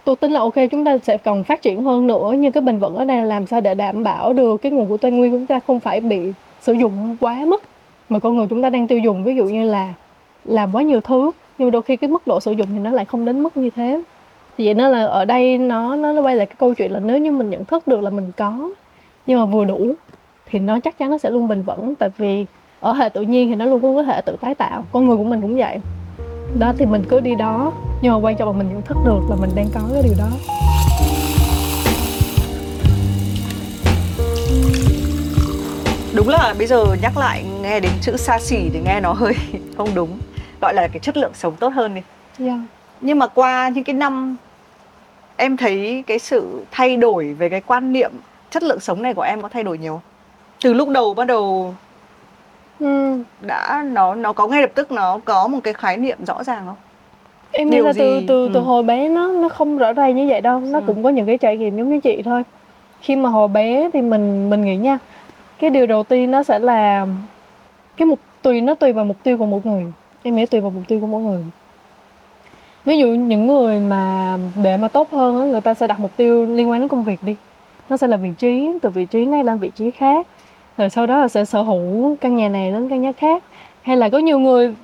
[0.04, 2.34] tôi tin là ok, chúng ta sẽ còn phát triển hơn nữa.
[2.38, 4.90] Nhưng cái bền vững ở đây là làm sao để đảm bảo được cái nguồn
[4.90, 6.20] của tài nguyên của chúng ta không phải bị
[6.62, 7.64] sử dụng quá mức
[8.10, 9.24] mà con người chúng ta đang tiêu dùng.
[9.24, 9.94] Ví dụ như là
[10.46, 13.06] làm quá nhiều thứ, nhưng đôi khi cái mức độ sử dụng thì nó lại
[13.06, 14.02] không đến mức như thế.
[14.58, 17.00] Thì vậy nên là ở đây nó nó nó quay lại cái câu chuyện là
[17.00, 18.70] nếu như mình nhận thức được là mình có,
[19.28, 19.94] nhưng mà vừa đủ,
[20.50, 22.46] thì nó chắc chắn nó sẽ luôn bền vững, tại vì
[22.80, 25.24] ở hệ tự nhiên thì nó luôn có thể tự tái tạo, con người của
[25.24, 25.78] mình cũng vậy.
[26.60, 27.72] Đó, thì mình cứ đi đó,
[28.02, 30.14] nhưng mà quan trọng là mình nhận thức được là mình đang có cái điều
[30.18, 30.30] đó.
[36.16, 39.34] Đúng là bây giờ nhắc lại nghe đến chữ xa xỉ thì nghe nó hơi
[39.78, 40.10] không đúng
[40.62, 42.01] gọi là cái chất lượng sống tốt hơn đi
[42.45, 42.59] yeah.
[43.01, 44.36] nhưng mà qua những cái năm
[45.38, 48.12] em thấy cái sự thay đổi về cái quan niệm
[48.49, 50.01] chất lượng sống này của em có thay đổi nhiều
[50.64, 51.76] từ lúc đầu bắt đầu
[52.80, 53.18] ừ.
[53.41, 56.64] đã nó nó có ngay lập tức nó có một cái khái niệm rõ ràng
[56.66, 56.76] không
[57.51, 58.26] em nghĩ là từ gì?
[58.28, 58.64] từ từ Ừ.
[58.64, 60.84] hồi bé nó nó không rõ ràng như vậy đâu nó Ừ.
[60.88, 62.43] cũng có những cái trải nghiệm giống như chị thôi
[63.01, 64.97] khi mà hồi bé thì mình mình nghĩ nha
[65.59, 67.07] cái điều đầu tiên nó sẽ là
[67.97, 69.86] cái mục tùy nó tùy vào mục tiêu của mỗi người
[70.24, 71.44] em nghĩ tùy vào mục tiêu của mỗi người.
[72.86, 76.46] Ví dụ những người mà để mà tốt hơn người ta sẽ đặt mục tiêu
[76.46, 77.36] liên quan đến công việc đi.
[77.90, 80.28] Nó sẽ là vị trí từ vị trí này lên vị trí khác.
[80.78, 83.44] Rồi sau đó là sẽ sở hữu căn nhà này đến căn nhà khác.
[83.82, 84.76] Hay là có nhiều người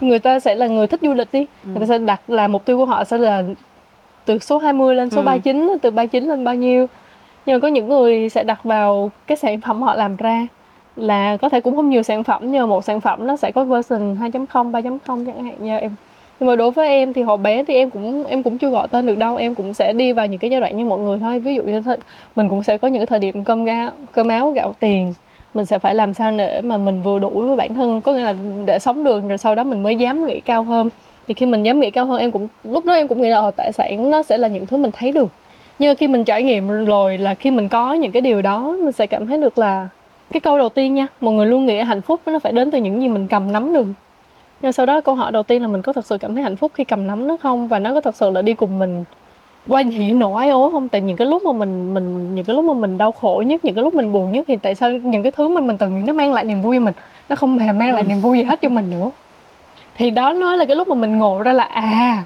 [0.00, 1.46] người ta sẽ là người thích du lịch đi.
[1.64, 1.70] Ừ.
[1.70, 3.42] người ta sẽ đặt là mục tiêu của họ sẽ là
[4.24, 5.24] từ số 20 lên số Ừ.
[5.24, 6.86] 39 từ 39 lên bao nhiêu.
[7.46, 10.46] Nhưng mà có những người sẽ đặt vào cái sản phẩm họ làm ra
[10.98, 13.52] là có thể cũng không nhiều sản phẩm nhưng mà một sản phẩm nó sẽ
[13.52, 15.94] có version 2.0 3.0 chẳng hạn như em.
[16.40, 18.88] Nhưng mà đối với em thì hồi bé thì em cũng em cũng chưa gọi
[18.88, 21.18] tên được đâu em cũng sẽ đi vào những cái giai đoạn như mọi người
[21.18, 21.40] thôi.
[21.40, 21.96] Ví dụ như thế,
[22.36, 25.14] mình cũng sẽ có những cái thời điểm cơm gạo cơm áo gạo tiền.
[25.54, 28.24] Mình sẽ phải làm sao để mà mình vừa đủ với bản thân có nghĩa
[28.24, 28.34] là
[28.66, 30.88] để sống được rồi sau đó mình mới dám nghĩ cao hơn.
[31.28, 33.40] Thì khi mình dám nghĩ cao hơn em cũng lúc đó em cũng nghĩ là
[33.40, 35.28] ờ, tài sản nó sẽ là những thứ mình thấy được.
[35.78, 38.92] Nhưng khi mình trải nghiệm rồi là khi mình có những cái điều đó mình
[38.92, 39.88] sẽ cảm thấy được là
[40.32, 42.78] cái câu đầu tiên nha mọi người luôn nghĩ hạnh phúc nó phải đến từ
[42.78, 43.86] những gì mình cầm nắm được.
[44.62, 46.56] Nhưng sau đó câu hỏi đầu tiên là mình có thật sự cảm thấy hạnh
[46.56, 47.68] phúc khi cầm nắm nó không?
[47.68, 49.04] Và nó có thật sự là đi cùng mình
[49.68, 50.88] qua hỉ nộ ái ố không?
[50.88, 53.64] Tại những cái lúc mà mình mình, những cái lúc mà mình đau khổ nhất,
[53.64, 55.98] những cái lúc mình buồn nhất thì tại sao những cái thứ mà mình từng
[55.98, 56.94] nghĩ nó mang lại niềm vui cho mình,
[57.28, 59.10] nó không hề mang lại niềm vui gì hết cho mình nữa?
[59.96, 62.24] Thì đó nói là cái lúc mà mình ngộ ra là à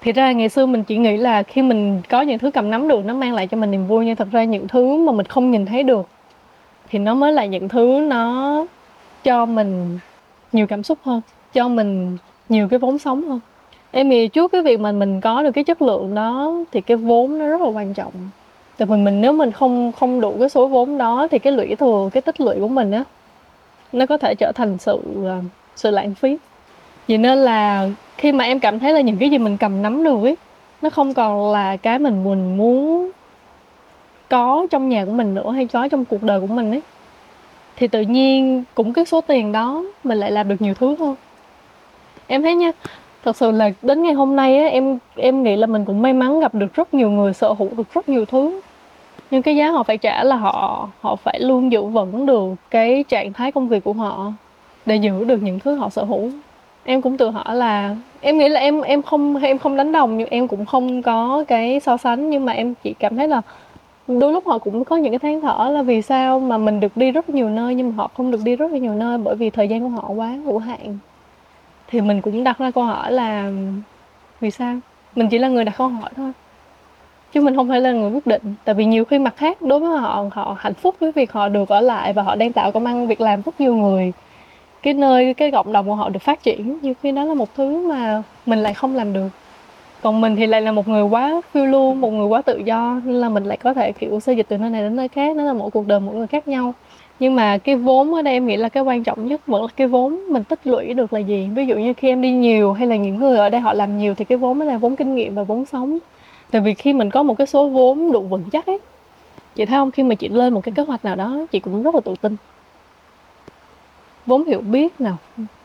[0.00, 2.88] thì ra ngày xưa mình chỉ nghĩ là khi mình có những thứ cầm nắm
[2.88, 4.06] được, nó mang lại cho mình niềm vui.
[4.06, 6.08] Nhưng thật ra những thứ mà mình không nhìn thấy được
[6.92, 8.66] thì nó mới là những thứ nó
[9.24, 9.98] cho mình
[10.52, 11.20] nhiều cảm xúc hơn,
[11.52, 12.16] cho mình
[12.48, 13.40] nhiều cái vốn sống hơn.
[13.90, 16.96] Em nghĩ trước cái việc mà mình có được cái chất lượng đó thì cái
[16.96, 18.12] vốn nó rất là quan trọng.
[18.76, 21.74] Tại vì mình nếu mình không không đủ cái số vốn đó thì cái lũy
[21.74, 23.04] thừa, cái tích lũy của mình á,
[23.92, 25.40] nó có thể trở thành sự à,
[25.76, 26.36] sự lãng phí.
[27.06, 30.04] Vì nên là khi mà em cảm thấy là những cái gì mình cầm nắm
[30.04, 30.36] được ấy,
[30.82, 33.10] nó không còn là cái mình mình muốn
[34.32, 36.82] có trong nhà của mình nữa hay có trong cuộc đời của mình ấy,
[37.76, 41.14] thì tự nhiên cũng cái số tiền đó mình lại làm được nhiều thứ hơn.
[42.26, 42.72] Em thấy nha,
[43.24, 46.12] thật sự là đến ngày hôm nay á, em em nghĩ là mình cũng may
[46.12, 48.60] mắn gặp được rất nhiều người, sở hữu được rất nhiều thứ.
[49.30, 53.04] Nhưng cái giá họ phải trả là họ họ phải luôn giữ vững được cái
[53.08, 54.32] trạng thái công việc của họ
[54.86, 56.30] để giữ được những thứ họ sở hữu.
[56.84, 60.18] Em cũng tự hỏi là, em nghĩ là em em không em không đánh đồng
[60.18, 63.42] nhưng em cũng không có cái so sánh nhưng mà em chỉ cảm thấy là
[64.08, 66.96] đôi lúc họ cũng có những cái than thở là vì sao mà mình được
[66.96, 69.36] đi rất nhiều nơi nhưng mà họ không được đi rất là nhiều nơi bởi
[69.36, 70.98] vì thời gian của họ quá hữu hạn.
[71.88, 73.52] Thì mình cũng đặt ra câu hỏi là
[74.40, 74.78] vì sao?
[75.16, 76.32] Mình chỉ là người đặt câu hỏi thôi.
[77.32, 78.54] Chứ mình không phải là người quyết định.
[78.64, 81.48] Tại vì nhiều khi mặt khác đối với họ họ hạnh phúc với việc họ
[81.48, 84.12] được ở lại và họ đang tạo công ăn việc làm rất nhiều người.
[84.82, 87.54] Cái nơi, cái cộng đồng của họ được phát triển, nhiều khi đó là một
[87.54, 89.28] thứ mà mình lại không làm được
[90.02, 93.00] còn mình thì lại là một người quá phiêu lưu, một người quá tự do,
[93.04, 95.36] nên là mình lại có thể, kiểu, xây dịch từ nơi này đến nơi khác
[95.36, 96.74] nó là mỗi cuộc đời mỗi người khác nhau.
[97.18, 99.68] Nhưng mà cái vốn ở đây em nghĩ là cái quan trọng nhất vẫn là
[99.76, 101.48] cái vốn mình tích lũy được là gì.
[101.54, 103.98] Ví dụ như khi em đi nhiều hay là những người ở đây họ làm
[103.98, 105.98] nhiều thì cái vốn đó là vốn kinh nghiệm và vốn sống.
[106.50, 108.78] Tại vì khi mình có một cái số vốn đủ vững chắc ấy,
[109.54, 109.90] chị thấy không?
[109.90, 112.14] Khi mà chị lên một cái kế hoạch nào đó, chị cũng rất là tự
[112.20, 112.36] tin.
[114.26, 115.16] Vốn hiểu biết nào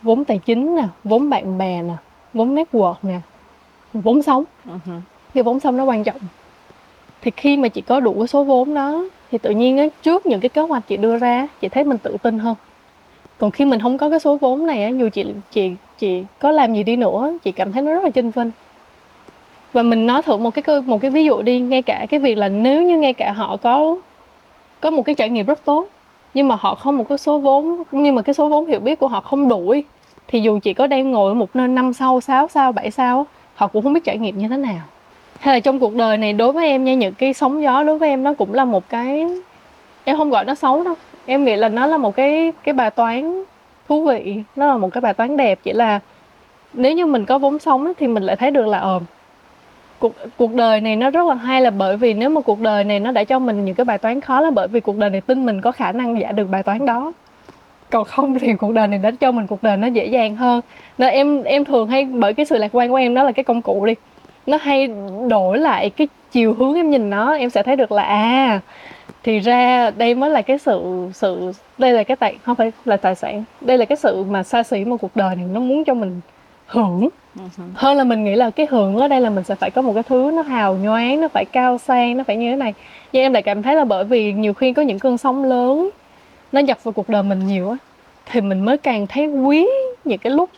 [0.02, 1.98] vốn tài chính nào vốn bạn bè nào
[2.34, 3.20] vốn network nè
[3.94, 4.44] vốn sống.
[4.66, 5.00] Uh-huh.
[5.34, 6.20] cái vốn sống nó quan trọng.
[7.22, 10.26] Thì khi mà chị có đủ cái số vốn đó thì tự nhiên á, trước
[10.26, 12.56] những cái kế hoạch chị đưa ra chị thấy mình tự tin hơn.
[13.38, 16.52] Còn khi mình không có cái số vốn này á, dù chị chị chị có
[16.52, 18.48] làm gì đi nữa chị cảm thấy nó rất là chênh vênh.
[19.74, 22.38] Và mình nói thử một cái một cái ví dụ đi ngay cả cái việc
[22.38, 23.98] là nếu như ngay cả họ có
[24.82, 25.88] có một cái trải nghiệm rất tốt
[26.34, 29.00] nhưng mà họ không một cái số vốn nhưng mà cái số vốn hiểu biết
[29.00, 29.74] của họ không đủ
[30.28, 33.26] thì dù chị có đang ngồi một nơi năm sau 6 sao 7 sao
[33.58, 34.80] họ cũng không biết trải nghiệm như thế nào.
[35.40, 37.98] Hay là trong cuộc đời này đối với em nha, những cái sóng gió đối
[37.98, 39.28] với em nó cũng là một cái,
[40.04, 40.96] em không gọi nó xấu đâu.
[41.26, 43.44] Em nghĩ là nó là một cái cái bài toán
[43.90, 45.60] thú vị, nó là một cái bài toán đẹp.
[45.64, 46.00] Chỉ là
[46.74, 49.00] nếu như mình có vốn sống thì mình lại thấy được là ờ
[50.00, 52.84] cuộc cuộc đời này nó rất là hay là bởi vì nếu mà cuộc đời
[52.84, 55.10] này nó đã cho mình những cái bài toán khó là bởi vì cuộc đời
[55.10, 57.12] này tin mình có khả năng giải được bài toán đó
[57.90, 60.62] còn không thì cuộc đời này đã cho mình cuộc đời nó dễ dàng hơn.
[60.98, 63.44] Nên em em thường hay bởi cái sự lạc quan của em đó là cái
[63.44, 63.94] công cụ đi.
[64.46, 64.90] Nó hay
[65.30, 68.60] đổi lại cái chiều hướng em nhìn nó em sẽ thấy được là à
[69.24, 72.98] thì ra đây mới là cái sự sự đây là cái tài không phải là
[72.98, 75.84] tài sản đây là cái sự mà xa xỉ mà cuộc đời này nó muốn
[75.84, 76.22] cho mình
[76.68, 77.10] hưởng.
[77.36, 77.70] Uh-huh.
[77.74, 79.94] hơn là mình nghĩ là cái hưởng ở đây là mình sẽ phải có một
[79.94, 82.74] cái thứ nó hào nhoáng nó phải cao sang nó phải như thế này.
[83.12, 85.90] Nhưng em lại cảm thấy là bởi vì nhiều khi có những cơn sóng lớn
[86.52, 87.78] nó dập vào cuộc đời mình nhiều á
[88.32, 89.68] thì mình mới càng thấy quý
[90.04, 90.50] những cái lúc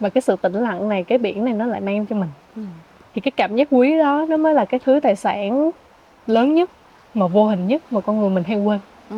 [0.00, 2.62] và cái sự tĩnh lặng này cái biển này nó lại mang cho mình Ừ.
[3.14, 5.70] thì cái cảm giác quý đó nó mới là cái thứ tài sản
[6.26, 6.70] lớn nhất
[7.14, 8.78] mà vô hình nhất mà con người mình hay quên
[9.10, 9.16] Ừ.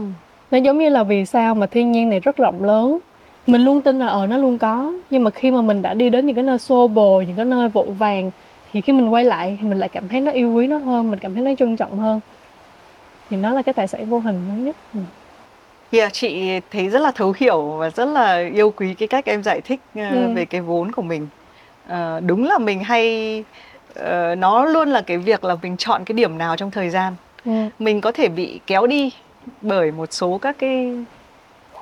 [0.50, 2.98] nó giống như là vì sao mà thiên nhiên này rất rộng lớn
[3.46, 6.10] mình luôn tin là ờ nó luôn có nhưng mà khi mà mình đã đi
[6.10, 8.30] đến những cái nơi xô bồ những cái nơi vội vàng
[8.72, 11.10] thì khi mình quay lại thì mình lại cảm thấy nó yêu quý nó hơn
[11.10, 12.20] mình cảm thấy nó trân trọng hơn
[13.30, 15.00] thì nó là cái tài sản vô hình lớn nhất ừ.
[15.92, 19.42] Yeah, chị thấy rất là thấu hiểu và rất là yêu quý cái cách em
[19.42, 20.32] giải thích ờ, Ừ.
[20.34, 21.28] về cái vốn của mình.
[21.88, 23.44] Ờ, đúng là mình hay
[23.94, 27.14] ờ, nó luôn là cái việc là mình chọn cái điểm nào trong thời gian.
[27.44, 27.52] Ừ.
[27.78, 29.10] Mình có thể bị kéo đi
[29.62, 30.92] bởi một số các cái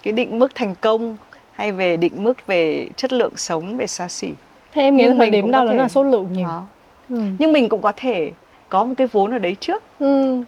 [0.02, 1.16] cái định mức thành công
[1.52, 4.28] hay về định mức về chất lượng sống về xa xỉ.
[4.72, 6.28] thế em nghĩ Nhưng là thời mình điểm cũng có thể- nó là số lượng
[6.32, 6.66] nhiều Đó.
[7.10, 7.20] ừ.
[7.38, 8.30] Nhưng mình cũng có thể
[8.68, 10.42] có một cái vốn ở đấy trước Ừ.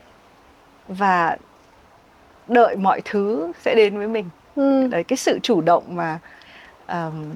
[0.88, 1.36] và
[2.48, 4.24] đợi mọi thứ sẽ đến với mình.
[4.56, 4.86] Ừ.
[4.90, 6.18] đấy cái sự chủ động mà
[6.86, 7.32] ờm,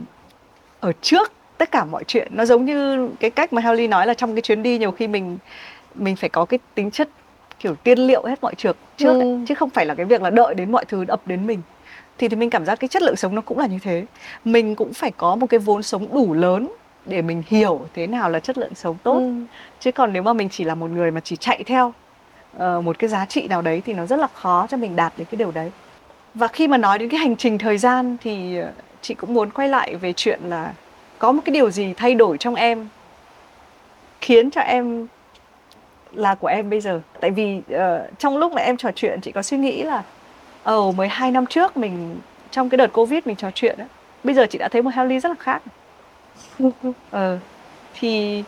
[0.81, 4.15] ở trước tất cả mọi chuyện nó giống như cái cách mà Helly nói là
[4.15, 5.39] trong cái chuyến đi nhiều khi mình
[5.95, 7.09] mình phải có cái tính chất
[7.59, 9.39] kiểu tiên liệu hết mọi chuyện trước ấy, Ừ.
[9.49, 11.63] chứ không phải là cái việc là đợi đến mọi thứ ập đến mình
[12.19, 14.05] thì thì mình cảm giác cái chất lượng sống nó cũng là như thế
[14.45, 16.69] mình cũng phải có một cái vốn sống đủ lớn
[17.07, 19.33] để mình hiểu thế nào là chất lượng sống tốt Ừ.
[19.81, 21.93] chứ còn nếu mà mình chỉ là một người mà chỉ chạy theo
[22.59, 25.27] một cái giá trị nào đấy thì nó rất là khó cho mình đạt đến
[25.31, 25.71] cái điều đấy.
[26.35, 28.73] Và khi mà nói đến cái hành trình thời gian thì ờ,
[29.03, 30.73] chị cũng muốn quay lại về chuyện là
[31.19, 32.89] có một cái điều gì thay đổi trong em
[34.21, 35.07] khiến cho em
[36.13, 37.01] là của em bây giờ?
[37.21, 40.03] Tại vì ờ, trong lúc mà em trò chuyện chị có suy nghĩ là
[40.63, 42.17] ồ mới hai năm trước mình
[42.51, 43.87] trong cái đợt covid mình trò chuyện á
[44.25, 45.63] bây giờ chị đã thấy một Helly rất là khác.
[47.11, 47.39] Ờ
[47.95, 48.45] thì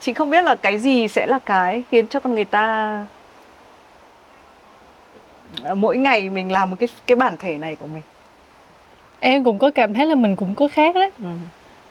[0.00, 2.64] chị không biết là cái gì sẽ là cái khiến cho con người ta
[3.00, 3.04] ờ,
[5.76, 8.02] mỗi ngày mình làm một cái cái bản thể này của mình.
[9.20, 11.10] Em cũng có cảm thấy là mình cũng có khác đấy.
[11.18, 11.28] Ừ.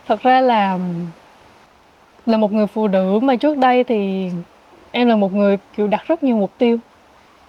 [0.07, 0.79] thật ra là
[2.25, 4.29] là một người phụ nữ mà trước đây thì
[4.91, 6.77] em là một người kiểu đặt rất nhiều mục tiêu.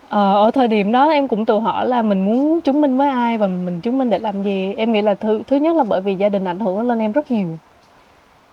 [0.09, 3.09] Ờ, ở thời điểm đó em cũng tự hỏi là mình muốn chứng minh với
[3.09, 4.75] ai và mình chứng minh để làm gì.
[4.77, 7.13] Em nghĩ là thứ thứ nhất là bởi vì gia đình ảnh hưởng lên em
[7.13, 7.59] rất nhiều.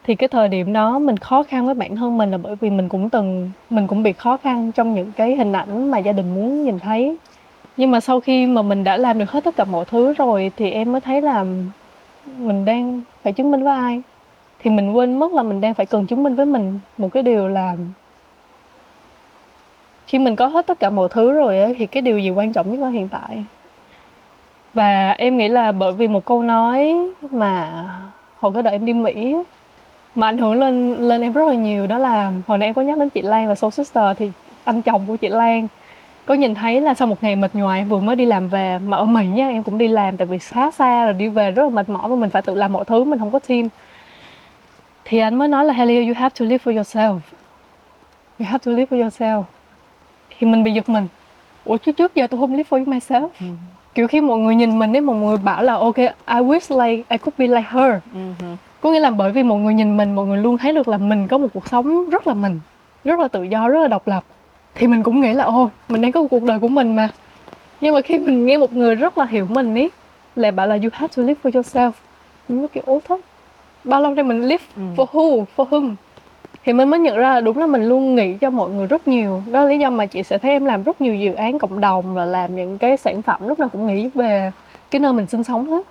[0.03, 2.69] Thì cái thời điểm đó mình khó khăn với bản thân mình là bởi vì
[2.69, 6.11] mình cũng từng mình cũng bị khó khăn trong những cái hình ảnh mà gia
[6.11, 7.17] đình muốn nhìn thấy
[7.77, 10.51] nhưng mà sau khi mà mình đã làm được hết tất cả mọi thứ rồi
[10.57, 11.45] thì em mới thấy là
[12.37, 14.01] mình đang phải chứng minh với ai.
[14.59, 17.23] Thì mình quên mất là mình đang phải cần chứng minh với mình một cái
[17.23, 17.75] điều là
[20.07, 22.53] khi mình có hết tất cả mọi thứ rồi ấy, thì cái điều gì quan
[22.53, 23.45] trọng nhất là hiện tại?
[24.73, 27.83] Và em nghĩ là bởi vì một câu nói mà
[28.39, 29.35] hồi cái đợi em đi Mỹ
[30.15, 32.81] mà ảnh hưởng lên lên em rất là nhiều đó là hồi nãy em có
[32.81, 34.31] nhắc đến chị Lan và Soul Sister thì
[34.63, 35.67] anh chồng của chị Lan
[36.25, 38.97] có nhìn thấy là sau một ngày mệt nhoài vừa mới đi làm về mà
[38.97, 41.63] ở Mỹ nha em cũng đi làm tại vì khá xa rồi đi về rất
[41.63, 43.67] là mệt mỏi và mình phải tự làm mọi thứ mình không có team.
[45.05, 47.19] Thì anh mới nói là Helio you have to live for yourself.
[48.39, 49.43] You have to live for yourself.
[50.37, 51.07] Thì mình bị giật mình.
[51.65, 53.27] Ủa chứ trước giờ tôi không live for myself.
[53.39, 53.45] Ừ.
[53.95, 57.03] kiểu khi mọi người nhìn mình ấy mọi người bảo là ok I wish like
[57.09, 57.93] I could be like her.
[58.13, 58.19] Ừ.
[58.81, 60.97] có nghĩa là bởi vì mọi người nhìn mình mọi người luôn thấy được là
[60.97, 62.59] mình có một cuộc sống rất là mình
[63.03, 64.23] rất là tự do rất là độc lập
[64.75, 67.09] thì mình cũng nghĩ là ô mình đang có cuộc đời của mình mà.
[67.81, 69.89] Nhưng mà khi mình nghe một người rất là hiểu mình ấy
[70.35, 71.91] lại bảo là you have to live for yourself.
[72.49, 73.19] Mình mới kiểu ố thôi
[73.83, 74.81] bao lâu nay mình live Ừ.
[74.95, 75.95] for who for whom
[76.65, 79.07] thì mình mới nhận ra là đúng là mình luôn nghĩ cho mọi người rất
[79.07, 79.41] nhiều.
[79.51, 81.81] Đó là lý do mà chị sẽ thấy em làm rất nhiều dự án cộng
[81.81, 84.51] đồng và làm những cái sản phẩm lúc nào cũng nghĩ về
[84.91, 85.85] cái nơi mình sinh sống hết.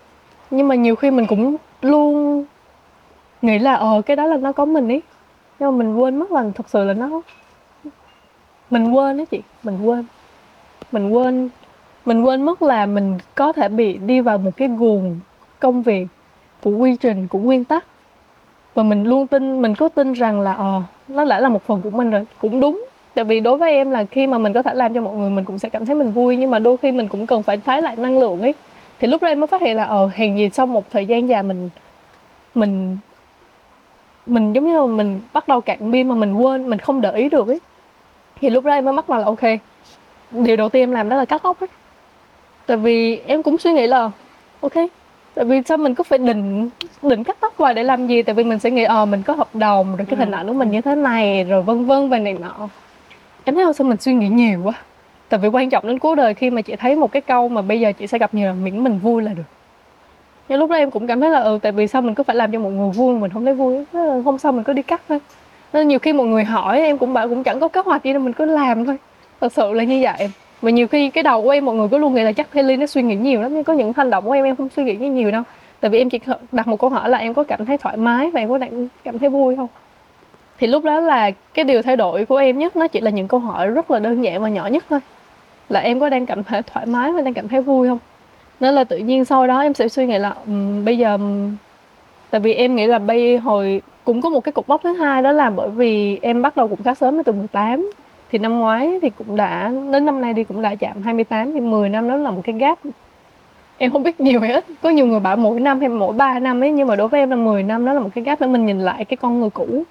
[0.51, 2.45] Nhưng mà nhiều khi mình cũng luôn
[3.43, 5.01] nghĩ là ờ cái đó là nó có mình ý.
[5.59, 7.21] Nhưng mà mình quên mất là thật sự là nó
[8.71, 10.05] mình quên đó chị, mình quên.
[10.93, 11.49] Mình quên
[12.05, 15.21] mình quên mất là mình có thể bị đi vào một cái guồng
[15.59, 16.07] công việc
[16.63, 17.85] của quy trình, của nguyên tắc.
[18.75, 21.81] Và mình luôn tin, mình có tin rằng là ờ nó đã là một phần
[21.83, 22.85] của mình rồi, cũng đúng.
[23.15, 25.31] Tại vì đối với em là khi mà mình có thể làm cho mọi người
[25.31, 27.57] mình cũng sẽ cảm thấy mình vui, nhưng mà đôi khi mình cũng cần phải
[27.57, 28.55] thái lại năng lượng ấy.
[28.99, 31.29] Thì lúc đó em mới phát hiện là ờ hèn gì sau một thời gian
[31.29, 31.71] dài mình
[32.55, 32.97] mình
[34.27, 37.13] mình giống như là mình bắt đầu cạn pin mà mình quên, mình không để
[37.13, 37.61] ý được ấy
[38.41, 39.61] thì lúc đó em mới bắt đầu là ok
[40.31, 41.69] điều đầu tiên em làm đó là cắt tóc ấy
[42.67, 44.11] tại vì em cũng suy nghĩ là
[44.61, 44.75] ok
[45.35, 46.71] tại vì sao mình cứ phải định
[47.03, 48.23] định cắt tóc hoài để làm gì?
[48.23, 50.53] Tại vì mình sẽ nghĩ ờ mình có hợp đồng rồi cái hình ảnh của
[50.53, 52.69] mình như thế này rồi vân vân và này nọ.
[53.45, 54.73] Em thấy sao mình suy nghĩ nhiều quá.
[55.29, 57.63] Tại vì quan trọng đến cuối đời khi mà chị thấy một cái câu mà
[57.63, 59.43] bây giờ chị sẽ gặp nhiều là miễn mình vui là được.
[60.49, 62.37] Nhưng lúc đó em cũng cảm thấy là ừ tại vì sao mình cứ phải
[62.37, 63.85] làm cho mọi người vui mình không thấy vui
[64.25, 65.19] hôm sau mình cứ đi cắt thôi
[65.75, 68.13] nên nhiều khi mọi người hỏi em cũng bảo cũng chẳng có kế hoạch gì
[68.13, 68.97] đâu mình cứ làm thôi.
[69.41, 70.31] Thật sự là như vậy.
[70.63, 72.77] Và nhiều khi cái đầu của em mọi người cứ luôn nghĩ là chắc Haley
[72.77, 74.85] nó suy nghĩ nhiều lắm nhưng có những hành động của em em không suy
[74.85, 75.43] nghĩ nhiều đâu.
[75.81, 76.21] Tại vì em chỉ
[76.53, 78.59] đặt một câu hỏi là em có cảm thấy thoải mái và em có
[79.05, 79.69] cảm thấy vui không?
[80.59, 83.29] Thì lúc đó là cái điều thay đổi của em nhất nó chỉ là những
[83.29, 85.01] câu hỏi rất là đơn giản và nhỏ nhất thôi.
[85.69, 87.99] Là em có đang cảm thấy thoải mái và đang cảm thấy vui không?
[88.61, 91.19] Nên là tự nhiên sau đó em sẽ suy nghĩ là um, bây giờ
[92.31, 95.23] tại vì em nghĩ là bây hồi cũng có một cái cục bóc thứ hai
[95.23, 97.91] đó là bởi vì em bắt đầu cũng khá sớm từ 18
[98.31, 101.61] thì năm ngoái thì cũng đã đến năm nay đi cũng đã chạm 28 thì
[101.61, 102.79] 10 năm đó là một cái gap.
[103.79, 106.39] Em không biết nhiều hay ít có nhiều người bảo mỗi năm hay mỗi 3
[106.39, 108.41] năm ấy nhưng mà đối với em là 10 năm đó là một cái gap
[108.41, 109.83] để mình nhìn lại cái con người cũ.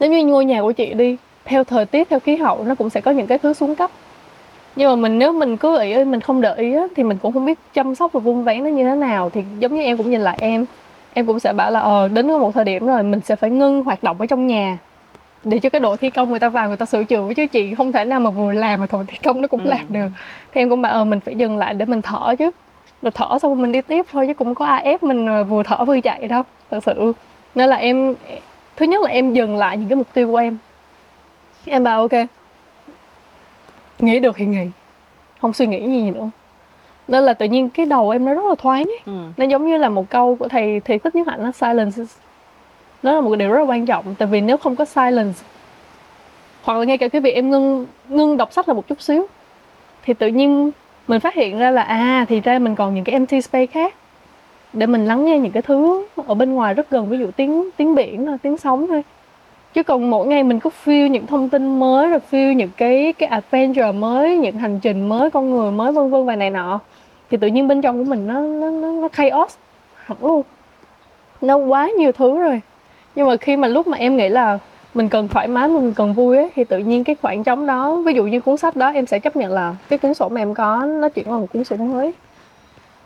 [0.00, 2.90] Nếu như ngôi nhà của chị đi theo thời tiết theo khí hậu nó cũng
[2.90, 3.90] sẽ có những cái thứ xuống cấp.
[4.76, 7.32] Nhưng mà mình nếu mình cứ ý mình không để ý á, thì mình cũng
[7.32, 9.96] không biết chăm sóc và vun vén nó như thế nào thì giống như em
[9.96, 10.66] cũng nhìn lại em
[11.14, 13.84] em cũng sẽ bảo là ờ đến một thời điểm rồi mình sẽ phải ngưng
[13.84, 14.78] hoạt động ở trong nhà.
[15.44, 17.74] Để cho cái đội thi công người ta vào người ta sửa chữa chứ chị
[17.74, 19.70] không thể nào mà vừa làm mà thổi thi công nó cũng Ừ.
[19.70, 20.08] làm được.
[20.52, 22.50] Thì em cũng bảo ờ mình phải dừng lại để mình thở chứ.
[23.02, 25.62] Rồi thở xong rồi mình đi tiếp thôi chứ cũng có ai ép mình vừa
[25.62, 27.12] thở vừa chạy đâu thật sự.
[27.54, 28.14] Nên là em
[28.76, 30.56] thứ nhất là em dừng lại những cái mục tiêu của em.
[31.64, 32.12] Em bảo ok
[33.98, 34.66] nghĩ được thì nghĩ
[35.40, 36.30] không suy nghĩ gì nữa
[37.12, 39.00] nên là tự nhiên cái đầu em nó rất là thoáng ấy.
[39.06, 39.12] Ừ.
[39.36, 42.02] nó giống như là một câu của thầy thầy thích nhất hạnh nó silence.
[43.02, 45.38] Nó là một điều rất là quan trọng tại vì nếu không có silence
[46.62, 49.26] hoặc là ngay cả cái việc em ngưng ngưng đọc sách là một chút xíu
[50.04, 50.70] thì tự nhiên
[51.08, 53.94] mình phát hiện ra là à thì ra mình còn những cái empty space khác
[54.72, 57.70] để mình lắng nghe những cái thứ ở bên ngoài rất gần ví dụ tiếng
[57.76, 59.02] tiếng biển thôi tiếng sóng thôi.
[59.74, 63.12] Chứ còn mỗi ngày mình cứ feel những thông tin mới rồi feel những cái
[63.18, 66.80] cái adventure mới những hành trình mới con người mới vân vân và này nọ
[67.32, 69.54] thì tự nhiên bên trong của mình nó nó nó, nó chaos
[70.04, 70.42] hẳn luôn.
[71.40, 72.60] Nó quá nhiều thứ rồi.
[73.14, 74.58] Nhưng mà khi mà lúc mà em nghĩ là
[74.94, 77.96] mình cần thoải mái mình cần vui ấy, thì tự nhiên cái khoảng trống đó
[77.96, 80.40] ví dụ như cuốn sách đó em sẽ chấp nhận là cái cuốn sổ mà
[80.40, 82.12] em có nó chuyển qua một cuốn sổ mới.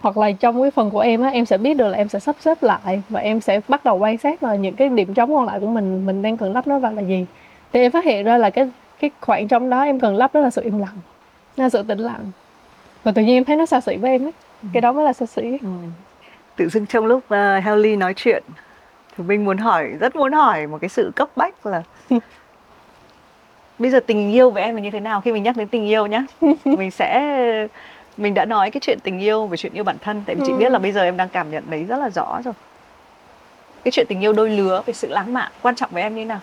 [0.00, 2.18] Hoặc là trong cái phần của em á em sẽ biết được là em sẽ
[2.18, 5.34] sắp xếp lại và em sẽ bắt đầu quan sát là những cái điểm trống
[5.34, 7.26] còn lại của mình mình đang cần lắp nó vào là gì.
[7.72, 8.70] Thì em phát hiện ra là cái
[9.00, 10.98] cái khoảng trống đó em cần lắp đó là sự im lặng
[11.56, 12.30] là sự tĩnh lặng
[13.06, 14.32] và tự nhiên em thấy nó xa xỉ với em ấy
[14.72, 15.68] cái đó mới là xa xỉ Ừ.
[16.56, 18.42] Tự dưng trong lúc uh, Helly nói chuyện
[19.16, 21.82] thì mình muốn hỏi rất muốn hỏi một cái sự cấp bách là
[23.78, 25.86] bây giờ tình yêu với em là như thế nào khi mình nhắc đến tình
[25.86, 26.24] yêu nhá
[26.64, 27.22] mình sẽ
[28.16, 30.52] mình đã nói cái chuyện tình yêu về chuyện yêu bản thân tại vì chị
[30.52, 30.56] Ừ.
[30.58, 32.54] biết là bây giờ em đang cảm nhận đấy rất là rõ rồi
[33.84, 36.20] cái chuyện tình yêu đôi lứa về sự lãng mạn quan trọng với em như
[36.20, 36.40] thế nào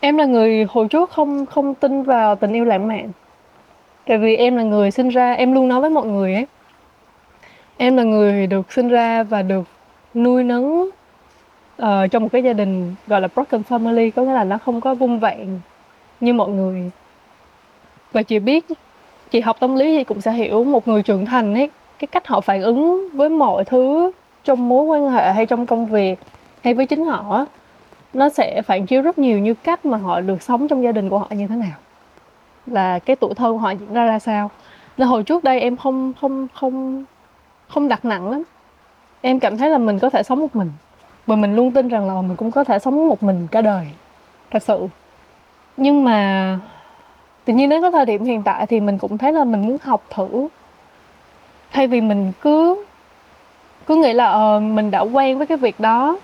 [0.00, 3.10] Em là người hồi trước không không tin vào tình yêu lãng mạn.
[4.06, 6.46] Tại vì em là người sinh ra, em luôn nói với mọi người ấy.
[7.76, 9.64] Em là người được sinh ra và được
[10.14, 10.90] nuôi nấng
[11.76, 14.58] ờ, uh, trong một cái gia đình gọi là broken family, có nghĩa là nó
[14.58, 15.60] không có vung vẹn
[16.20, 16.90] như mọi người.
[18.12, 18.64] Và chị biết,
[19.30, 22.26] chị học tâm lý thì cũng sẽ hiểu một người trưởng thành ấy, cái cách
[22.26, 24.10] họ phản ứng với mọi thứ
[24.44, 26.18] trong mối quan hệ hay trong công việc
[26.64, 27.46] hay với chính họ
[28.14, 31.08] nó sẽ phản chiếu rất nhiều như cách mà họ được sống trong gia đình
[31.08, 31.76] của họ như thế nào
[32.66, 34.50] là cái tuổi thơ của họ diễn ra ra sao.
[34.96, 37.04] Nên hồi trước đây em không không không
[37.68, 38.42] không đặt nặng lắm.
[39.20, 40.72] Em cảm thấy là mình có thể sống một mình.
[41.26, 43.86] Và mình luôn tin rằng là mình cũng có thể sống một mình cả đời
[44.50, 44.86] thật sự.
[45.76, 46.58] Nhưng mà
[47.44, 49.76] tự nhiên đến cái thời điểm hiện tại thì mình cũng thấy là mình muốn
[49.82, 50.48] học thử.
[51.72, 52.84] Thay vì mình cứ
[53.86, 56.18] cứ nghĩ là ờ, mình đã quen với cái việc đó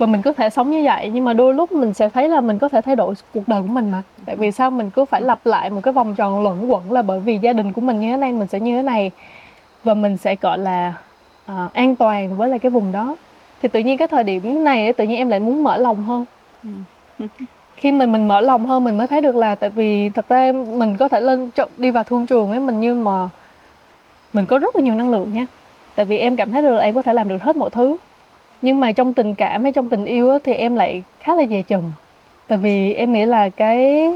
[0.00, 1.10] và mình có thể sống như vậy.
[1.14, 3.62] Nhưng mà đôi lúc mình sẽ thấy là mình có thể thay đổi cuộc đời
[3.62, 4.02] của mình mà.
[4.26, 4.70] Tại vì sao?
[4.70, 7.52] Mình cứ phải lặp lại một cái vòng tròn luẩn quẩn là bởi vì gia
[7.52, 9.10] đình của mình như thế này mình sẽ như thế này.
[9.84, 10.94] Và mình sẽ gọi là
[11.46, 13.16] à, an toàn với lại cái vùng đó.
[13.62, 16.24] Thì tự nhiên cái thời điểm này tự nhiên em lại muốn mở lòng hơn.
[17.76, 20.52] Khi mình mình mở lòng hơn mình mới thấy được là tại vì thật ra
[20.52, 23.28] mình có thể lên đi vào thương trường ấy mình như mà
[24.32, 25.46] mình có rất là nhiều năng lượng nha.
[25.94, 27.96] Tại vì em cảm thấy được là em có thể làm được hết mọi thứ
[28.62, 31.46] nhưng mà trong tình cảm hay trong tình yêu á, thì em lại khá là
[31.46, 31.92] dè chừng.
[32.48, 34.08] Tại vì em nghĩ là cái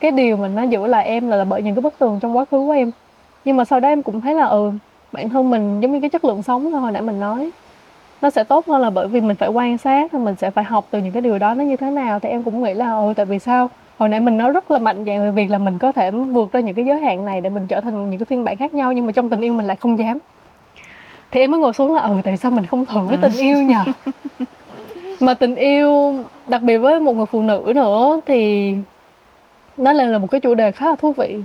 [0.00, 2.36] cái điều mà nó giữ là em là, là bởi những cái bất tường trong
[2.36, 2.90] quá khứ của em.
[3.44, 4.72] Nhưng mà sau đó em cũng thấy là ừ
[5.12, 7.50] bản thân mình giống như cái chất lượng sống hồi nãy mình nói.
[8.22, 10.64] Nó sẽ tốt hơn là bởi vì mình phải quan sát và mình sẽ phải
[10.64, 12.20] học từ những cái điều đó nó như thế nào.
[12.20, 13.70] Thì em cũng nghĩ là ừ tại vì sao?
[13.98, 16.52] Hồi nãy mình nói rất là mạnh dạn về việc là mình có thể vượt
[16.52, 18.74] ra những cái giới hạn này để mình trở thành những cái phiên bản khác
[18.74, 20.18] nhau nhưng mà trong tình yêu mình lại không dám
[21.34, 23.62] thì em mới ngồi xuống là ừ tại sao mình không thử cái tình yêu
[23.62, 23.84] nhờ?
[25.20, 26.14] Mà tình yêu
[26.46, 28.74] đặc biệt với một người phụ nữ nữa thì
[29.76, 31.38] nó lại là một cái chủ đề khá là thú vị.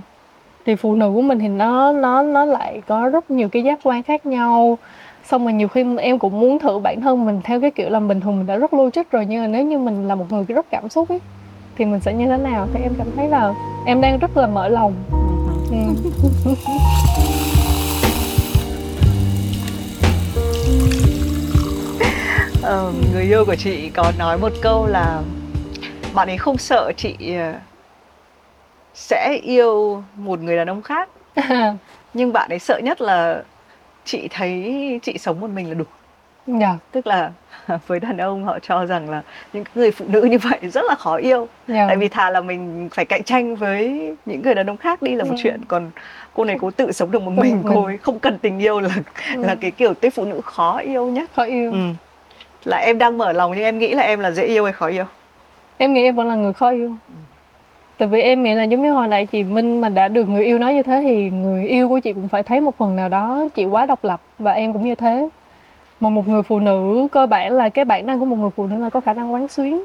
[0.66, 3.78] Thì phụ nữ của mình thì nó nó nó lại có rất nhiều cái giác
[3.82, 4.78] quan khác nhau.
[5.24, 8.00] Xong rồi nhiều khi em cũng muốn thử bản thân mình theo cái kiểu là
[8.00, 10.44] bình thường mình đã rất logic rồi nhưng mà nếu như mình là một người
[10.44, 11.20] rất cảm xúc ấy
[11.76, 12.66] thì mình sẽ như thế nào?
[12.74, 13.54] Thì em cảm thấy là
[13.86, 14.92] em đang rất là mở lòng.
[15.70, 16.10] Ừ.
[22.70, 25.22] Ờ, người yêu của chị có nói một câu là
[26.14, 27.54] bạn ấy không sợ chị ờ,
[28.94, 31.08] sẽ yêu một người đàn ông khác
[32.14, 33.42] nhưng bạn ấy sợ nhất là
[34.04, 35.84] chị thấy chị sống một mình là đủ
[36.46, 37.30] dạ tức là
[37.86, 39.22] với đàn ông họ cho rằng là
[39.52, 42.40] những người phụ nữ như vậy rất là khó yêu dạ tại vì thà là
[42.40, 45.40] mình phải cạnh tranh với những người đàn ông khác đi là một Ừ.
[45.42, 45.90] chuyện còn
[46.34, 47.62] cô này cô tự sống được một mình mình.
[47.74, 48.90] cô ấy không cần tình yêu là
[49.34, 49.42] Ừ.
[49.44, 51.78] là cái kiểu tiếp phụ nữ khó yêu nhất khó yêu ừ
[52.64, 54.86] là em đang mở lòng nhưng em nghĩ là em là dễ yêu hay khó
[54.86, 55.04] yêu?
[55.78, 56.94] Em nghĩ em vẫn là người khó yêu.
[57.98, 60.44] Tại vì em nghĩ là giống như hồi nãy chị Minh mà đã được người
[60.44, 63.08] yêu nói như thế thì người yêu của chị cũng phải thấy một phần nào
[63.08, 65.28] đó chị quá độc lập và em cũng như thế.
[66.00, 68.66] Mà một người phụ nữ cơ bản là cái bản năng của một người phụ
[68.66, 69.84] nữ là có khả năng quán xuyến.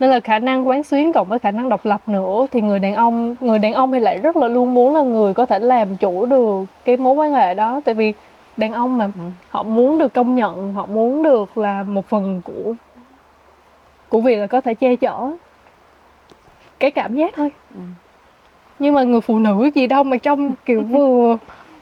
[0.00, 2.78] Nên là khả năng quán xuyến cộng với khả năng độc lập nữa thì người
[2.78, 5.58] đàn ông, người đàn ông thì lại rất là luôn muốn là người có thể
[5.58, 7.80] làm chủ được cái mối quan hệ đó.
[7.84, 8.12] Tại vì
[8.58, 9.08] đàn ông mà
[9.50, 12.74] họ muốn được công nhận họ muốn được là một phần của
[14.08, 15.30] của việc là có thể che chở
[16.78, 17.50] cái cảm giác thôi.
[17.74, 17.80] Ừ.
[18.78, 21.36] nhưng mà người phụ nữ gì đâu mà trong kiểu vừa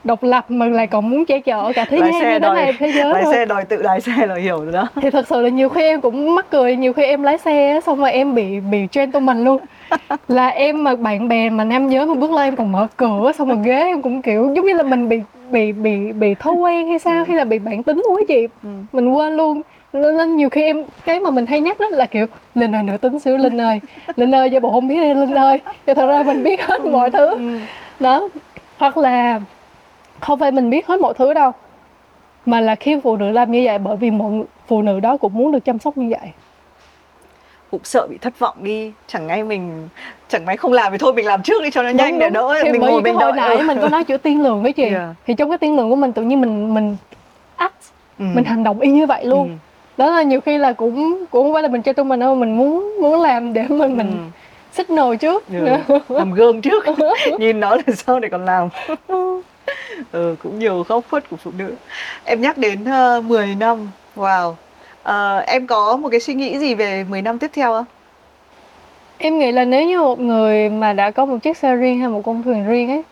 [0.04, 2.72] độc lập mà lại còn muốn che chở cả thế gian xe như thế này
[2.78, 4.88] thế giới lái xe đòi tự lái xe là hiểu rồi đó.
[5.02, 7.80] Thì thật sự là nhiều khi em cũng mắc cười nhiều khi em lái xe
[7.86, 9.60] xong rồi em bị bị gentleman luôn.
[10.28, 13.32] Là em mà bạn bè mà nam giới mà bước lên em còn mở cửa
[13.38, 15.20] xong rồi ghế em cũng kiểu giống như là mình bị
[15.50, 17.24] bị bị bị thói quen hay sao?
[17.24, 18.46] Hay là bị bản tính của chị?
[18.62, 18.68] Ừ.
[18.92, 19.62] mình quên luôn.
[19.92, 22.96] Nên nhiều khi em cái mà mình hay nhắc đó là kiểu linh ơi nữ
[22.96, 23.80] tính xíu linh ơi.
[24.16, 25.60] Linh ơi giả bộ không biết đi linh ơi.
[25.86, 27.26] Thì thật ra mình biết hết mọi thứ.
[27.26, 27.58] Ừ.
[28.00, 28.28] đó.
[28.78, 29.40] Hoặc là
[30.20, 31.52] không phải mình biết hết mọi thứ đâu
[32.46, 35.34] mà là khi phụ nữ làm như vậy bởi vì mọi phụ nữ đó cũng
[35.34, 36.30] muốn được chăm sóc như vậy.
[37.70, 38.92] Cũng sợ bị thất vọng đi.
[39.06, 39.88] Chẳng ngay mình
[40.28, 42.30] chẳng may không làm thì thôi mình làm trước đi cho nó nhanh Đúng, để
[42.30, 43.62] đỡ thì mình ngồi mình hồi nãy Ừ.
[43.66, 45.08] mình có nói chữ tiên lượng với chị Yeah.
[45.26, 46.96] thì trong cái tiên lượng của mình tự nhiên mình mình
[47.56, 47.72] act
[48.18, 48.24] Ừ.
[48.34, 49.54] mình hành động y như vậy luôn Ừ.
[49.96, 52.34] đó là nhiều khi là cũng cũng không phải là mình chơi tung mình đâu
[52.34, 54.16] mình muốn muốn làm để mình mình Ừ.
[54.72, 55.76] signal trước Ừ.
[56.08, 56.84] làm gương trước
[57.38, 58.68] nhìn nó là sao để còn làm
[60.12, 61.74] ừ, cũng nhiều góc khuất của phụ nữ
[62.24, 62.84] em nhắc đến
[63.18, 64.54] uh, 10 năm wow
[65.02, 67.84] Ờ, em có một cái suy nghĩ gì về 10 năm tiếp theo không
[69.18, 72.08] Em nghĩ là nếu như một người mà đã có một chiếc xe riêng hay
[72.08, 73.02] một con thuyền riêng ấy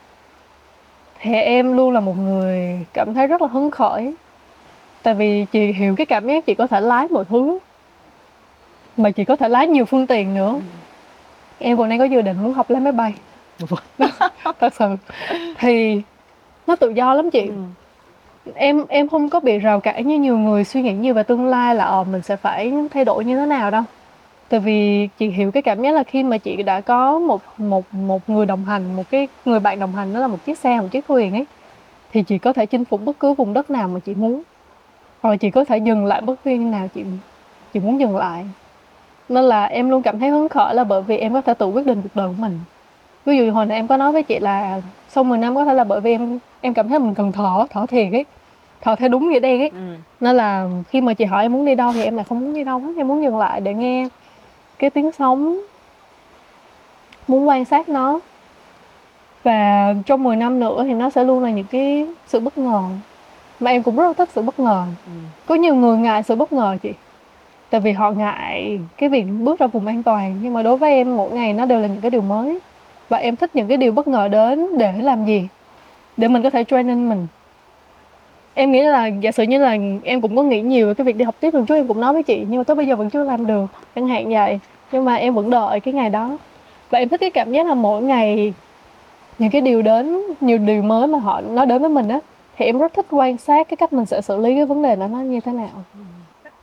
[1.21, 4.15] thì em luôn là một người cảm thấy rất là hứng khởi.
[5.03, 7.59] Tại vì chị hiểu cái cảm giác chị có thể lái mọi thứ.
[8.97, 10.55] mà chị có thể lái nhiều phương tiện nữa
[11.59, 13.15] em còn đang có dự định muốn học lái máy bay
[14.61, 14.97] thật sự
[15.59, 16.01] thì
[16.67, 17.41] nó tự do lắm chị
[18.45, 18.51] Ừ.
[18.55, 21.47] em em không có bị rào cản như nhiều người suy nghĩ nhiều về tương
[21.47, 23.83] lai là ờ mình sẽ phải thay đổi như thế nào đâu
[24.55, 27.95] tại vì chị hiểu cái cảm giác là khi mà chị đã có một một
[27.95, 30.81] một người đồng hành một cái người bạn đồng hành đó là một chiếc xe
[30.81, 31.47] một chiếc thuyền ấy
[32.13, 34.43] thì chị có thể chinh phục bất cứ vùng đất nào mà chị muốn.
[35.23, 37.05] Rồi chị có thể dừng lại bất cứ nào chị
[37.73, 38.45] chị muốn dừng lại.
[39.29, 41.67] Nên là em luôn cảm thấy hứng khởi là bởi vì em có thể tự
[41.67, 42.61] quyết định cuộc đời của mình.
[43.25, 45.75] Ví dụ hồi nãy em có nói với chị là sau 10 năm có thể
[45.75, 48.25] là bởi vì em em cảm thấy mình cần thở thở thiệt ấy
[48.81, 49.69] thở theo đúng nghĩa đen ấy.
[49.69, 49.95] Ừ.
[50.21, 52.55] nên là khi mà chị hỏi em muốn đi đâu thì em lại không muốn
[52.55, 54.09] đi đâu hết em muốn dừng lại để nghe
[54.85, 55.61] cái tiếng sóng
[57.29, 58.21] muốn quan sát nó.
[59.43, 62.83] Và trong 10 năm nữa thì nó sẽ luôn là những cái sự bất ngờ.
[63.61, 64.87] Mà em cũng rất là thích sự bất ngờ.
[65.07, 65.13] Ừ.
[65.47, 66.93] có nhiều người ngại sự bất ngờ chị.
[67.71, 70.39] Tại vì họ ngại cái việc bước ra vùng an toàn.
[70.43, 72.59] Nhưng mà đối với em mỗi ngày nó đều là những cái điều mới.
[73.09, 75.49] Và em thích những cái điều bất ngờ đến để làm gì?
[76.17, 77.27] Để mình có thể training mình.
[78.55, 81.17] Em nghĩ là giả sử như là em cũng có nghĩ nhiều về cái việc
[81.17, 82.97] đi học tiếp lần trước em cũng nói với chị nhưng mà tới bây giờ
[82.97, 83.67] vẫn chưa làm được.
[83.95, 84.59] Chẳng hạn vậy
[84.95, 86.37] nhưng mà em vẫn đợi cái ngày đó
[86.91, 88.53] và em thích cái cảm giác là mỗi ngày
[89.39, 92.19] những cái điều đến nhiều điều mới mà họ nói đến với mình á
[92.57, 94.97] thì em rất thích quan sát cái cách mình sẽ xử lý cái vấn đề
[94.97, 95.69] đó nó như thế nào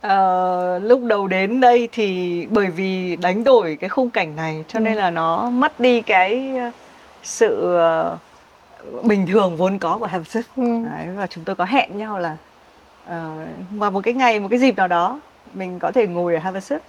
[0.00, 4.78] Ờ, lúc đầu đến đây thì bởi vì đánh đổi cái khung cảnh này cho
[4.78, 4.82] Ừ.
[4.82, 6.70] nên là nó mất đi cái ờ,
[7.22, 8.16] sự ờ,
[9.02, 10.62] bình thường vốn có của Hampstead ừ.
[10.62, 12.36] Đấy, và chúng tôi có hẹn nhau là
[13.06, 13.30] ờ,
[13.70, 15.20] vào một cái ngày một cái dịp nào đó
[15.54, 16.82] mình có thể ngồi ở Haverset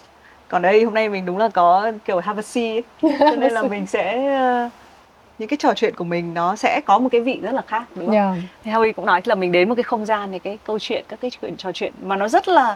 [0.54, 2.84] còn đây hôm nay mình đúng là có kiểu have a seat
[3.20, 4.70] cho nên là mình sẽ ờ,
[5.40, 7.84] những cái trò chuyện của mình nó sẽ có một cái vị rất là khác
[7.96, 8.16] đúng không?
[8.16, 8.36] Dạ.
[8.64, 11.06] Thì Howie cũng nói là mình đến một cái không gian này cái câu chuyện
[11.08, 12.76] các cái chuyện trò chuyện mà nó rất là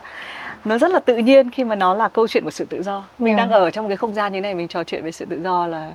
[0.65, 3.03] nó rất là tự nhiên khi mà nó là câu chuyện của sự tự do
[3.19, 3.45] mình Dạ.
[3.45, 5.67] đang ở trong cái không gian như này mình trò chuyện về sự tự do
[5.67, 5.91] là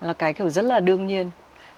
[0.00, 1.30] là cái kiểu rất là đương nhiên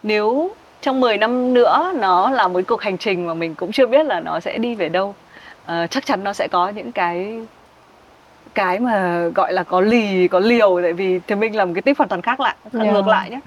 [0.03, 0.51] nếu
[0.81, 4.07] trong 10 năm nữa nó là một cuộc hành trình mà mình cũng chưa biết
[4.07, 5.15] là nó sẽ đi về đâu
[5.67, 7.41] Ờ, chắc chắn nó sẽ có những cái
[8.57, 11.99] cái mà gọi là có lì có liều tại vì thì mình làm cái tiếp
[11.99, 12.83] hoàn toàn khác lại Dạ.
[12.93, 13.41] ngược lại nhé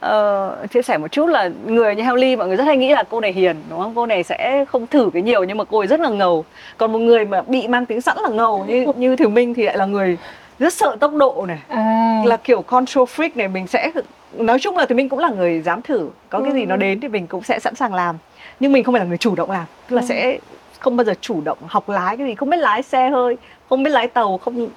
[0.00, 2.88] Ờ, chia sẻ một chút là người như Heo Ly mọi người rất hay nghĩ
[2.92, 5.64] là cô này hiền đúng không cô này sẽ không thử cái nhiều nhưng mà
[5.64, 6.44] cô ấy rất là ngầu
[6.78, 9.62] còn một người mà bị mang tính sẵn là ngầu như như Thùy Minh thì
[9.62, 10.18] lại là người
[10.58, 13.90] rất sợ tốc độ này à là kiểu control freak này mình sẽ
[14.32, 16.66] nói chung là thì mình cũng là người dám thử có cái gì Ừ.
[16.66, 18.16] nó đến thì mình cũng sẽ sẵn sàng làm
[18.60, 20.06] nhưng mình không phải là người chủ động làm tức là Ừ.
[20.08, 20.38] sẽ
[20.78, 23.36] không bao giờ chủ động học lái cái gì không biết lái xe hơi
[23.68, 24.68] không biết lái tàu không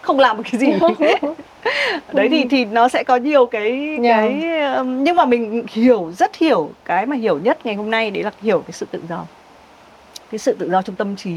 [0.00, 0.72] không làm một cái gì.
[2.12, 4.16] Đấy thì thì nó sẽ có nhiều cái Dạ.
[4.16, 4.32] cái
[4.84, 8.30] nhưng mà mình hiểu rất hiểu cái mà hiểu nhất ngày hôm nay đấy là
[8.42, 9.24] hiểu cái sự tự do.
[10.30, 11.34] Cái sự tự do trong tâm trí.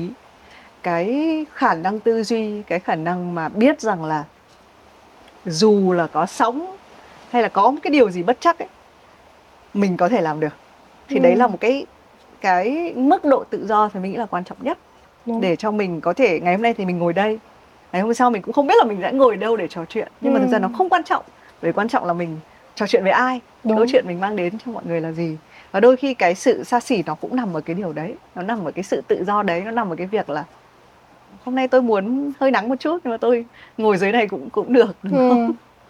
[0.84, 4.24] Cái khả năng tư duy cái khả năng mà biết rằng là
[5.46, 6.76] dù là có sóng
[7.32, 8.68] hay là có một cái điều gì bất chắc ấy
[9.74, 10.54] mình có thể làm được.
[11.10, 11.22] Thì Ừ.
[11.24, 11.86] đấy là một cái
[12.42, 14.78] cái mức độ tự do thì mình nghĩ là quan trọng nhất
[15.28, 15.42] Đúng.
[15.42, 17.40] để cho mình có thể ngày hôm nay thì mình ngồi đây
[17.94, 20.08] ngày hôm sau mình cũng không biết là mình sẽ ngồi đâu để trò chuyện
[20.22, 20.62] nhưng mà thực ra Ừ.
[20.62, 21.24] nó không quan trọng
[21.62, 22.40] bởi quan trọng là mình
[22.76, 23.78] trò chuyện với ai Đúng.
[23.78, 25.38] câu chuyện mình mang đến cho mọi người là gì
[25.72, 28.42] và đôi khi cái sự xa xỉ nó cũng nằm ở cái điều đấy nó
[28.42, 30.44] nằm ở cái sự tự do đấy nó nằm ở cái việc là
[31.44, 33.46] hôm nay tôi muốn hơi nắng một chút nhưng mà tôi
[33.78, 35.48] ngồi dưới này cũng cũng được đúng không?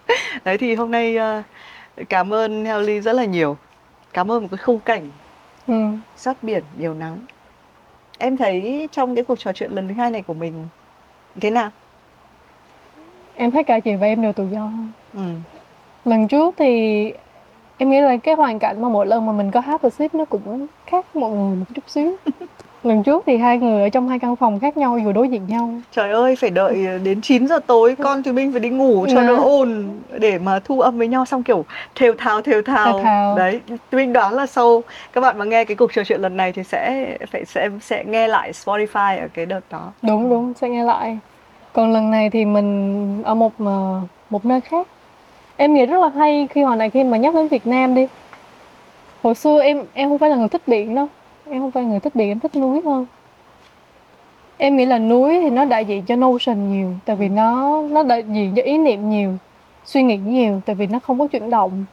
[0.08, 0.14] ừ.
[0.46, 1.42] đấy thì hôm nay ờ,
[2.10, 3.58] cảm ơn Helly rất là nhiều
[4.14, 5.10] cảm ơn một cái khung cảnh
[5.68, 5.74] Ừ.
[6.16, 7.18] sát biển nhiều nắng
[8.18, 10.68] em thấy trong cái cuộc trò chuyện lần thứ hai này của mình
[11.42, 11.70] thế nào?
[13.36, 14.72] Em thấy cả chị và em đều tự do
[15.14, 15.22] ừ.
[16.06, 17.14] lần trước thì
[17.78, 20.16] em nghĩ là cái hoàn cảnh mà mỗi lần mà mình có hát và ship
[20.16, 22.16] nó cũng khác mọi người một chút xíu
[22.84, 25.42] lần trước thì hai người ở trong hai căn phòng khác nhau vừa đối diện
[25.48, 25.70] nhau.
[25.92, 29.16] Trời ơi phải đợi đến 9 giờ tối con thì mình phải đi ngủ cho
[29.22, 29.28] Dạ.
[29.28, 29.90] đỡ ồn
[30.20, 32.94] để mà thu âm với nhau xong kiểu thều thào thều thào.
[32.94, 33.38] Thều thào.
[33.38, 34.84] đấy mình đoán là sau
[35.14, 38.04] các bạn mà nghe cái cuộc trò chuyện lần này thì sẽ phải sẽ sẽ
[38.04, 39.92] nghe lại Spotify ở cái đợt đó.
[40.02, 41.18] Đúng đúng sẽ nghe lại.
[41.74, 44.88] Còn lần này thì mình ở một ờ, một nơi khác.
[45.58, 48.08] Em nghĩ rất là hay khi hồi này khi mà nhắc đến Việt Nam đi.
[49.24, 51.08] Hồi xưa em em không phải là người thích biển đâu
[51.50, 53.06] em không phải người thích biển, em thích núi hơn.
[54.58, 58.04] Em nghĩ là núi thì nó đại diện cho notion nhiều, tại vì nó nó
[58.04, 59.34] đại diện cho ý niệm nhiều,
[59.86, 61.86] suy nghĩ nhiều, tại vì nó không có chuyển động.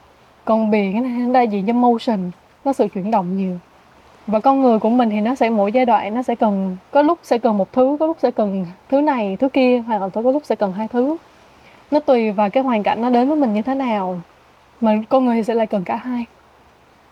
[0.45, 2.31] Còn biển cái này nó đại diện cho motion,
[2.65, 3.57] nó sự chuyển động nhiều.
[4.27, 7.01] Và con người của mình thì nó sẽ mỗi giai đoạn nó sẽ cần, có
[7.01, 10.09] lúc sẽ cần một thứ, có lúc sẽ cần thứ này, thứ kia, hoặc là
[10.09, 11.17] có lúc sẽ cần hai thứ.
[11.91, 14.19] Nó tùy vào cái hoàn cảnh nó đến với mình như thế nào,
[14.81, 16.25] mà con người thì sẽ lại cần cả hai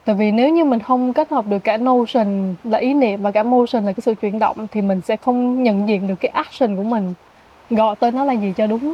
[0.05, 3.31] tại vì nếu như mình không kết hợp được cả notion là ý niệm và
[3.31, 6.29] cả motion là cái sự chuyển động thì mình sẽ không nhận diện được cái
[6.29, 7.13] action của mình.
[7.69, 8.93] Gọi tên nó là gì cho đúng.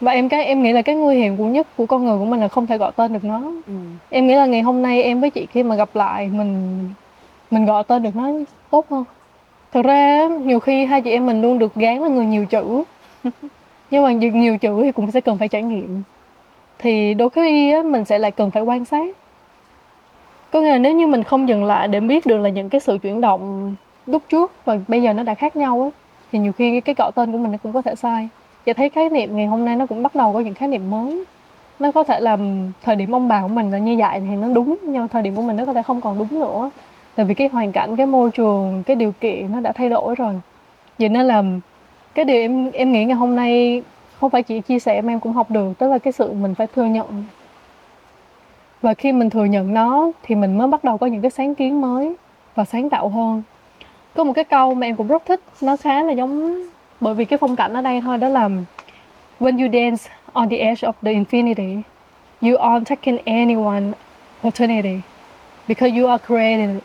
[0.00, 2.24] Và em cái em nghĩ là cái nguy hiểm của nhất của con người của
[2.24, 3.42] mình là không thể gọi tên được nó.
[3.66, 3.72] Ừ.
[4.10, 6.80] em nghĩ là ngày hôm nay em với chị khi mà gặp lại mình
[7.50, 8.30] mình gọi tên được nó
[8.70, 9.04] tốt hơn.
[9.72, 12.82] Thật ra nhiều khi hai chị em mình luôn được gán là người nhiều chữ.
[13.90, 16.02] Nhưng mà nhiều, nhiều chữ thì cũng sẽ cần phải trải nghiệm.
[16.78, 19.16] Thì đôi khi á, mình sẽ lại cần phải quan sát
[20.52, 22.80] có nghĩa là nếu như mình không dừng lại để biết được là những cái
[22.80, 23.74] sự chuyển động
[24.06, 26.00] lúc trước và bây giờ nó đã khác nhau á,
[26.32, 28.28] thì nhiều khi cái gọi tên của mình nó cũng có thể sai.
[28.66, 30.90] Và thấy khái niệm ngày hôm nay nó cũng bắt đầu có những khái niệm
[30.90, 31.24] mới.
[31.78, 32.38] Nó có thể là
[32.82, 35.22] thời điểm ông bà của mình là như vậy thì nó đúng, nhưng mà thời
[35.22, 36.70] điểm của mình nó có thể không còn đúng nữa.
[37.14, 40.14] Tại vì cái hoàn cảnh, cái môi trường, cái điều kiện nó đã thay đổi
[40.14, 40.34] rồi.
[40.98, 41.42] Vậy nên là
[42.14, 43.82] cái điều em em nghĩ ngày hôm nay
[44.20, 46.54] không phải chỉ chia sẻ mà em cũng học được, tức là cái sự mình
[46.54, 47.24] phải thừa nhận
[48.82, 51.54] và khi mình thừa nhận nó thì mình mới bắt đầu có những cái sáng
[51.54, 52.14] kiến mới
[52.54, 53.42] và sáng tạo hơn.
[54.14, 56.62] Có một cái câu mà em cũng rất thích nó khá là giống
[57.00, 58.48] bởi vì cái phong cảnh ở đây thôi đó là
[59.40, 61.80] when you dance on the edge of the infinity
[62.40, 63.82] you aren't taking anyone
[64.40, 65.00] opportunity
[65.68, 66.82] because you are creating it.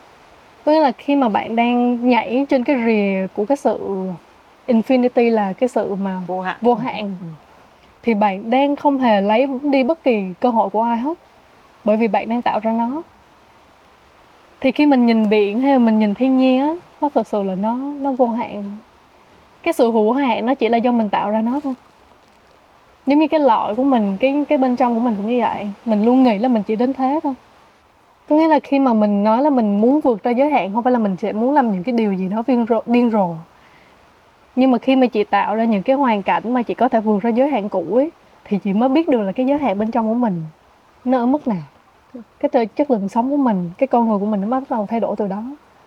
[0.64, 3.78] Có nghĩa là khi mà bạn đang nhảy trên cái rìa của cái sự
[4.66, 6.56] infinity là cái sự mà vô hạn.
[6.60, 7.12] vô hạn
[8.02, 11.18] thì bạn đang không hề lấy đi bất kỳ cơ hội của ai hết
[11.88, 13.02] bởi vì bạn đang tạo ra nó.
[14.60, 17.42] Thì khi mình nhìn biển hay là mình nhìn thiên nhiên á nó thật sự
[17.42, 18.64] là nó nó vô hạn.
[19.62, 21.74] Cái sự hữu hạn nó chỉ là do mình tạo ra nó thôi.
[23.06, 25.70] Giống như cái lõi của mình cái cái bên trong của mình cũng như vậy.
[25.84, 27.34] Mình luôn nghĩ là mình chỉ đến thế thôi.
[28.28, 30.82] Có nghĩa là khi mà mình nói là mình muốn vượt ra giới hạn không
[30.82, 33.34] phải là mình sẽ muốn làm những cái điều gì đó điên rồ, điên rồ.
[34.56, 37.00] Nhưng mà khi mà chị tạo ra những cái hoàn cảnh mà chị có thể
[37.00, 38.10] vượt ra giới hạn cũ ấy
[38.44, 40.42] thì chị mới biết được là cái giới hạn bên trong của mình
[41.04, 41.62] nó ở mức nào
[42.40, 45.00] cái chất lượng sống của mình cái con người của mình nó bắt đầu thay
[45.00, 45.42] đổi từ đó.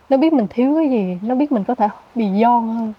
[0.09, 2.93] Nó biết mình thiếu cái gì nó biết mình có thể bị giòn hơn.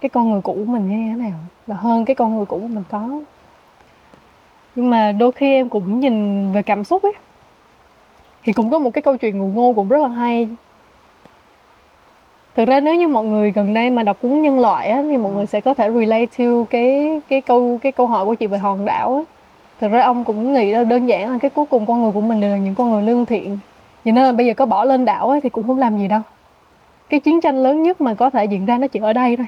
[0.00, 2.58] Cái con người cũ của mình như thế nào là hơn cái con người cũ
[2.62, 3.08] của mình có.
[4.74, 7.12] Nhưng mà đôi khi em cũng nhìn về cảm xúc ấy
[8.44, 10.48] thì cũng có một cái câu chuyện ngụ ngôn cũng rất là hay.
[12.54, 15.16] Thực ra nếu như mọi người gần đây mà đọc cuốn nhân loại á, thì
[15.16, 18.46] mọi người sẽ có thể relate to cái cái câu cái câu hỏi của chị
[18.46, 19.35] về hòn đảo á
[19.80, 22.20] thực ra ông cũng nghĩ là đơn giản là cái cuối cùng con người của
[22.20, 23.58] mình đều là những con người lương thiện.
[24.04, 26.08] Vậy nên là bây giờ có bỏ lên đảo ấy, thì cũng không làm gì
[26.08, 26.20] đâu.
[27.08, 29.46] Cái chiến tranh lớn nhất mà có thể diễn ra nó chỉ ở đây thôi.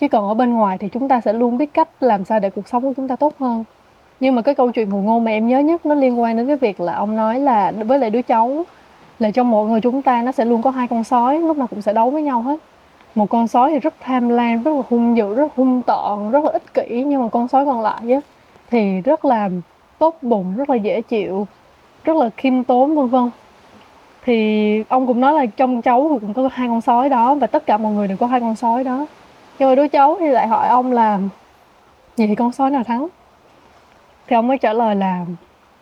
[0.00, 2.50] Chứ còn ở bên ngoài thì chúng ta sẽ luôn biết cách làm sao để
[2.50, 3.64] cuộc sống của chúng ta tốt hơn.
[4.20, 6.46] Nhưng mà cái câu chuyện ngụ ngôn mà em nhớ nhất nó liên quan đến
[6.46, 8.64] cái việc là ông nói là với lại đứa cháu
[9.18, 11.66] là trong mỗi người chúng ta nó sẽ luôn có hai con sói lúc nào
[11.66, 12.56] cũng sẽ đấu với nhau hết.
[13.14, 16.44] Một con sói thì rất tham lam rất là hung dữ rất hung tợn rất
[16.44, 18.20] là ích kỷ nhưng mà con sói còn lại á
[18.70, 19.48] thì rất là
[19.98, 21.46] tốt bụng rất là dễ chịu
[22.04, 23.30] rất là khiêm tốn vân vân.
[24.24, 27.66] Thì ông cũng nói là trong cháu cũng có hai con sói đó và tất
[27.66, 29.06] cả mọi người đều có hai con sói đó.
[29.58, 31.18] Nhưng mà đứa cháu thì lại hỏi ông là
[32.16, 33.08] vậy thì con sói nào thắng?
[34.26, 35.24] Thì ông mới trả lời là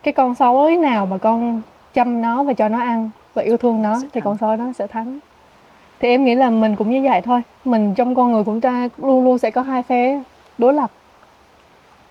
[0.02, 1.62] cái con sói nào mà con
[1.94, 4.86] chăm nó và cho nó ăn và yêu thương nó thì con sói đó sẽ
[4.86, 5.18] thắng.
[6.00, 7.42] Thì em nghĩ là mình cũng như vậy thôi.
[7.64, 10.22] Mình trong con người của chúng ta luôn luôn sẽ có hai phe
[10.58, 10.90] đối lập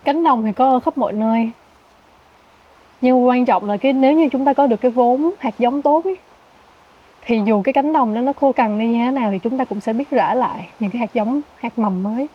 [0.05, 1.51] cánh đồng thì có ở khắp mọi nơi.
[3.01, 5.81] Nhưng quan trọng là cái nếu như chúng ta có được cái vốn hạt giống
[5.81, 6.15] tốt ấy,
[7.21, 9.57] thì dù cái cánh đồng đó nó khô cằn đi như thế nào thì chúng
[9.57, 12.27] ta cũng sẽ biết rã lại những cái hạt giống hạt mầm mới.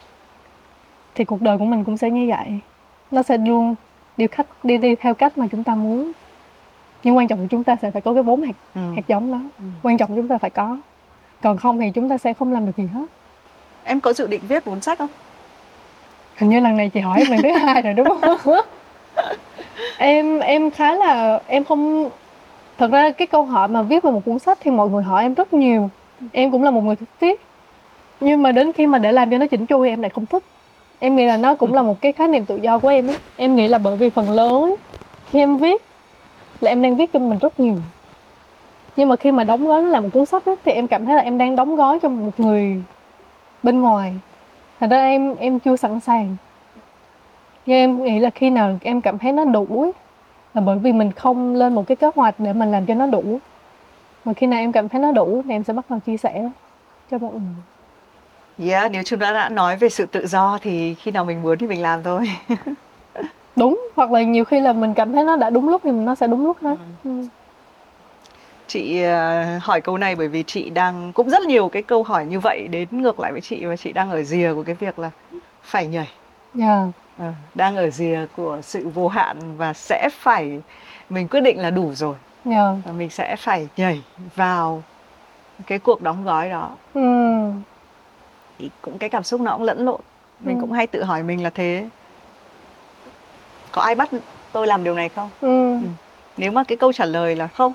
[1.14, 2.58] Thì cuộc đời của mình cũng sẽ như vậy.
[3.10, 3.74] Nó sẽ luôn
[4.16, 6.12] đi khách đi đi theo cách mà chúng ta muốn.
[7.04, 8.80] Nhưng quan trọng là chúng ta sẽ phải có cái vốn hạt Ừ.
[8.96, 9.38] hạt giống đó.
[9.82, 10.76] Quan trọng chúng ta phải có.
[11.42, 13.04] Còn không thì chúng ta sẽ không làm được gì hết.
[13.84, 15.08] Em có dự định viết cuốn sách không
[16.40, 18.54] hình như lần này chị hỏi lần thứ hai rồi đúng không?
[19.98, 22.10] Em em khá là em không
[22.78, 25.22] thật ra cái câu hỏi mà viết về một cuốn sách thì mọi người hỏi
[25.22, 25.90] em rất nhiều.
[26.32, 27.40] Em cũng là một người thích viết.
[28.20, 30.26] Nhưng mà đến khi mà để làm cho nó chỉnh chu thì em lại không
[30.26, 30.42] thích.
[30.98, 33.16] Em nghĩ là nó cũng là một cái khái niệm tự do của em ấy.
[33.36, 34.74] em nghĩ là bởi vì phần lớn
[35.30, 35.82] khi em viết
[36.60, 37.76] là em đang viết cho mình rất nhiều.
[38.96, 41.06] Nhưng mà khi mà đóng gói nó là một cuốn sách ấy, thì em cảm
[41.06, 42.82] thấy là em đang đóng gói cho một người
[43.62, 44.14] bên ngoài
[44.80, 46.36] thành ra em em chưa sẵn sàng.
[47.66, 49.92] Nhưng em nghĩ là khi nào em cảm thấy nó đủ ấy,
[50.54, 53.06] là bởi vì mình không lên một cái kế hoạch để mình làm cho nó
[53.06, 53.38] đủ.
[54.24, 56.50] Mà khi nào em cảm thấy nó đủ thì em sẽ bắt đầu chia sẻ
[57.10, 58.70] cho mọi người.
[58.70, 61.58] Yeah, nếu chúng ta đã nói về sự tự do thì khi nào mình muốn
[61.58, 62.30] thì mình làm thôi.
[63.56, 66.14] đúng hoặc là nhiều khi là mình cảm thấy nó đã đúng lúc thì nó
[66.14, 67.10] sẽ đúng lúc thôi ừ.
[68.70, 72.26] Chị ờ, hỏi câu này bởi vì chị đang cũng rất nhiều cái câu hỏi
[72.26, 74.98] như vậy đến ngược lại với chị và chị đang ở rìa của cái việc
[74.98, 75.10] là
[75.62, 76.08] phải nhảy.
[76.60, 76.88] yeah.
[77.18, 80.60] Ờ, đang ở rìa của sự vô hạn và sẽ phải
[81.10, 82.14] mình quyết định là đủ rồi
[82.44, 82.76] Yeah.
[82.84, 84.02] và mình sẽ phải nhảy
[84.36, 84.82] vào
[85.66, 87.00] cái cuộc đóng gói đó Ừ.
[88.58, 90.00] thì cũng cái cảm xúc nó cũng lẫn lộn
[90.40, 90.60] mình Ừ.
[90.60, 91.88] cũng hay tự hỏi mình là thế
[93.72, 94.10] có ai bắt
[94.52, 95.76] tôi làm điều này không ừ.
[96.36, 97.72] nếu mà cái câu trả lời là không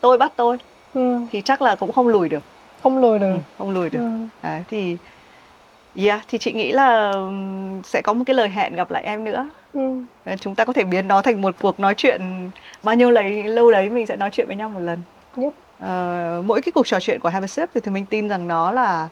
[0.00, 0.56] tôi bắt tôi
[0.94, 1.20] Ừ.
[1.30, 2.42] thì chắc là cũng không lùi được
[2.82, 4.10] không lùi được Ừ, không lùi được ừ.
[4.42, 4.96] Đấy, thì
[5.96, 9.24] yeah, thì chị nghĩ là ừm, sẽ có một cái lời hẹn gặp lại em
[9.24, 9.80] nữa Ừ.
[10.24, 12.50] Ờ, chúng ta có thể biến nó thành một cuộc nói chuyện
[12.82, 14.98] bao nhiêu lấy lâu đấy mình sẽ nói chuyện với nhau một lần
[15.36, 15.52] Yep.
[15.80, 18.48] Ờ, mỗi cái cuộc trò chuyện của Have a Sip thì, thì mình tin rằng
[18.48, 19.08] nó là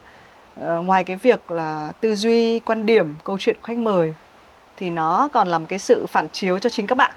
[0.61, 4.15] ờ, ngoài cái việc là tư duy quan điểm câu chuyện khách mời
[4.77, 7.13] thì nó còn là một cái sự phản chiếu cho chính các bạn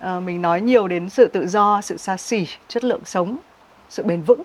[0.00, 3.36] Ờ, mình nói nhiều đến sự tự do sự xa xỉ chất lượng sống
[3.88, 4.42] sự bền vững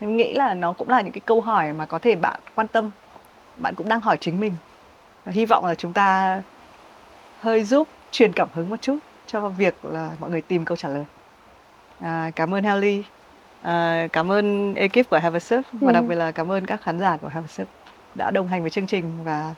[0.00, 2.68] mình nghĩ là nó cũng là những cái câu hỏi mà có thể bạn quan
[2.68, 2.90] tâm
[3.56, 4.52] bạn cũng đang hỏi chính mình
[5.24, 6.42] và hy vọng là chúng ta
[7.40, 10.88] hơi giúp truyền cảm hứng một chút cho việc là mọi người tìm câu trả
[10.88, 11.04] lời
[12.00, 13.02] à, cảm ơn Helly
[13.62, 15.94] à, cảm ơn ekip của Have a Sip và Ừ.
[15.94, 17.66] đặc biệt là cảm ơn các khán giả của Have a Sip
[18.14, 19.54] đã đồng hành với chương trình và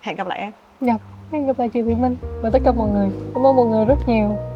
[0.00, 0.94] hẹn gặp lại em Dạ,
[1.32, 3.08] hẹn gặp lại chị Thùy Minh và tất cả mọi người.
[3.34, 4.55] Cảm ơn mọi người rất nhiều